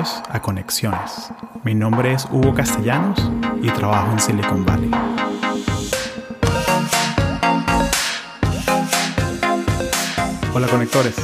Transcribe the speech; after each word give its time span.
Bienvenidos 0.00 0.22
a 0.30 0.40
Conexiones. 0.40 1.30
Mi 1.62 1.74
nombre 1.74 2.14
es 2.14 2.24
Hugo 2.30 2.54
Castellanos 2.54 3.18
y 3.60 3.68
trabajo 3.68 4.10
en 4.12 4.18
Silicon 4.18 4.64
Valley. 4.64 4.90
Hola 10.54 10.68
conectores. 10.68 11.16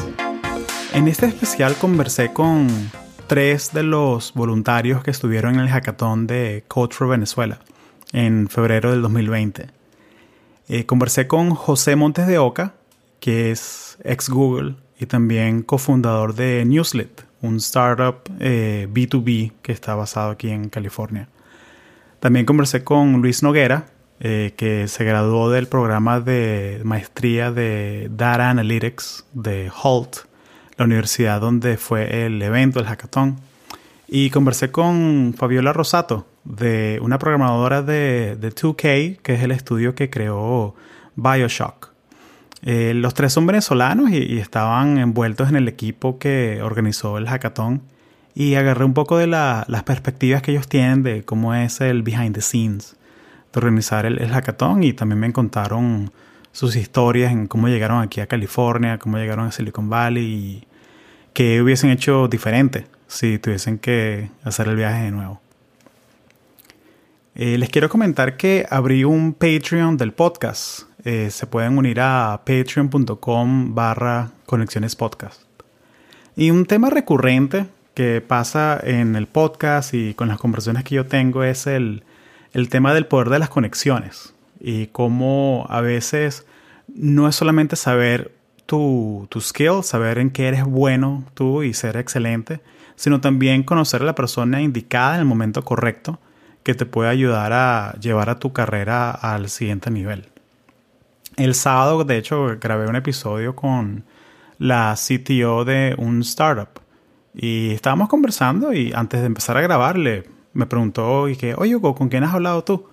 En 0.92 1.08
este 1.08 1.24
especial 1.24 1.74
conversé 1.76 2.34
con 2.34 2.68
tres 3.26 3.72
de 3.72 3.82
los 3.82 4.34
voluntarios 4.34 5.02
que 5.02 5.10
estuvieron 5.10 5.54
en 5.54 5.60
el 5.60 5.68
hackathon 5.70 6.26
de 6.26 6.64
Code 6.68 6.94
for 6.94 7.08
Venezuela 7.08 7.60
en 8.12 8.46
febrero 8.46 8.90
del 8.90 9.00
2020. 9.00 9.70
Eh, 10.68 10.84
conversé 10.84 11.26
con 11.26 11.54
José 11.54 11.96
Montes 11.96 12.26
de 12.26 12.36
Oca, 12.36 12.74
que 13.20 13.50
es 13.52 13.96
ex 14.04 14.28
Google 14.28 14.74
y 15.00 15.06
también 15.06 15.62
cofundador 15.62 16.34
de 16.34 16.62
Newslet, 16.66 17.25
un 17.42 17.56
startup 17.56 18.28
B2B 18.38 19.28
eh, 19.28 19.52
que 19.62 19.72
está 19.72 19.94
basado 19.94 20.30
aquí 20.30 20.50
en 20.50 20.68
California. 20.68 21.28
También 22.20 22.46
conversé 22.46 22.82
con 22.82 23.20
Luis 23.22 23.42
Noguera, 23.42 23.86
eh, 24.18 24.54
que 24.56 24.88
se 24.88 25.04
graduó 25.04 25.50
del 25.50 25.68
programa 25.68 26.20
de 26.20 26.80
maestría 26.84 27.52
de 27.52 28.08
Data 28.10 28.50
Analytics 28.50 29.26
de 29.34 29.70
Holt, 29.82 30.16
la 30.78 30.86
universidad 30.86 31.40
donde 31.40 31.76
fue 31.76 32.26
el 32.26 32.40
evento, 32.40 32.80
el 32.80 32.86
hackathon. 32.86 33.36
Y 34.08 34.30
conversé 34.30 34.70
con 34.70 35.34
Fabiola 35.36 35.72
Rosato, 35.72 36.26
de 36.44 36.98
una 37.02 37.18
programadora 37.18 37.82
de, 37.82 38.36
de 38.36 38.54
2K, 38.54 39.18
que 39.20 39.34
es 39.34 39.42
el 39.42 39.50
estudio 39.50 39.94
que 39.94 40.08
creó 40.10 40.74
Bioshock. 41.16 41.95
Eh, 42.68 42.94
los 42.94 43.14
tres 43.14 43.32
son 43.32 43.46
venezolanos 43.46 44.10
y, 44.10 44.38
estaban 44.38 44.98
envueltos 44.98 45.48
en 45.48 45.54
el 45.54 45.68
equipo 45.68 46.18
que 46.18 46.60
organizó 46.62 47.16
el 47.16 47.28
hackathon 47.28 47.80
y 48.34 48.56
agarré 48.56 48.84
un 48.84 48.92
poco 48.92 49.18
de 49.18 49.28
las 49.28 49.82
perspectivas 49.84 50.42
que 50.42 50.50
ellos 50.50 50.66
tienen 50.66 51.04
de 51.04 51.24
cómo 51.24 51.54
es 51.54 51.80
el 51.80 52.02
behind 52.02 52.34
the 52.34 52.40
scenes 52.40 52.96
de 53.52 53.58
organizar 53.60 54.04
el, 54.04 54.18
hackathon 54.18 54.82
y 54.82 54.92
también 54.94 55.20
me 55.20 55.32
contaron 55.32 56.10
sus 56.50 56.74
historias 56.74 57.30
en 57.30 57.46
cómo 57.46 57.68
llegaron 57.68 58.02
aquí 58.02 58.20
a 58.20 58.26
California, 58.26 58.98
cómo 58.98 59.16
llegaron 59.16 59.46
a 59.46 59.52
Silicon 59.52 59.88
Valley 59.88 60.24
y 60.24 60.64
qué 61.34 61.62
hubiesen 61.62 61.90
hecho 61.90 62.26
diferente 62.26 62.88
si 63.06 63.38
tuviesen 63.38 63.78
que 63.78 64.32
hacer 64.42 64.66
el 64.66 64.74
viaje 64.74 65.04
de 65.04 65.12
nuevo. 65.12 65.40
Eh, 67.36 67.58
les 67.58 67.68
quiero 67.68 67.88
comentar 67.88 68.36
que 68.36 68.66
abrí 68.68 69.04
un 69.04 69.34
Patreon 69.34 69.96
del 69.96 70.12
podcast. 70.12 70.85
Eh, 71.08 71.30
se 71.30 71.46
pueden 71.46 71.78
unir 71.78 72.00
a 72.00 72.40
patreon.com 72.44 73.76
barra 73.76 74.32
conexiones 74.44 74.96
podcast. 74.96 75.40
Y 76.34 76.50
un 76.50 76.66
tema 76.66 76.90
recurrente 76.90 77.66
que 77.94 78.20
pasa 78.20 78.80
en 78.82 79.14
el 79.14 79.28
podcast 79.28 79.94
y 79.94 80.14
con 80.14 80.26
las 80.26 80.38
conversaciones 80.38 80.82
que 80.82 80.96
yo 80.96 81.06
tengo 81.06 81.44
es 81.44 81.68
el, 81.68 82.02
el 82.52 82.68
tema 82.70 82.92
del 82.92 83.06
poder 83.06 83.30
de 83.30 83.38
las 83.38 83.50
conexiones 83.50 84.34
y 84.58 84.88
cómo 84.88 85.66
a 85.68 85.80
veces 85.80 86.44
no 86.92 87.28
es 87.28 87.36
solamente 87.36 87.76
saber 87.76 88.32
tu, 88.66 89.28
tu 89.30 89.40
skill, 89.40 89.84
saber 89.84 90.18
en 90.18 90.30
qué 90.30 90.48
eres 90.48 90.64
bueno 90.64 91.22
tú 91.34 91.62
y 91.62 91.72
ser 91.72 91.96
excelente, 91.98 92.62
sino 92.96 93.20
también 93.20 93.62
conocer 93.62 94.02
a 94.02 94.06
la 94.06 94.16
persona 94.16 94.60
indicada 94.60 95.14
en 95.14 95.20
el 95.20 95.26
momento 95.26 95.64
correcto 95.64 96.18
que 96.64 96.74
te 96.74 96.84
puede 96.84 97.10
ayudar 97.10 97.52
a 97.52 97.94
llevar 98.00 98.28
a 98.28 98.40
tu 98.40 98.52
carrera 98.52 99.12
al 99.12 99.50
siguiente 99.50 99.88
nivel. 99.92 100.30
El 101.36 101.54
sábado, 101.54 102.02
de 102.04 102.16
hecho, 102.16 102.56
grabé 102.58 102.88
un 102.88 102.96
episodio 102.96 103.54
con 103.54 104.04
la 104.58 104.94
CTO 104.96 105.66
de 105.66 105.94
un 105.98 106.22
startup 106.22 106.80
y 107.34 107.72
estábamos 107.72 108.08
conversando 108.08 108.72
y 108.72 108.92
antes 108.94 109.20
de 109.20 109.26
empezar 109.26 109.58
a 109.58 109.60
grabarle 109.60 110.24
me 110.54 110.64
preguntó 110.64 111.28
y 111.28 111.36
que, 111.36 111.54
oye 111.54 111.76
Hugo, 111.76 111.94
¿con 111.94 112.08
quién 112.08 112.24
has 112.24 112.32
hablado 112.32 112.64
tú? 112.64 112.88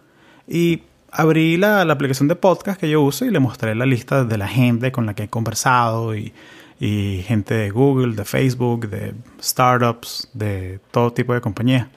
Y 0.46 0.84
abrí 1.10 1.56
la, 1.56 1.84
aplicación 1.84 2.28
de 2.28 2.36
podcast 2.36 2.78
que 2.78 2.90
yo 2.90 3.02
uso 3.02 3.24
y 3.24 3.30
le 3.30 3.40
mostré 3.40 3.76
la 3.76 3.86
lista 3.86 4.26
de 4.26 4.38
la 4.38 4.50
gente 4.50 4.92
con 4.92 5.06
la 5.06 5.14
que 5.14 5.24
he 5.24 5.30
conversado 5.30 6.14
y, 6.16 6.34
gente 6.80 7.54
de 7.54 7.70
Google, 7.70 8.14
de 8.14 8.26
Facebook, 8.26 8.90
de 8.90 9.14
startups, 9.42 10.30
de 10.34 10.82
todo 10.92 11.14
tipo 11.14 11.34
de 11.34 11.40
compañías. 11.40 11.88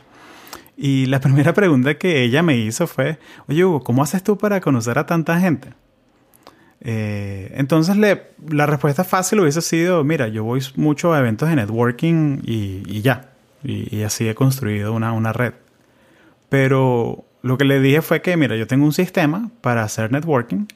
Y 0.76 1.06
la 1.06 1.18
primera 1.26 1.52
pregunta 1.54 1.98
que 1.98 2.22
ella 2.22 2.44
me 2.44 2.56
hizo 2.56 2.86
fue, 2.86 3.18
oye 3.48 3.64
Hugo, 3.64 3.82
¿cómo 3.82 4.04
haces 4.04 4.22
tú 4.22 4.38
para 4.38 4.60
conocer 4.60 4.96
a 5.00 5.06
tanta 5.06 5.40
gente? 5.40 5.70
Eh, 6.80 7.52
entonces 7.54 7.96
le, 7.96 8.30
la 8.48 8.66
respuesta 8.66 9.04
fácil 9.04 9.40
hubiese 9.40 9.62
sido, 9.62 10.04
mira, 10.04 10.28
yo 10.28 10.44
voy 10.44 10.60
mucho 10.76 11.12
a 11.12 11.18
eventos 11.18 11.48
de 11.48 11.56
networking 11.56 12.40
y, 12.44 13.00
ya. 13.02 13.30
Y, 13.64 14.02
así 14.02 14.28
he 14.28 14.34
construido 14.34 14.92
una, 14.92 15.12
una 15.12 15.32
red. 15.32 15.54
Pero 16.48 17.24
lo 17.42 17.58
que 17.58 17.64
le 17.64 17.80
dije 17.80 18.02
fue 18.02 18.22
que, 18.22 18.36
mira, 18.36 18.56
yo 18.56 18.66
tengo 18.66 18.84
un 18.84 18.92
sistema 18.92 19.50
para 19.60 19.82
hacer 19.82 20.12
networking 20.12 20.66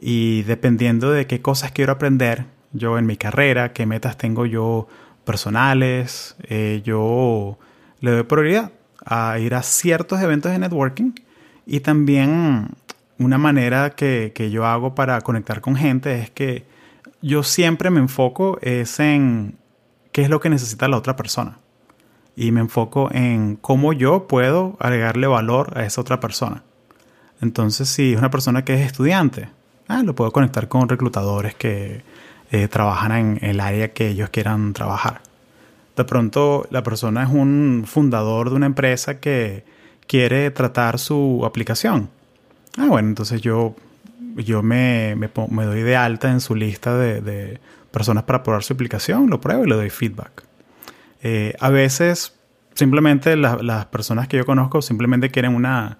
y 0.00 0.42
dependiendo 0.42 1.10
de 1.10 1.26
qué 1.26 1.40
cosas 1.40 1.72
quiero 1.72 1.92
aprender 1.92 2.44
yo 2.72 2.98
en 2.98 3.06
mi 3.06 3.16
carrera, 3.16 3.72
qué 3.72 3.86
metas 3.86 4.16
tengo 4.18 4.46
yo 4.46 4.86
personales, 5.24 6.36
eh, 6.44 6.82
yo 6.84 7.58
le 8.00 8.10
doy 8.10 8.22
prioridad 8.24 8.72
a 9.04 9.38
ir 9.38 9.54
a 9.54 9.62
ciertos 9.62 10.20
eventos 10.20 10.52
de 10.52 10.58
networking 10.58 11.12
y 11.64 11.80
también 11.80 12.68
una 13.18 13.38
manera 13.38 13.90
que, 13.90 14.32
yo 14.50 14.66
hago 14.66 14.94
para 14.94 15.20
conectar 15.20 15.60
con 15.60 15.76
gente 15.76 16.20
es 16.20 16.30
que 16.30 16.64
yo 17.22 17.42
siempre 17.42 17.90
me 17.90 18.00
enfoco 18.00 18.58
es 18.60 19.00
en 19.00 19.56
qué 20.12 20.22
es 20.22 20.30
lo 20.30 20.40
que 20.40 20.50
necesita 20.50 20.88
la 20.88 20.96
otra 20.96 21.16
persona 21.16 21.58
y 22.36 22.52
me 22.52 22.60
enfoco 22.60 23.08
en 23.12 23.56
cómo 23.56 23.92
yo 23.92 24.26
puedo 24.28 24.76
agregarle 24.78 25.26
valor 25.26 25.76
a 25.78 25.84
esa 25.84 26.00
otra 26.00 26.20
persona. 26.20 26.62
Entonces, 27.40 27.88
si 27.88 28.12
es 28.12 28.18
una 28.18 28.30
persona 28.30 28.64
que 28.64 28.74
es 28.74 28.86
estudiante, 28.86 29.48
ah, 29.88 30.02
lo 30.02 30.14
puedo 30.14 30.32
conectar 30.32 30.68
con 30.68 30.88
reclutadores 30.88 31.54
que 31.54 32.02
eh, 32.50 32.68
trabajan 32.68 33.12
en 33.12 33.38
el 33.44 33.60
área 33.60 33.92
que 33.92 34.08
ellos 34.08 34.30
quieran 34.30 34.72
trabajar 34.72 35.20
de 35.96 36.04
pronto 36.04 36.66
la 36.70 36.82
persona 36.82 37.24
es 37.24 37.30
un 37.30 37.84
fundador 37.86 38.50
de 38.50 38.56
una 38.56 38.66
empresa 38.66 39.18
que 39.18 39.64
quiere 40.06 40.50
tratar 40.50 40.98
su 40.98 41.42
aplicación. 41.44 42.10
Ah, 42.76 42.86
bueno, 42.88 43.08
entonces 43.08 43.40
yo, 43.40 43.74
yo 44.36 44.62
me, 44.62 45.16
me, 45.16 45.64
doy 45.64 45.82
de 45.82 45.96
alta 45.96 46.30
en 46.30 46.40
su 46.40 46.54
lista 46.54 46.96
de, 46.96 47.60
personas 47.90 48.24
para 48.24 48.42
probar 48.42 48.62
su 48.62 48.74
aplicación, 48.74 49.30
lo 49.30 49.40
pruebo 49.40 49.64
y 49.64 49.68
le 49.68 49.74
doy 49.74 49.90
feedback. 49.90 50.44
Eh, 51.22 51.54
a 51.60 51.70
veces 51.70 52.34
simplemente 52.74 53.36
las 53.36 53.86
personas 53.86 54.28
que 54.28 54.36
yo 54.36 54.44
conozco 54.44 54.82
simplemente 54.82 55.30
quieren 55.30 55.54
una, 55.54 55.98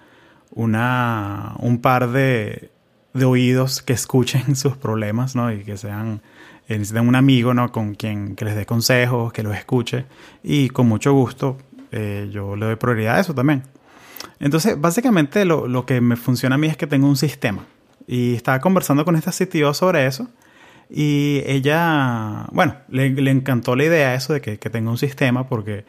una, 0.50 1.54
un 1.58 1.80
par 1.80 2.10
de, 2.10 2.70
de 3.16 3.24
oídos 3.24 3.82
que 3.82 3.92
escuchen 3.92 4.56
sus 4.56 4.76
problemas 4.76 5.34
¿no? 5.34 5.50
y 5.52 5.64
que 5.64 5.76
sean 5.76 6.20
eh, 6.68 6.78
necesitan 6.78 7.08
un 7.08 7.14
amigo 7.14 7.54
¿no? 7.54 7.72
con 7.72 7.94
quien 7.94 8.36
que 8.36 8.44
les 8.44 8.56
dé 8.56 8.66
consejos, 8.66 9.32
que 9.32 9.42
los 9.42 9.56
escuche 9.56 10.04
y 10.42 10.68
con 10.68 10.88
mucho 10.88 11.12
gusto 11.12 11.58
eh, 11.92 12.28
yo 12.32 12.56
le 12.56 12.66
doy 12.66 12.76
prioridad 12.76 13.16
a 13.16 13.20
eso 13.20 13.34
también. 13.34 13.62
Entonces, 14.40 14.80
básicamente 14.80 15.44
lo, 15.44 15.66
lo, 15.66 15.86
que 15.86 16.00
me 16.00 16.16
funciona 16.16 16.56
a 16.56 16.58
mí 16.58 16.66
es 16.66 16.76
que 16.76 16.86
tengo 16.86 17.08
un 17.08 17.16
sistema 17.16 17.64
y 18.06 18.34
estaba 18.34 18.60
conversando 18.60 19.04
con 19.04 19.16
esta 19.16 19.32
CTO 19.32 19.74
sobre 19.74 20.06
eso 20.06 20.28
y 20.90 21.42
ella, 21.46 22.46
bueno, 22.52 22.76
le, 22.88 23.10
le 23.10 23.30
encantó 23.30 23.74
la 23.74 23.84
idea 23.84 24.14
eso 24.14 24.32
de 24.32 24.40
que, 24.40 24.58
que 24.58 24.70
tenga 24.70 24.90
un 24.90 24.98
sistema 24.98 25.48
porque 25.48 25.84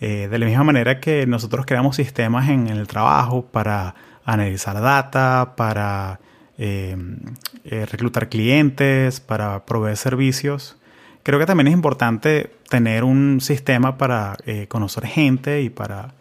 eh, 0.00 0.28
de 0.30 0.38
la 0.38 0.46
misma 0.46 0.64
manera 0.64 1.00
que 1.00 1.26
nosotros 1.26 1.64
creamos 1.66 1.96
sistemas 1.96 2.48
en, 2.48 2.68
el 2.68 2.86
trabajo 2.86 3.46
para 3.46 3.94
analizar 4.24 4.80
data, 4.80 5.54
para 5.56 6.20
Em, 6.58 7.18
eh, 7.64 7.84
reclutar 7.84 8.30
clientes, 8.30 9.20
para 9.20 9.66
proveer 9.66 9.98
servicios. 9.98 10.78
Creo 11.22 11.38
que 11.38 11.44
también 11.44 11.66
es 11.66 11.74
importante 11.74 12.50
tener 12.70 13.04
un 13.04 13.42
sistema 13.42 13.98
para 13.98 14.38
eh, 14.46 14.66
conocer 14.66 15.04
gente 15.06 15.60
y 15.60 15.68
para 15.68 16.14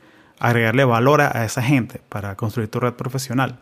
agregarle 0.48 0.86
valor 0.86 1.22
a, 1.22 1.46
esa 1.46 1.62
gente, 1.62 2.02
para 2.10 2.36
construir 2.36 2.70
tu 2.70 2.80
red 2.80 2.94
profesional. 2.94 3.60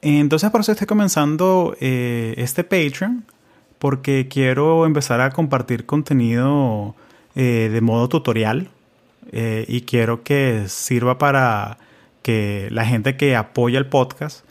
Entonces 0.00 0.50
por 0.50 0.60
eso 0.60 0.72
estoy 0.72 0.86
comenzando 0.86 1.76
eh, 1.80 2.34
este 2.36 2.64
Patreon, 2.64 3.24
porque 3.78 4.28
quiero 4.28 4.86
empezar 4.86 5.20
a 5.20 5.30
compartir 5.30 5.86
contenido 5.86 6.94
de 7.34 7.80
modo 7.80 8.08
tutorial 8.08 8.68
y 9.32 9.82
quiero 9.82 10.24
que 10.24 10.64
sirva 10.66 11.18
para 11.18 11.78
que 12.22 12.68
la 12.72 12.84
gente 12.84 13.16
que 13.16 13.36
apoya 13.36 13.78
el 13.78 13.86
podcast 13.86 14.44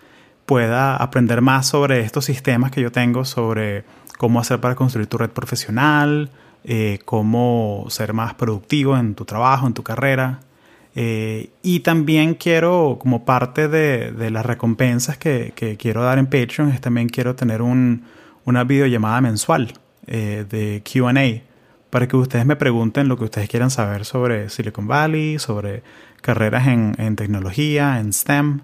pueda 0.48 0.96
aprender 0.96 1.42
más 1.42 1.68
sobre 1.68 2.00
estos 2.00 2.26
sistemas 2.26 2.72
que 2.72 2.82
yo 2.82 2.92
tengo, 2.92 3.26
sobre 3.26 3.84
cómo 4.18 4.40
hacer 4.40 4.60
para 4.60 4.76
construir 4.76 5.08
tu 5.08 5.18
red 5.18 5.30
profesional, 5.30 6.32
eh, 6.64 7.00
cómo 7.06 7.86
ser 7.90 8.14
más 8.14 8.34
productivo 8.34 8.98
en 8.98 9.14
tu 9.14 9.26
trabajo, 9.26 9.68
en 9.68 9.74
tu 9.74 9.84
carrera. 9.84 10.40
Eh, 11.00 11.52
y 11.62 11.82
también 11.82 12.34
quiero, 12.34 12.98
como 13.00 13.24
parte 13.24 13.68
de, 13.68 14.32
las 14.32 14.44
recompensas 14.44 15.16
que, 15.20 15.54
quiero 15.78 16.02
dar 16.02 16.18
en 16.18 16.26
Patreon, 16.26 16.72
es 16.72 16.82
también 16.82 17.08
quiero 17.08 17.36
tener 17.36 17.62
un, 17.62 18.06
una 18.46 18.64
videollamada 18.64 19.22
mensual 19.22 19.74
eh, 20.08 20.44
de 20.50 20.82
QA 20.84 21.14
para 21.92 22.08
que 22.08 22.18
ustedes 22.18 22.48
me 22.48 22.56
pregunten 22.56 23.08
lo 23.08 23.16
que 23.16 23.26
ustedes 23.26 23.48
quieran 23.48 23.70
saber 23.70 24.06
sobre 24.06 24.50
Silicon 24.50 24.88
Valley, 24.88 25.38
sobre 25.38 25.84
carreras 26.22 26.66
en, 26.68 27.16
tecnología, 27.16 28.00
en 28.00 28.12
STEM, 28.12 28.62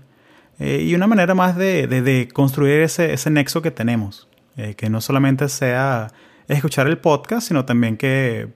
eh, 0.58 0.82
y 0.82 0.96
una 0.96 1.06
manera 1.06 1.36
más 1.36 1.56
de, 1.56 2.28
construir 2.34 2.82
ese, 2.82 3.14
ese, 3.14 3.30
nexo 3.30 3.62
que 3.62 3.70
tenemos, 3.70 4.28
eh, 4.58 4.74
que 4.74 4.90
no 4.90 5.02
solamente 5.02 5.50
sea 5.50 6.12
escuchar 6.48 6.88
el 6.88 6.98
podcast, 6.98 7.48
sino 7.48 7.64
también 7.64 7.96
que 7.96 8.48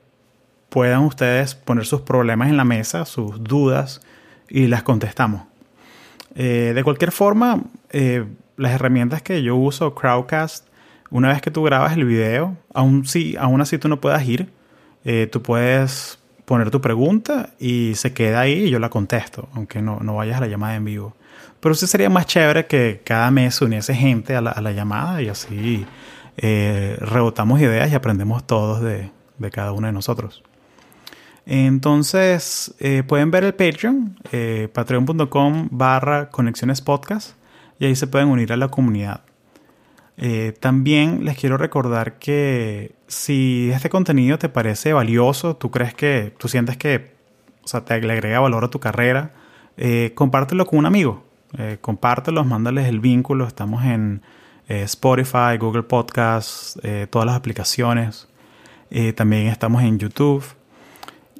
puedan 0.69 1.01
ustedes 1.01 1.55
poner 1.55 1.85
sus 1.85 2.01
problemas 2.01 2.49
en 2.49 2.57
la 2.57 2.65
mesa, 2.65 3.05
sus 3.05 3.43
dudas, 3.43 4.01
y 4.49 4.67
las 4.67 4.83
contestamos. 4.83 5.43
Eh, 6.35 6.73
de 6.75 6.83
cualquier 6.83 7.11
forma, 7.11 7.63
las 8.57 8.71
herramientas 8.71 9.21
que 9.21 9.43
yo 9.43 9.55
uso, 9.55 9.93
Crowdcast, 9.95 10.67
una 11.09 11.29
vez 11.29 11.41
que 11.41 11.51
tú 11.51 11.63
grabas 11.63 11.93
el 11.93 12.05
video, 12.05 12.57
aún, 12.73 13.05
si, 13.05 13.35
aún 13.37 13.61
así 13.61 13.77
tú 13.77 13.87
no 13.87 14.01
puedas 14.01 14.27
ir, 14.27 14.49
eh, 15.05 15.27
tú 15.31 15.41
puedes 15.41 16.19
poner 16.45 16.69
tu 16.69 16.81
pregunta 16.81 17.51
y 17.59 17.93
se 17.95 18.13
queda 18.13 18.41
ahí 18.41 18.65
y 18.65 18.69
yo 18.69 18.79
la 18.79 18.89
contesto, 18.89 19.47
aunque 19.53 19.81
no, 19.81 19.99
no 20.01 20.15
vayas 20.15 20.37
a 20.37 20.41
la 20.41 20.47
llamada 20.47 20.75
en 20.75 20.85
vivo. 20.85 21.15
Pero 21.59 21.75
sí 21.75 21.87
sería 21.87 22.09
más 22.09 22.25
chévere 22.25 22.67
que 22.67 23.01
cada 23.03 23.31
mes 23.31 23.55
se 23.55 23.65
uniese 23.65 23.95
gente 23.95 24.35
a 24.35 24.41
la, 24.41 24.51
a 24.51 24.61
la 24.61 24.71
llamada 24.71 25.21
y 25.21 25.29
así 25.29 25.85
eh, 26.37 26.97
rebotamos 26.99 27.59
ideas 27.61 27.91
y 27.91 27.95
aprendemos 27.95 28.45
todos 28.45 28.81
de, 28.81 29.09
de, 29.37 29.51
cada 29.51 29.71
uno 29.71 29.87
de 29.87 29.93
nosotros. 29.93 30.43
Entonces, 31.49 32.75
eh, 32.79 33.03
pueden 33.07 33.31
ver 33.31 33.45
el 33.45 33.53
Patreon, 33.53 34.17
eh, 34.33 34.67
patreon.com 34.73 35.69
barra 35.71 36.29
conexiones 36.29 36.81
podcast, 36.81 37.37
y 37.79 37.85
ahí 37.85 37.95
se 37.95 38.05
pueden 38.05 38.27
unir 38.27 38.51
a 38.51 38.57
la 38.57 38.67
comunidad. 38.67 39.21
Eh, 40.17 40.53
también 40.59 41.23
les 41.23 41.37
quiero 41.37 41.57
recordar 41.57 42.19
que 42.19 42.91
si 43.07 43.71
este 43.73 43.89
contenido 43.89 44.37
te 44.37 44.49
parece 44.49 44.91
valioso, 44.91 45.55
tú 45.55 45.71
crees 45.71 45.93
que, 45.93 46.33
tú 46.37 46.49
sientes 46.49 46.75
que, 46.75 47.15
o 47.63 47.67
sea, 47.69 47.85
te 47.85 48.01
le 48.01 48.11
agrega 48.11 48.41
valor 48.41 48.65
a 48.65 48.69
tu 48.69 48.81
carrera, 48.81 49.31
compártelo 50.15 50.65
con 50.65 50.79
un 50.79 50.85
amigo. 50.85 51.23
Eh, 51.57 51.77
compártelo, 51.79 52.43
mándales 52.43 52.87
el 52.87 52.99
vínculo. 52.99 53.47
Estamos 53.47 53.85
en 53.85 54.21
Spotify, 54.67 55.57
Google 55.57 55.83
Podcasts, 55.83 56.77
todas 57.09 57.25
las 57.25 57.35
aplicaciones. 57.37 58.27
también 59.15 59.47
estamos 59.47 59.81
en 59.83 59.97
YouTube. 59.97 60.56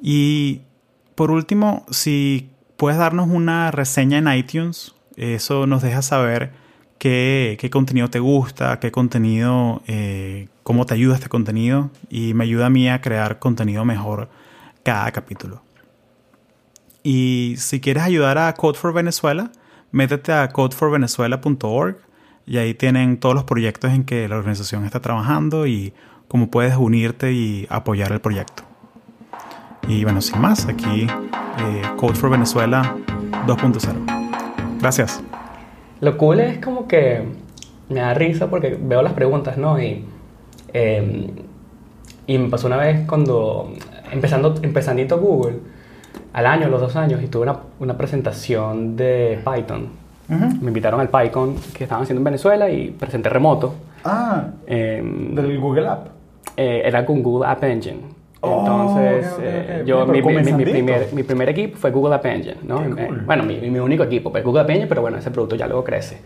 Y 0.02 0.62
por 1.14 1.30
último, 1.30 1.84
si 1.90 2.50
puedes 2.76 2.98
darnos 2.98 3.28
una 3.28 3.70
reseña 3.70 4.18
en 4.18 4.32
iTunes, 4.32 4.94
eso 5.16 5.66
nos 5.66 5.82
deja 5.82 6.02
saber 6.02 6.52
qué, 6.98 7.68
contenido 7.72 8.08
te 8.08 8.20
gusta, 8.20 8.78
qué 8.80 8.90
contenido, 8.90 9.82
eh, 9.86 10.48
cómo 10.62 10.86
te 10.86 10.94
ayuda 10.94 11.16
este 11.16 11.28
contenido 11.28 11.90
y 12.08 12.34
me 12.34 12.44
ayuda 12.44 12.66
a 12.66 12.70
mí 12.70 12.88
a 12.88 13.00
crear 13.00 13.38
contenido 13.38 13.84
mejor 13.84 14.28
cada 14.82 15.10
capítulo. 15.12 15.62
Y 17.02 17.54
si 17.58 17.80
quieres 17.80 18.02
ayudar 18.02 18.38
a 18.38 18.52
Code 18.54 18.78
for 18.78 18.92
Venezuela, 18.92 19.50
métete 19.90 20.32
a 20.32 20.48
codeforvenezuela.org 20.48 21.96
y 22.46 22.58
ahí 22.58 22.74
tienen 22.74 23.18
todos 23.18 23.34
los 23.34 23.44
proyectos 23.44 23.92
en 23.92 24.04
que 24.04 24.28
la 24.28 24.36
organización 24.36 24.84
está 24.84 25.00
trabajando 25.00 25.66
y 25.66 25.92
cómo 26.28 26.50
puedes 26.50 26.76
unirte 26.76 27.32
y 27.32 27.66
apoyar 27.70 28.12
el 28.12 28.20
proyecto. 28.20 28.67
Y 29.86 30.04
bueno, 30.04 30.20
sin 30.20 30.40
más, 30.40 30.66
aquí 30.66 31.06
eh, 31.06 31.82
Code 31.96 32.14
for 32.14 32.30
Venezuela 32.30 32.96
2.0. 33.46 34.78
Gracias. 34.80 35.22
Lo 36.00 36.16
cool 36.16 36.40
es 36.40 36.58
como 36.58 36.86
que 36.86 37.22
me 37.88 38.00
da 38.00 38.14
risa 38.14 38.48
porque 38.48 38.78
veo 38.80 39.02
las 39.02 39.12
preguntas, 39.12 39.56
¿no? 39.56 39.80
Y, 39.80 40.04
em, 40.72 41.28
y 42.26 42.38
me 42.38 42.48
pasó 42.48 42.66
una 42.66 42.76
vez 42.76 43.06
cuando, 43.06 43.72
empezando, 44.12 44.54
empezandito 44.62 45.18
Google, 45.18 45.58
al 46.32 46.46
año, 46.46 46.66
a 46.66 46.68
los 46.68 46.80
dos 46.80 46.96
años, 46.96 47.22
y 47.22 47.26
tuve 47.26 47.44
una, 47.44 47.58
una 47.80 47.96
presentación 47.96 48.96
de 48.96 49.40
Python. 49.44 50.08
Me 50.28 50.68
invitaron 50.68 51.00
al 51.00 51.08
PyCon 51.08 51.56
que 51.72 51.84
estaban 51.84 52.02
haciendo 52.02 52.20
en 52.20 52.24
Venezuela 52.24 52.68
y 52.68 52.90
presenté 52.90 53.30
remoto. 53.30 53.74
Ah, 54.04 54.48
em, 54.66 55.34
del 55.34 55.58
Google 55.58 55.88
App. 55.88 56.08
Eh, 56.54 56.82
era 56.84 57.06
con 57.06 57.22
Google 57.22 57.48
App 57.48 57.64
Engine. 57.64 58.00
Oh, 58.40 58.60
Entonces, 58.60 59.36
eh, 59.42 59.82
yo, 59.84 60.06
mi, 60.06 60.22
mi, 60.22 60.22
primer, 60.22 61.12
mi, 61.12 61.22
primer, 61.24 61.48
equipo 61.48 61.76
fue 61.76 61.90
Google 61.90 62.14
App 62.14 62.26
Engine, 62.26 62.58
¿no? 62.62 62.84
Bueno, 63.26 63.42
mi, 63.42 63.78
único 63.80 64.04
equipo, 64.04 64.30
pues 64.30 64.44
Google 64.44 64.62
App 64.62 64.70
Engine, 64.70 64.86
pero 64.86 65.00
bueno, 65.02 65.18
ese 65.18 65.30
producto 65.30 65.56
ya 65.56 65.66
luego 65.66 65.82
crece. 65.82 66.18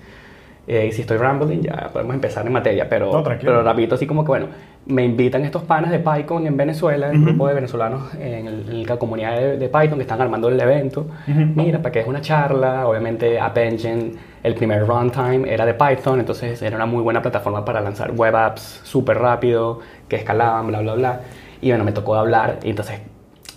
Eh, 0.67 0.87
y 0.89 0.93
si 0.93 1.01
estoy 1.01 1.17
rambling, 1.17 1.61
ya 1.61 1.89
podemos 1.93 2.15
empezar 2.15 2.47
en 2.47 2.53
materia, 2.53 2.89
pero, 2.89 3.11
no, 3.11 3.25
pero 3.25 3.63
rapidito, 3.63 3.95
así 3.95 4.07
como 4.07 4.25
que, 4.25 4.29
bueno, 4.29 4.47
me 4.87 5.05
invitan 5.05 5.45
estos 5.45 5.63
panas 5.63 5.91
de 5.91 5.99
Python 5.99 6.47
en 6.47 6.57
Venezuela, 6.57 7.11
un 7.11 7.25
grupo 7.25 7.49
de 7.49 7.55
venezolanos 7.55 8.15
en, 8.15 8.87
la 8.87 8.97
comunidad 8.97 9.41
de, 9.57 9.69
Python 9.69 9.97
que 9.97 10.03
están 10.03 10.21
armando 10.21 10.49
el 10.49 10.61
evento. 10.61 11.07
Mira, 11.27 11.79
para 11.79 11.91
que 11.91 12.01
es 12.01 12.07
una 12.07 12.21
charla, 12.21 12.87
obviamente 12.87 13.41
App 13.41 13.57
Engine, 13.57 14.13
el 14.43 14.55
primer 14.55 14.87
runtime 14.87 15.53
era 15.53 15.65
de 15.65 15.75
Python, 15.75 16.21
entonces 16.21 16.61
era 16.61 16.77
una 16.77 16.87
muy 16.87 17.03
buena 17.03 17.23
plataforma 17.23 17.65
para 17.65 17.81
lanzar 17.81 18.13
web 18.13 18.37
apps 18.37 18.83
súper 18.85 19.19
rápido, 19.19 19.81
que 20.09 20.17
escalaban, 20.17 20.67
bla, 20.67 20.81
bla, 20.81 20.95
bla. 20.95 21.21
Y 21.63 21.69
bueno, 21.71 21.85
me 21.85 21.93
tocó 21.93 22.17
hablar 22.17 22.59
y 22.63 22.71
entonces 22.71 23.01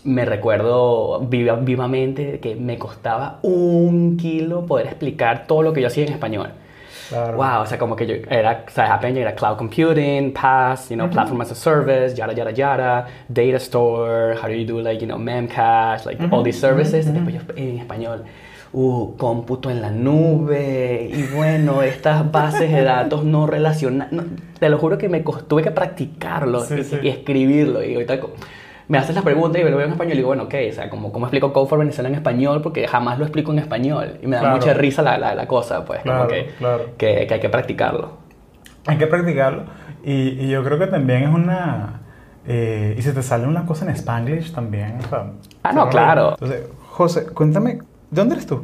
me 0.05 0.23
recuerdo 0.23 1.19
vivamente 1.19 2.39
que 2.39 2.55
me 2.55 2.77
costaba 2.77 3.39
un 3.41 4.15
kilo 4.15 4.65
poder 4.65 4.85
explicar 4.85 5.47
todo 5.47 5.63
lo 5.63 5.73
que 5.73 5.81
yo 5.81 5.87
hacía 5.87 6.05
en 6.05 6.13
español. 6.13 6.51
Claro. 7.09 7.37
Wow, 7.37 7.61
o 7.61 7.65
sea, 7.65 7.77
como 7.77 7.95
que 7.95 8.07
yo 8.07 8.15
era, 8.29 8.63
o 8.67 8.71
sea, 8.71 8.99
era 9.01 9.35
cloud 9.35 9.57
computing, 9.57 10.33
PaaS, 10.33 10.89
you 10.89 10.95
know, 10.95 11.09
platform 11.09 11.41
as 11.41 11.51
a 11.51 11.55
service, 11.55 12.15
yada, 12.15 12.33
yada, 12.33 12.51
yada, 12.51 13.07
data 13.27 13.57
store, 13.57 14.35
how 14.35 14.47
do 14.47 14.53
you 14.53 14.65
do, 14.65 14.81
like, 14.81 14.99
you 14.99 15.07
know, 15.07 15.17
memcache, 15.17 16.05
like, 16.05 16.19
all 16.31 16.43
these 16.43 16.59
services. 16.59 17.11
Después 17.11 17.33
yo 17.33 17.41
en 17.55 17.79
español, 17.79 18.23
uh, 18.75 19.15
cómputo 19.17 19.69
en 19.69 19.81
la 19.81 19.89
nube, 19.89 21.09
y 21.11 21.23
bueno, 21.33 21.81
estas 21.81 22.29
bases 22.29 22.71
de 22.71 22.83
datos 22.83 23.23
no 23.23 23.47
relacionadas. 23.47 24.11
te 24.59 24.69
lo 24.69 24.77
juro 24.77 24.97
que 24.97 25.07
me 25.07 25.23
costó, 25.23 25.45
tuve 25.45 25.63
que 25.63 25.71
practicarlo 25.71 26.63
y, 27.01 27.07
escribirlo. 27.07 27.83
Y 27.83 27.93
ahorita 27.93 28.19
me 28.89 28.97
haces 28.97 29.15
la 29.15 29.21
pregunta 29.21 29.57
y 29.59 29.63
me 29.63 29.69
lo 29.69 29.77
veo 29.77 29.85
en 29.85 29.93
español 29.93 30.13
y 30.13 30.17
digo, 30.17 30.27
bueno, 30.27 30.43
ok, 30.43 30.55
o 30.69 30.73
sea, 30.73 30.89
¿cómo, 30.89 31.11
cómo 31.11 31.25
explico 31.25 31.53
Code 31.53 31.69
for 31.69 31.79
Venezuela 31.79 32.09
en 32.09 32.15
español? 32.15 32.61
Porque 32.61 32.85
jamás 32.87 33.17
lo 33.17 33.23
explico 33.23 33.53
en 33.53 33.59
español. 33.59 34.19
Y 34.21 34.27
me 34.27 34.35
da 34.35 34.51
mucha 34.51 34.73
risa 34.73 35.01
la, 35.01 35.17
la, 35.17 35.47
cosa, 35.47 35.85
pues, 35.85 36.01
como 36.03 36.27
que, 36.27 36.49
que, 36.97 37.27
que, 37.27 37.33
hay 37.33 37.39
que 37.39 37.49
practicarlo. 37.49 38.11
Hay 38.87 38.97
que 38.97 39.07
practicarlo. 39.07 39.63
Y, 40.03 40.45
y 40.45 40.49
yo 40.49 40.63
creo 40.63 40.77
que 40.77 40.87
también 40.87 41.23
es 41.23 41.29
una... 41.29 42.01
Eh, 42.47 42.93
y 42.95 43.01
si 43.01 43.11
te 43.11 43.23
sale 43.23 43.47
una 43.47 43.65
cosa 43.65 43.85
en 43.85 43.91
Spanglish 43.95 44.53
también. 44.53 44.99
O 44.99 45.09
sea, 45.09 45.31
ah, 45.63 45.73
no, 45.73 45.89
claro. 45.89 46.31
Entonces, 46.33 46.67
José, 46.91 47.25
cuéntame, 47.25 47.79
¿De 48.15 48.21
dónde 48.21 48.35
eres 48.35 48.47
tú? 48.47 48.63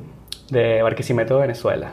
De 0.50 0.81
Barquisimeto, 0.81 1.38
Venezuela. 1.39 1.91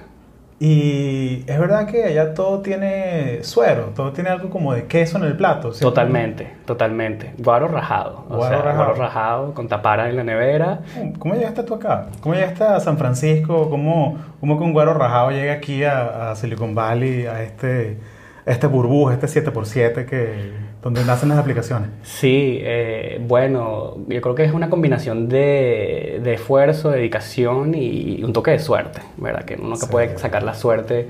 Y 0.60 1.42
es 1.44 1.58
verdad 1.58 1.88
que 1.88 2.04
allá 2.04 2.32
todo 2.32 2.60
tiene 2.60 3.42
suero, 3.42 3.90
todo 3.96 4.12
tiene 4.12 4.30
algo 4.30 4.48
como 4.48 4.72
de 4.74 4.86
queso 4.86 5.18
en 5.18 5.24
el 5.24 5.36
plato. 5.36 5.72
Totalmente, 5.72 6.54
totalmente. 6.66 7.34
Guaro 7.36 7.66
rajado. 7.66 8.26
Guaro, 8.28 8.62
rajado. 8.62 8.76
guaro 8.76 8.94
rajado 8.94 9.54
con 9.54 9.66
tapara 9.66 10.08
en 10.08 10.14
la 10.14 10.22
nevera. 10.22 10.82
¿Cómo 11.18 11.34
llegaste 11.34 11.64
tú 11.64 11.74
acá? 11.74 12.06
¿Cómo 12.20 12.36
llegaste 12.36 12.62
a 12.62 12.78
San 12.78 12.96
Francisco? 12.96 13.68
¿Cómo, 13.68 14.18
cómo 14.38 14.56
que 14.56 14.62
un 14.62 14.72
guaro 14.72 14.94
rajado 14.94 15.32
llega 15.32 15.54
aquí 15.54 15.82
a, 15.82 16.30
a 16.30 16.36
Silicon 16.36 16.76
Valley, 16.76 17.26
a 17.26 17.42
este, 17.42 17.98
a 18.46 18.50
este 18.52 18.68
burbuja, 18.68 19.14
este 19.14 19.26
7x7 19.26 20.06
que 20.06 20.52
donde 20.82 21.04
nacen 21.04 21.28
las 21.28 21.38
aplicaciones. 21.38 21.90
Sí, 22.02 22.58
eh, 22.60 23.20
bueno, 23.26 23.96
yo 24.08 24.20
creo 24.20 24.34
que 24.34 24.44
es 24.44 24.52
una 24.52 24.70
combinación 24.70 25.28
de, 25.28 26.20
de, 26.22 26.34
esfuerzo, 26.34 26.90
dedicación 26.90 27.74
y 27.74 28.22
un 28.22 28.32
toque 28.32 28.52
de 28.52 28.58
suerte, 28.58 29.00
¿verdad? 29.16 29.44
Que 29.44 29.56
uno 29.56 29.78
que 29.78 29.86
puede 29.86 30.16
sacar 30.18 30.42
la 30.42 30.54
suerte 30.54 31.08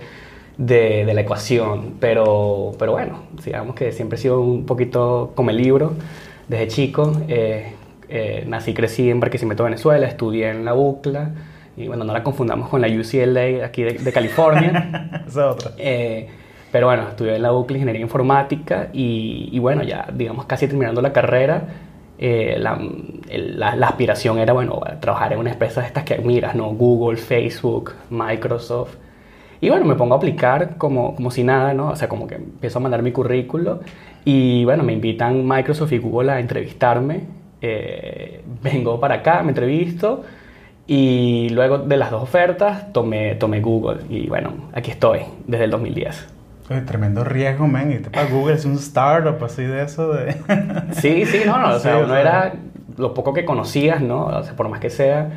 de, 0.58 1.04
de, 1.06 1.14
la 1.14 1.20
ecuación, 1.20 1.94
pero, 2.00 2.72
pero 2.78 2.92
bueno, 2.92 3.22
digamos 3.44 3.75
que 3.75 3.92
siempre 3.92 4.18
he 4.18 4.20
sido 4.20 4.40
un 4.40 4.66
poquito 4.66 5.32
como 5.34 5.50
el 5.50 5.56
libro 5.56 5.92
desde 6.48 6.68
chico. 6.68 7.12
Eh, 7.28 7.72
eh, 8.08 8.44
nací, 8.46 8.75
crecí 8.75 9.10
en 9.10 9.20
Barquisimeto, 9.20 9.64
Venezuela, 9.64 10.06
estudié 10.06 10.50
en 10.50 10.64
la 10.64 10.75
UCLA 10.75 11.30
y 11.76 11.87
bueno, 11.87 12.04
no 12.04 12.12
la 12.12 12.22
confundamos 12.25 12.68
con 12.68 12.80
la 12.80 12.88
UCLA 12.88 13.64
aquí 13.64 13.82
de, 13.82 13.92
de 13.94 14.12
California. 14.12 15.22
Esa 15.28 15.40
es 15.40 15.54
otra. 15.54 15.70
Pero 16.70 16.87
bueno, 16.87 17.08
estudié 17.08 17.37
en 17.37 17.42
la 17.42 17.52
UCLA 17.52 17.78
Ingeniería 17.78 18.02
Informática 18.02 18.88
y, 18.92 19.58
bueno, 19.58 19.82
ya 19.82 20.08
digamos 20.12 20.44
casi 20.44 20.66
terminando 20.66 21.00
la 21.00 21.12
carrera, 21.12 21.62
eh, 22.18 22.56
la, 22.58 22.78
la, 23.76 23.87
aspiración 23.87 24.38
era, 24.38 24.52
bueno, 24.52 24.80
trabajar 25.00 25.32
en 25.32 25.38
una 25.38 25.52
empresa 25.52 25.80
de 25.80 25.87
estas 25.87 26.04
que 26.04 26.18
miras, 26.18 26.54
¿no? 26.54 26.70
Google, 26.72 27.16
Facebook, 27.16 27.94
Microsoft. 28.10 28.96
Y 29.60 29.70
bueno, 29.70 29.87
me 29.87 29.94
pongo 29.94 30.14
a 30.14 30.18
aplicar 30.18 30.76
como, 30.76 31.14
como 31.14 31.30
si 31.30 31.42
nada, 31.42 31.75
¿no? 31.75 31.88
O 31.88 31.96
sea, 31.96 32.08
como 32.08 32.26
que 32.26 32.37
empiezo 32.37 32.78
a 32.78 32.82
mandar 32.82 33.02
mi 33.02 33.12
currículo 33.12 33.80
y 34.25 34.64
bueno, 34.64 34.84
me 34.84 34.92
invitan 34.92 35.46
Microsoft 35.46 35.92
y 35.92 35.98
Google 35.98 36.32
a 36.32 36.40
entrevistarme. 36.40 37.22
Eh, 37.60 38.42
vengo 38.62 39.00
para 39.00 39.16
acá, 39.16 39.42
me 39.42 39.48
entrevisto 39.50 40.22
y 40.87 41.48
luego 41.50 41.78
de 41.78 41.96
las 41.96 42.10
dos 42.10 42.22
ofertas 42.22 42.92
tomé, 42.92 43.34
tomé 43.34 43.60
Google 43.60 44.00
y 44.08 44.28
bueno, 44.28 44.52
aquí 44.72 44.90
estoy 44.90 45.20
desde 45.46 45.64
el 45.64 45.70
2010. 45.70 46.38
Tremendo 46.87 47.25
riesgo, 47.25 47.66
man. 47.66 47.92
Y 47.92 47.98
te 47.98 48.10
para 48.10 48.28
Google 48.28 48.54
es 48.54 48.64
un 48.64 48.75
startup 48.75 49.42
así 49.44 49.62
de 49.62 49.82
eso. 49.82 50.12
De... 50.12 50.37
sí, 50.92 51.26
sí, 51.26 51.42
no, 51.46 51.58
no. 51.58 51.75
O 51.75 51.78
sea, 51.78 51.98
uno 51.98 52.14
era 52.16 52.54
lo 52.96 53.14
poco 53.14 53.32
que 53.32 53.44
conocías, 53.44 54.00
¿no? 54.00 54.26
O 54.26 54.42
sea, 54.42 54.54
por 54.54 54.68
más 54.68 54.80
que 54.80 54.90
sea, 54.90 55.30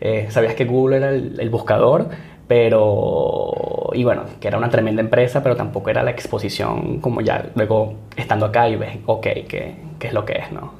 eh, 0.00 0.26
sabías 0.30 0.54
que 0.54 0.64
Google 0.64 0.96
era 0.96 1.10
el, 1.10 1.50
buscador, 1.50 2.08
pero. 2.46 3.90
Y 3.92 4.04
bueno, 4.04 4.24
que 4.40 4.48
era 4.48 4.58
una 4.58 4.70
tremenda 4.70 5.00
empresa, 5.02 5.42
pero 5.42 5.56
tampoco 5.56 5.90
era 5.90 6.02
la 6.02 6.10
exposición 6.10 7.00
como 7.00 7.20
ya 7.20 7.46
luego 7.54 7.94
estando 8.16 8.46
acá 8.46 8.68
y 8.68 8.76
ves, 8.76 8.98
ok, 9.06 9.22
¿qué, 9.48 9.76
qué 9.98 10.06
es 10.06 10.12
lo 10.12 10.24
que 10.24 10.34
es, 10.34 10.52
¿no? 10.52 10.72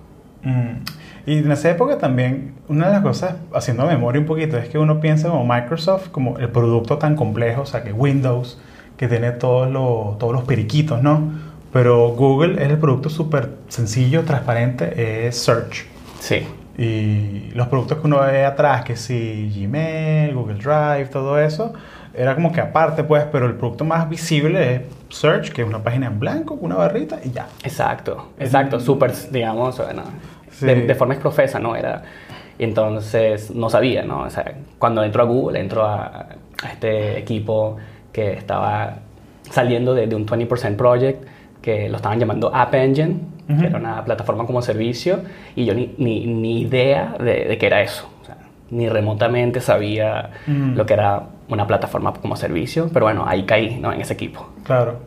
Mm. 0.42 0.84
Y 1.26 1.38
en 1.38 1.50
esa 1.50 1.70
época 1.70 1.98
también, 1.98 2.54
una 2.68 2.86
de 2.86 2.92
las 2.92 3.02
cosas, 3.02 3.34
haciendo 3.52 3.84
memoria 3.84 4.20
un 4.20 4.26
poquito, 4.26 4.56
es 4.58 4.68
que 4.68 4.78
uno 4.78 5.00
piensa 5.00 5.28
como 5.28 5.44
Microsoft, 5.44 6.10
como 6.10 6.38
el 6.38 6.48
producto 6.50 6.98
tan 6.98 7.16
complejo, 7.16 7.62
o 7.62 7.66
sea, 7.66 7.82
que 7.82 7.92
Windows, 7.92 8.60
que 8.96 9.08
tiene 9.08 9.32
todos 9.32 9.70
los, 9.70 10.18
todos 10.18 10.32
los 10.32 10.44
periquitos, 10.44 11.02
¿no? 11.02 11.32
Pero 11.72 12.10
Google 12.10 12.62
es 12.62 12.70
el 12.70 12.78
producto 12.78 13.10
súper 13.10 13.50
sencillo, 13.68 14.22
transparente, 14.24 15.26
es 15.26 15.36
Search. 15.36 15.86
Sí. 16.20 16.46
Y 16.78 17.50
los 17.54 17.68
productos 17.68 17.98
que 17.98 18.06
uno 18.06 18.20
ve 18.20 18.44
atrás, 18.44 18.84
que 18.84 18.96
sí, 18.96 19.52
Gmail, 19.54 20.34
Google 20.34 20.56
Drive, 20.56 21.06
todo 21.06 21.38
eso, 21.38 21.72
era 22.14 22.34
como 22.34 22.50
que 22.50 22.60
aparte, 22.60 23.04
pues, 23.04 23.24
pero 23.30 23.46
el 23.46 23.54
producto 23.54 23.84
más 23.84 24.08
visible 24.08 24.74
es 24.74 24.82
Search, 25.10 25.52
que 25.52 25.62
es 25.62 25.68
una 25.68 25.82
página 25.82 26.06
en 26.06 26.18
blanco, 26.18 26.54
una 26.54 26.76
barrita 26.76 27.18
y 27.22 27.30
ya. 27.30 27.46
Exacto, 27.62 28.30
exacto, 28.38 28.80
súper, 28.80 29.12
digamos, 29.30 29.76
bueno, 29.78 30.02
de, 30.60 30.94
forma 30.94 31.14
exprofesa, 31.14 31.58
¿no? 31.58 31.76
Era, 31.76 32.02
entonces 32.58 33.50
no 33.50 33.68
sabía, 33.68 34.02
¿no? 34.02 34.22
O 34.22 34.30
sea, 34.30 34.54
cuando 34.78 35.04
entro 35.04 35.22
a 35.22 35.26
Google, 35.26 35.60
entro 35.60 35.84
a, 35.84 36.26
este 36.72 37.18
equipo 37.18 37.76
que 38.16 38.32
estaba 38.32 38.94
saliendo 39.42 39.92
de, 39.92 40.06
un 40.14 40.26
20% 40.26 40.74
Project, 40.76 41.22
que 41.60 41.90
lo 41.90 41.96
estaban 41.96 42.18
llamando 42.18 42.50
App 42.54 42.74
Engine, 42.74 43.18
que 43.46 43.66
era 43.66 43.78
una 43.78 44.02
plataforma 44.06 44.46
como 44.46 44.62
servicio, 44.62 45.20
y 45.54 45.66
yo 45.66 45.74
ni, 45.74 45.94
ni, 45.98 46.26
ni 46.26 46.62
idea 46.62 47.14
de, 47.20 47.44
de, 47.44 47.58
qué 47.58 47.66
era 47.66 47.82
eso. 47.82 48.08
O 48.22 48.24
sea, 48.24 48.38
ni 48.70 48.88
remotamente 48.88 49.60
sabía 49.60 50.30
lo 50.46 50.86
que 50.86 50.94
era 50.94 51.24
una 51.50 51.66
plataforma 51.66 52.14
como 52.14 52.36
servicio, 52.36 52.88
pero 52.90 53.04
bueno, 53.04 53.24
ahí 53.28 53.44
caí, 53.44 53.78
¿no? 53.78 53.92
En 53.92 54.00
ese 54.00 54.14
equipo. 54.14 54.48
Claro, 54.64 55.00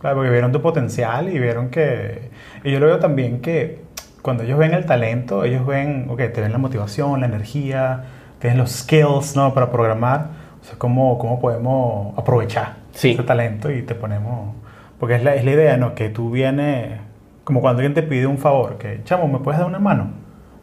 claro, 0.00 0.16
porque 0.16 0.30
vieron 0.30 0.50
tu 0.50 0.62
potencial 0.62 1.28
y 1.28 1.38
vieron 1.38 1.68
que... 1.68 2.30
Y 2.64 2.72
yo 2.72 2.80
lo 2.80 2.86
veo 2.86 2.98
también 2.98 3.42
que 3.42 3.82
cuando 4.22 4.42
ellos 4.42 4.58
ven 4.58 4.72
el 4.72 4.86
talento, 4.86 5.44
ellos 5.44 5.66
ven, 5.66 6.06
ok, 6.08 6.16
te 6.32 6.40
ven 6.40 6.52
la 6.52 6.58
motivación, 6.58 7.20
la 7.20 7.26
energía, 7.26 8.04
tienen 8.38 8.58
los 8.58 8.70
skills, 8.70 9.36
¿no? 9.36 9.52
Para 9.52 9.70
programar. 9.70 10.47
O 10.68 10.70
sea, 10.70 10.78
¿cómo, 10.78 11.16
cómo 11.16 11.40
podemos 11.40 12.18
aprovechar 12.18 12.76
ese 12.94 13.14
talento 13.22 13.70
y 13.70 13.80
te 13.82 13.94
ponemos... 13.94 14.54
Porque 15.00 15.14
es 15.14 15.24
la, 15.24 15.34
es 15.34 15.44
la 15.46 15.52
idea, 15.52 15.76
¿no? 15.78 15.94
Que 15.94 16.10
tú 16.10 16.30
vienes, 16.30 17.00
como 17.44 17.62
cuando 17.62 17.78
alguien 17.80 17.94
te 17.94 18.02
pide 18.02 18.26
un 18.26 18.36
favor, 18.36 18.76
que, 18.76 19.00
chamo, 19.04 19.28
¿me 19.28 19.38
puedes 19.38 19.58
dar 19.58 19.66
una 19.66 19.78
mano? 19.78 20.10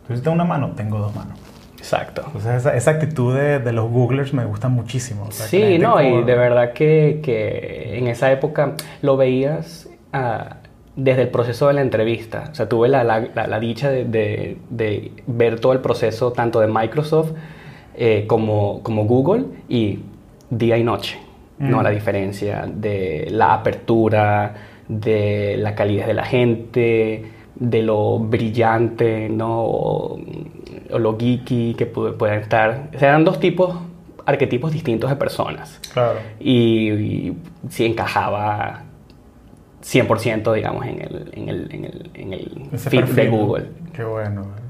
Tú 0.06 0.10
necesitas 0.10 0.32
una 0.32 0.44
mano, 0.44 0.74
tengo 0.76 1.00
dos 1.00 1.16
manos. 1.16 1.40
Exacto. 1.78 2.22
Entonces 2.28 2.58
esa, 2.58 2.76
esa 2.76 2.92
actitud 2.92 3.36
de, 3.36 3.58
de, 3.58 3.72
los 3.72 3.90
Googlers 3.90 4.32
me 4.32 4.46
gusta 4.46 4.68
muchísimo. 4.68 5.32
sí, 5.32 5.80
no, 5.80 6.00
y 6.00 6.24
de 6.24 6.36
verdad 6.36 6.74
que, 6.74 7.22
que, 7.24 7.98
en 7.98 8.08
esa 8.08 8.32
época 8.32 8.74
lo 9.02 9.18
veías... 9.18 9.90
Uh, 10.14 10.54
desde 10.96 11.24
el 11.24 11.28
proceso 11.28 11.68
de 11.68 11.74
la 11.74 11.82
entrevista. 11.82 12.46
O 12.54 12.56
sea, 12.56 12.70
tuve 12.70 12.88
la, 12.88 13.04
la, 13.04 13.60
dicha 13.60 13.90
de, 13.90 14.06
de, 14.06 15.12
ver 15.28 15.60
todo 15.60 15.74
el 15.74 15.82
proceso 15.82 16.32
tanto 16.32 16.62
de 16.62 16.68
Microsoft 16.68 17.34
eh, 17.98 18.26
como, 18.28 18.82
como, 18.84 19.06
Google 19.06 19.46
y 19.70 20.00
día 20.50 20.78
y 20.78 20.84
noche. 20.84 21.20
¿no? 21.60 21.80
Mm. 21.80 21.84
La 21.84 21.90
diferencia 21.90 22.66
de 22.68 23.28
la 23.32 23.54
apertura, 23.54 24.54
de 24.88 25.56
la 25.58 25.76
calidad 25.76 26.08
de 26.08 26.14
la 26.14 26.26
gente, 26.26 27.32
de 27.56 27.82
lo 27.82 28.20
brillante, 28.20 29.30
¿no? 29.30 29.64
O, 29.64 30.20
lo 30.98 31.18
geeky 31.18 31.74
que 31.74 31.86
pueden 31.86 32.40
estar. 32.40 32.90
O 32.96 33.00
sea, 33.00 33.10
eran 33.10 33.26
dos 33.26 33.40
tipos, 33.40 33.76
arquetipos 34.26 34.72
distintos 34.72 35.10
de 35.10 35.16
personas. 35.16 35.80
Claro. 35.94 36.20
Y, 36.40 36.92
y 36.92 37.38
sí 37.70 37.86
encajaba 37.86 38.84
100%, 39.84 40.54
digamos, 40.54 40.86
en 40.86 41.02
el, 41.02 41.30
en 41.34 41.50
el, 41.50 41.70
en 41.72 41.84
el, 41.86 42.12
en 42.14 42.34
el 42.34 42.80
feed 42.80 43.06
de 43.06 43.30
Google. 43.30 43.66
Qué 43.94 44.04
bueno. 44.04 44.65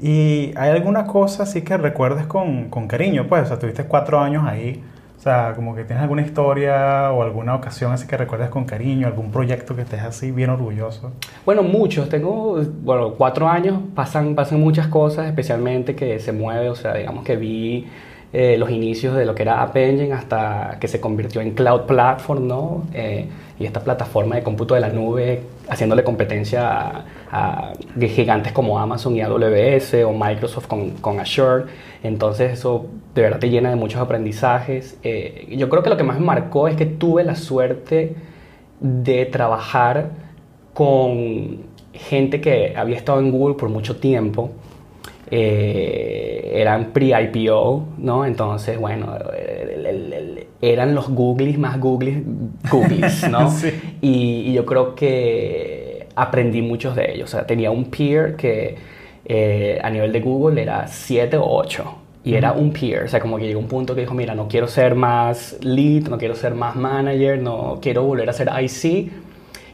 ¿Y 0.00 0.52
hay 0.56 0.70
alguna 0.70 1.06
cosa 1.06 1.42
así 1.42 1.62
que 1.62 1.76
recuerdes 1.76 2.26
con, 2.26 2.70
con 2.70 2.88
cariño? 2.88 3.26
Pues, 3.28 3.42
o 3.42 3.46
sea, 3.46 3.58
tuviste 3.58 3.84
cuatro 3.84 4.18
años 4.18 4.44
ahí. 4.46 4.82
O 5.20 5.22
sea, 5.22 5.52
como 5.54 5.74
que 5.74 5.84
tienes 5.84 6.00
alguna 6.00 6.22
historia 6.22 7.12
o 7.12 7.22
alguna 7.22 7.54
ocasión 7.54 7.92
así 7.92 8.06
que 8.06 8.16
recuerdes 8.16 8.48
con 8.48 8.64
cariño, 8.64 9.06
algún 9.06 9.30
proyecto 9.30 9.76
que 9.76 9.82
estés 9.82 10.00
así 10.00 10.30
bien 10.30 10.48
orgulloso. 10.48 11.12
Bueno, 11.44 11.62
muchos. 11.62 12.08
Tengo, 12.08 12.58
bueno, 12.82 13.12
cuatro 13.18 13.46
años, 13.46 13.80
pasan, 13.94 14.34
pasan 14.34 14.60
muchas 14.60 14.86
cosas, 14.86 15.26
especialmente 15.26 15.94
que 15.94 16.18
se 16.20 16.32
mueve, 16.32 16.70
o 16.70 16.74
sea, 16.74 16.94
digamos 16.94 17.22
que 17.22 17.36
vi 17.36 17.86
eh, 18.32 18.56
los 18.56 18.70
inicios 18.70 19.14
de 19.14 19.26
lo 19.26 19.34
que 19.34 19.42
era 19.42 19.60
App 19.60 19.76
Engine 19.76 20.14
hasta 20.14 20.78
que 20.80 20.88
se 20.88 21.00
convirtió 21.00 21.42
en 21.42 21.50
Cloud 21.50 21.82
Platform, 21.82 22.46
¿no? 22.48 22.84
Eh, 22.94 23.28
y 23.58 23.66
esta 23.66 23.80
plataforma 23.80 24.36
de 24.36 24.42
cómputo 24.42 24.74
de 24.74 24.80
la 24.80 24.88
nube 24.88 25.42
haciéndole 25.70 26.04
competencia 26.04 27.04
a, 27.30 27.72
gigantes 28.00 28.52
como 28.52 28.78
Amazon 28.78 29.16
y 29.16 29.22
AWS 29.22 29.94
o 30.04 30.12
Microsoft 30.12 30.66
con, 30.66 30.90
con, 30.90 31.20
Azure. 31.20 31.64
Entonces 32.02 32.52
eso 32.52 32.86
de 33.14 33.22
verdad 33.22 33.38
te 33.38 33.48
llena 33.48 33.70
de 33.70 33.76
muchos 33.76 34.00
aprendizajes. 34.00 34.98
Eh, 35.02 35.46
yo 35.56 35.68
creo 35.68 35.82
que 35.82 35.90
lo 35.90 35.96
que 35.96 36.02
más 36.02 36.18
me 36.18 36.26
marcó 36.26 36.68
es 36.68 36.76
que 36.76 36.86
tuve 36.86 37.24
la 37.24 37.36
suerte 37.36 38.16
de 38.80 39.26
trabajar 39.26 40.10
con 40.74 41.70
gente 41.92 42.40
que 42.40 42.74
había 42.76 42.96
estado 42.96 43.20
en 43.20 43.30
Google 43.30 43.54
por 43.54 43.68
mucho 43.68 43.96
tiempo 43.96 44.50
eh, 45.30 46.50
eran 46.54 46.86
pre-IPO, 46.92 47.84
¿no? 47.98 48.24
Entonces, 48.24 48.78
bueno, 48.78 49.16
eran 50.62 50.94
los 50.94 51.08
Googles 51.08 51.58
más 51.58 51.80
Googles, 51.80 52.22
Googles, 52.70 53.28
¿no? 53.30 53.52
y, 54.00 54.52
yo 54.52 54.66
creo 54.66 54.94
que 54.94 56.06
aprendí 56.14 56.62
muchos 56.62 56.94
de 56.96 57.12
ellos. 57.12 57.30
O 57.30 57.36
sea, 57.36 57.46
tenía 57.46 57.70
un 57.70 57.86
peer 57.86 58.36
que 58.36 58.76
eh, 59.24 59.78
a 59.82 59.90
nivel 59.90 60.12
de 60.12 60.20
Google 60.20 60.60
era 60.60 60.86
7 60.86 61.36
o 61.36 61.46
8. 61.46 61.94
Y 62.22 62.34
era 62.34 62.52
un 62.52 62.70
peer, 62.70 63.04
o 63.04 63.08
sea, 63.08 63.18
como 63.18 63.38
que 63.38 63.46
llegó 63.46 63.60
un 63.60 63.68
punto 63.68 63.94
que 63.94 64.02
dijo, 64.02 64.12
mira, 64.12 64.34
no 64.34 64.46
quiero 64.46 64.66
ser 64.66 64.94
más 64.94 65.56
lead, 65.62 66.08
no 66.08 66.18
quiero 66.18 66.34
ser 66.34 66.54
más 66.54 66.76
manager, 66.76 67.38
no 67.38 67.78
quiero 67.80 68.02
volver 68.02 68.28
a 68.28 68.34
ser 68.34 68.50
IC, 68.60 69.10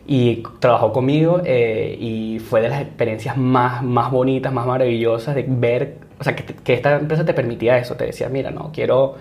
y 0.06 0.44
trabajó 0.60 0.92
conmigo 0.92 1.42
eh, 1.44 1.96
y 1.98 2.38
fue 2.38 2.60
de 2.60 2.68
las 2.68 2.82
experiencias 2.82 3.36
más, 3.36 3.82
más 3.82 4.12
bonitas, 4.12 4.52
más 4.52 4.64
maravillosas 4.64 5.34
de 5.34 5.44
ver, 5.48 5.96
o 6.20 6.24
sea, 6.24 6.36
que, 6.36 6.44
que, 6.44 6.74
esta 6.74 6.96
empresa 6.96 7.24
te 7.24 7.34
permitía 7.34 7.78
eso, 7.78 7.96
te 7.96 8.06
decía, 8.06 8.28
mira, 8.28 8.52
no, 8.52 8.70
quiero, 8.72 9.16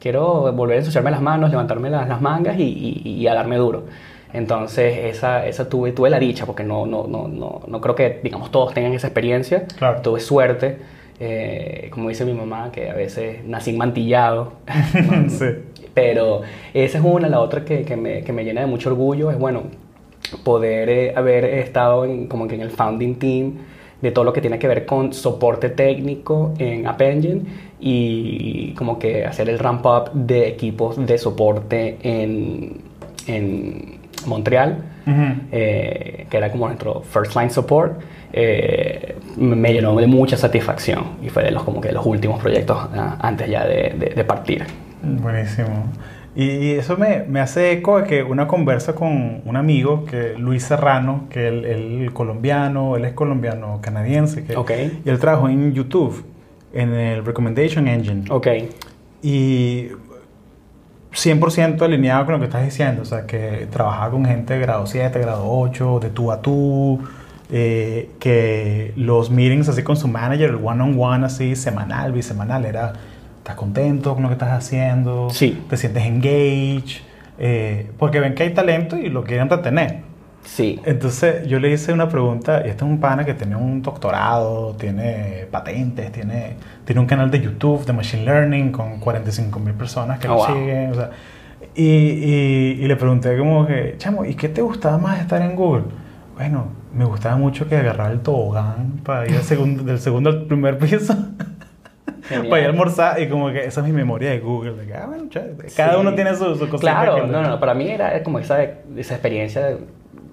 quiero 0.00 0.52
volver 0.52 0.76
a 0.76 0.78
ensuciarme 0.80 1.10
las 1.10 1.20
manos, 1.20 1.50
levantarme 1.50 1.90
las, 1.90 2.08
las 2.08 2.20
mangas 2.20 2.58
y, 2.58 3.02
y, 3.04 3.26
a 3.26 3.34
darme 3.34 3.56
duro. 3.56 3.84
Entonces, 4.32 5.16
esa, 5.16 5.46
esa 5.46 5.68
tuve, 5.68 5.92
tuve 5.92 6.10
la 6.10 6.18
dicha, 6.18 6.46
porque 6.46 6.64
no, 6.64 6.84
no, 6.86 7.06
no, 7.06 7.28
no, 7.28 7.62
no 7.66 7.80
creo 7.80 7.94
que, 7.94 8.20
digamos, 8.22 8.50
todos 8.50 8.74
tengan 8.74 8.92
esa 8.92 9.06
experiencia. 9.06 9.66
Claro. 9.78 10.02
Tuve 10.02 10.20
suerte, 10.20 10.78
eh, 11.20 11.88
como 11.90 12.08
dice 12.08 12.24
mi 12.24 12.34
mamá, 12.34 12.70
que 12.72 12.90
a 12.90 12.94
veces 12.94 13.44
nací 13.44 13.72
mantillado. 13.72 14.52
sí. 15.28 15.46
Pero 15.94 16.42
esa 16.74 16.98
es 16.98 17.04
una, 17.04 17.28
la 17.28 17.40
otra 17.40 17.64
que, 17.64 17.84
que, 17.84 17.96
me, 17.96 18.22
que 18.22 18.32
me 18.32 18.44
llena 18.44 18.60
de 18.60 18.66
mucho 18.66 18.90
orgullo 18.90 19.30
es, 19.30 19.38
bueno, 19.38 19.62
poder 20.44 20.88
eh, 20.88 21.12
haber 21.16 21.44
estado 21.44 22.04
en, 22.04 22.26
como 22.26 22.46
que 22.48 22.56
en 22.56 22.60
el 22.62 22.70
founding 22.70 23.14
team 23.14 23.54
de 24.00 24.10
todo 24.10 24.24
lo 24.24 24.32
que 24.32 24.40
tiene 24.40 24.58
que 24.58 24.68
ver 24.68 24.84
con 24.86 25.12
soporte 25.12 25.70
técnico 25.70 26.52
en 26.58 26.86
App 26.86 27.00
Engine 27.00 27.42
y 27.80 28.72
como 28.74 28.98
que 28.98 29.24
hacer 29.24 29.48
el 29.48 29.58
ramp 29.58 29.84
up 29.86 30.12
de 30.12 30.48
equipos 30.48 31.04
de 31.04 31.18
soporte 31.18 31.98
en, 32.02 32.80
en 33.26 33.98
Montreal, 34.26 34.78
eh, 35.52 36.26
que 36.28 36.36
era 36.36 36.50
como 36.50 36.66
nuestro 36.66 37.00
first 37.02 37.36
line 37.36 37.50
support, 37.50 38.00
eh, 38.32 39.16
me 39.36 39.72
llenó 39.72 39.96
de 39.96 40.06
mucha 40.06 40.36
satisfacción 40.36 41.04
y 41.22 41.28
fue 41.28 41.44
de 41.44 41.50
los, 41.50 41.62
como 41.62 41.80
que 41.80 41.92
los 41.92 42.04
últimos 42.04 42.40
proyectos 42.40 42.76
ah, 42.94 43.16
antes 43.20 43.48
ya 43.48 43.64
de, 43.66 44.12
de 44.14 44.24
partir. 44.24 44.64
Buenísimo. 45.02 45.84
Y 46.36 46.72
eso 46.72 46.98
me, 46.98 47.24
me, 47.26 47.40
hace 47.40 47.72
eco 47.72 47.98
de 47.98 48.06
que 48.06 48.22
una 48.22 48.46
conversa 48.46 48.94
con 48.94 49.40
un 49.42 49.56
amigo, 49.56 50.04
que 50.04 50.34
Luis 50.36 50.64
Serrano, 50.64 51.24
que 51.30 51.48
él, 51.48 51.64
él 51.64 52.10
colombiano, 52.12 52.94
él 52.96 53.06
es 53.06 53.14
colombiano 53.14 53.80
canadiense, 53.80 54.44
que, 54.44 54.52
y 55.02 55.08
él 55.08 55.18
trabajó 55.18 55.48
en 55.48 55.72
YouTube, 55.72 56.26
en 56.74 56.92
el 56.92 57.24
Recommendation 57.24 57.88
Engine. 57.88 58.24
Ok. 58.28 58.48
Y 59.22 59.88
100% 61.10 61.80
alineado 61.80 62.26
con 62.26 62.34
lo 62.34 62.38
que 62.40 62.44
estás 62.44 62.64
diciendo, 62.66 63.00
o 63.00 63.06
sea, 63.06 63.24
que 63.24 63.66
trabajaba 63.70 64.10
con 64.10 64.26
gente 64.26 64.52
de 64.52 64.60
grado 64.60 64.86
7, 64.86 65.18
grado 65.18 65.44
8, 65.48 66.00
de 66.00 66.10
tú 66.10 66.30
a 66.32 66.42
tú, 66.42 67.00
eh, 67.50 68.10
que 68.18 68.92
los 68.96 69.30
meetings 69.30 69.70
así 69.70 69.82
con 69.82 69.96
su 69.96 70.06
manager, 70.06 70.50
el 70.50 70.56
one-on-one 70.56 70.96
-on 70.96 71.20
-one, 71.20 71.24
así 71.24 71.56
semanal, 71.56 72.12
bisemanal, 72.12 72.66
era 72.66 72.92
estás 73.46 73.54
contento 73.54 74.14
con 74.14 74.24
lo 74.24 74.28
que 74.28 74.32
estás 74.32 74.50
haciendo, 74.50 75.30
sí. 75.30 75.62
te 75.70 75.76
sientes 75.76 76.04
engaged, 76.04 77.00
eh, 77.38 77.92
porque 77.96 78.18
ven 78.18 78.34
que 78.34 78.42
hay 78.42 78.52
talento 78.52 78.96
y 78.96 79.08
lo 79.08 79.22
quieren 79.22 79.48
retener. 79.48 80.00
Sí. 80.42 80.80
Entonces 80.84 81.46
yo 81.46 81.60
le 81.60 81.70
hice 81.70 81.92
una 81.92 82.08
pregunta, 82.08 82.62
y 82.64 82.70
este 82.70 82.84
es 82.84 82.90
un 82.90 82.98
pana 82.98 83.24
que 83.24 83.34
tiene 83.34 83.54
un 83.54 83.82
doctorado, 83.82 84.74
tiene 84.74 85.46
patentes, 85.48 86.10
tiene, 86.10 86.54
tiene 86.84 87.00
un 87.00 87.06
canal 87.06 87.30
de 87.30 87.40
YouTube 87.40 87.84
de 87.86 87.92
Machine 87.92 88.24
Learning 88.24 88.72
con 88.72 88.98
45 88.98 89.60
mil 89.60 89.74
personas 89.74 90.18
que 90.18 90.26
Oh, 90.26 90.30
lo 90.30 90.36
wow. 90.38 90.46
siguen. 90.46 90.90
O 90.90 90.94
sea, 90.94 91.10
y, 91.76 91.84
y, 91.84 92.78
y 92.80 92.86
le 92.88 92.96
pregunté 92.96 93.38
como 93.38 93.64
que, 93.64 93.94
chamo, 93.98 94.24
¿y 94.24 94.34
qué 94.34 94.48
te 94.48 94.60
gustaba 94.60 94.98
más 94.98 95.20
estar 95.20 95.40
en 95.40 95.54
Google? 95.54 95.84
Bueno, 96.36 96.66
me 96.92 97.04
gustaba 97.04 97.36
mucho 97.36 97.68
que 97.68 97.76
agarrara 97.76 98.10
el 98.12 98.20
tobogán 98.20 99.00
para 99.04 99.24
ir 99.26 99.40
del 99.40 99.98
segundo 100.00 100.30
al 100.30 100.46
primer 100.46 100.78
piso. 100.78 101.14
Genial. 102.28 102.48
para 102.48 102.60
ir 102.62 102.66
a 102.66 102.70
almorzar 102.70 103.20
y 103.20 103.28
como 103.28 103.50
que 103.52 103.64
esa 103.64 103.80
es 103.80 103.86
mi 103.86 103.92
memoria 103.92 104.30
de 104.30 104.40
Google. 104.40 104.72
de 104.74 104.86
que, 104.86 104.94
ah, 104.94 105.06
bueno. 105.06 105.24
Cada 105.76 105.92
Sí. 105.94 106.00
uno 106.00 106.14
tiene 106.14 106.34
su, 106.34 106.54
su 106.56 106.68
cosita 106.68 106.78
Claro, 106.78 107.26
no, 107.26 107.42
no, 107.42 107.60
para 107.60 107.74
mí 107.74 107.88
era 107.88 108.22
como 108.22 108.38
esa, 108.38 108.62
esa 108.62 109.14
experiencia 109.14 109.66
de 109.66 109.76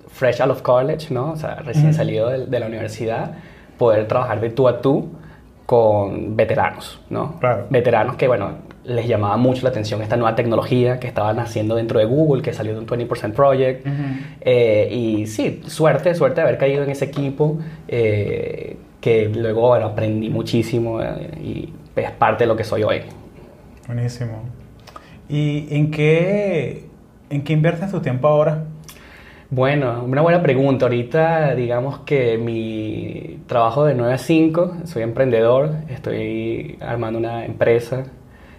fresh 0.10 0.42
out 0.42 0.52
of 0.52 0.62
college, 0.62 1.14
¿no? 1.14 1.32
O 1.32 1.36
sea, 1.36 1.56
recién 1.56 1.88
Ujú. 1.88 1.96
salido 1.96 2.30
de, 2.30 2.46
de 2.46 2.60
la 2.60 2.68
universidad, 2.68 3.32
poder 3.78 4.08
trabajar 4.08 4.40
de 4.42 4.50
tú 4.52 4.68
a 4.68 4.82
tú 4.82 5.10
con 5.66 6.36
veteranos, 6.36 7.02
¿no? 7.10 7.40
Claro. 7.40 7.68
Veteranos 7.70 8.16
que, 8.18 8.28
bueno, 8.28 8.74
les 8.84 9.08
llamaba 9.08 9.38
mucho 9.38 9.64
la 9.64 9.70
atención 9.70 10.02
esta 10.02 10.18
nueva 10.18 10.36
tecnología 10.36 11.00
que 11.00 11.08
estaban 11.08 11.40
haciendo 11.40 11.76
dentro 11.76 12.00
de 12.00 12.06
Google, 12.06 12.42
que 12.42 12.52
salió 12.54 12.74
de 12.74 12.80
un 12.80 12.86
20% 12.86 13.34
Project. 13.34 13.88
Ujú. 13.88 13.94
Eh, 14.42 14.90
y 14.92 15.26
sí, 15.28 15.62
suerte, 15.68 16.14
suerte 16.16 16.42
de 16.42 16.48
haber 16.48 16.58
caído 16.60 16.84
en 16.84 16.90
ese 16.90 17.06
equipo, 17.06 17.60
eh, 17.88 18.76
que 19.00 19.30
luego 19.30 19.70
bueno, 19.70 19.88
aprendí 19.88 20.30
muchísimo 20.30 21.02
eh, 21.02 21.32
y 21.42 21.74
es 21.96 22.12
parte 22.12 22.44
de 22.44 22.48
lo 22.48 22.56
que 22.56 22.64
soy 22.64 22.84
hoy. 22.84 23.02
Buenísimo. 23.88 24.44
¿Y 25.30 25.68
en 25.76 25.92
qué, 25.92 26.86
en 27.30 27.44
qué 27.44 27.54
inviertes 27.54 27.92
tu 27.92 28.00
tiempo 28.02 28.28
ahora? 28.28 28.66
Bueno, 29.50 30.04
una 30.04 30.22
buena 30.22 30.42
pregunta. 30.42 30.86
Ahorita, 30.86 31.54
digamos 31.54 32.00
que 32.00 32.38
mi 32.38 33.40
trabajo 33.46 33.86
de 33.86 33.94
9 33.94 34.14
a 34.14 34.18
5, 34.18 34.78
soy 34.86 35.04
emprendedor, 35.04 35.72
estoy 35.90 36.78
armando 36.82 37.20
una 37.20 37.46
empresa 37.46 38.06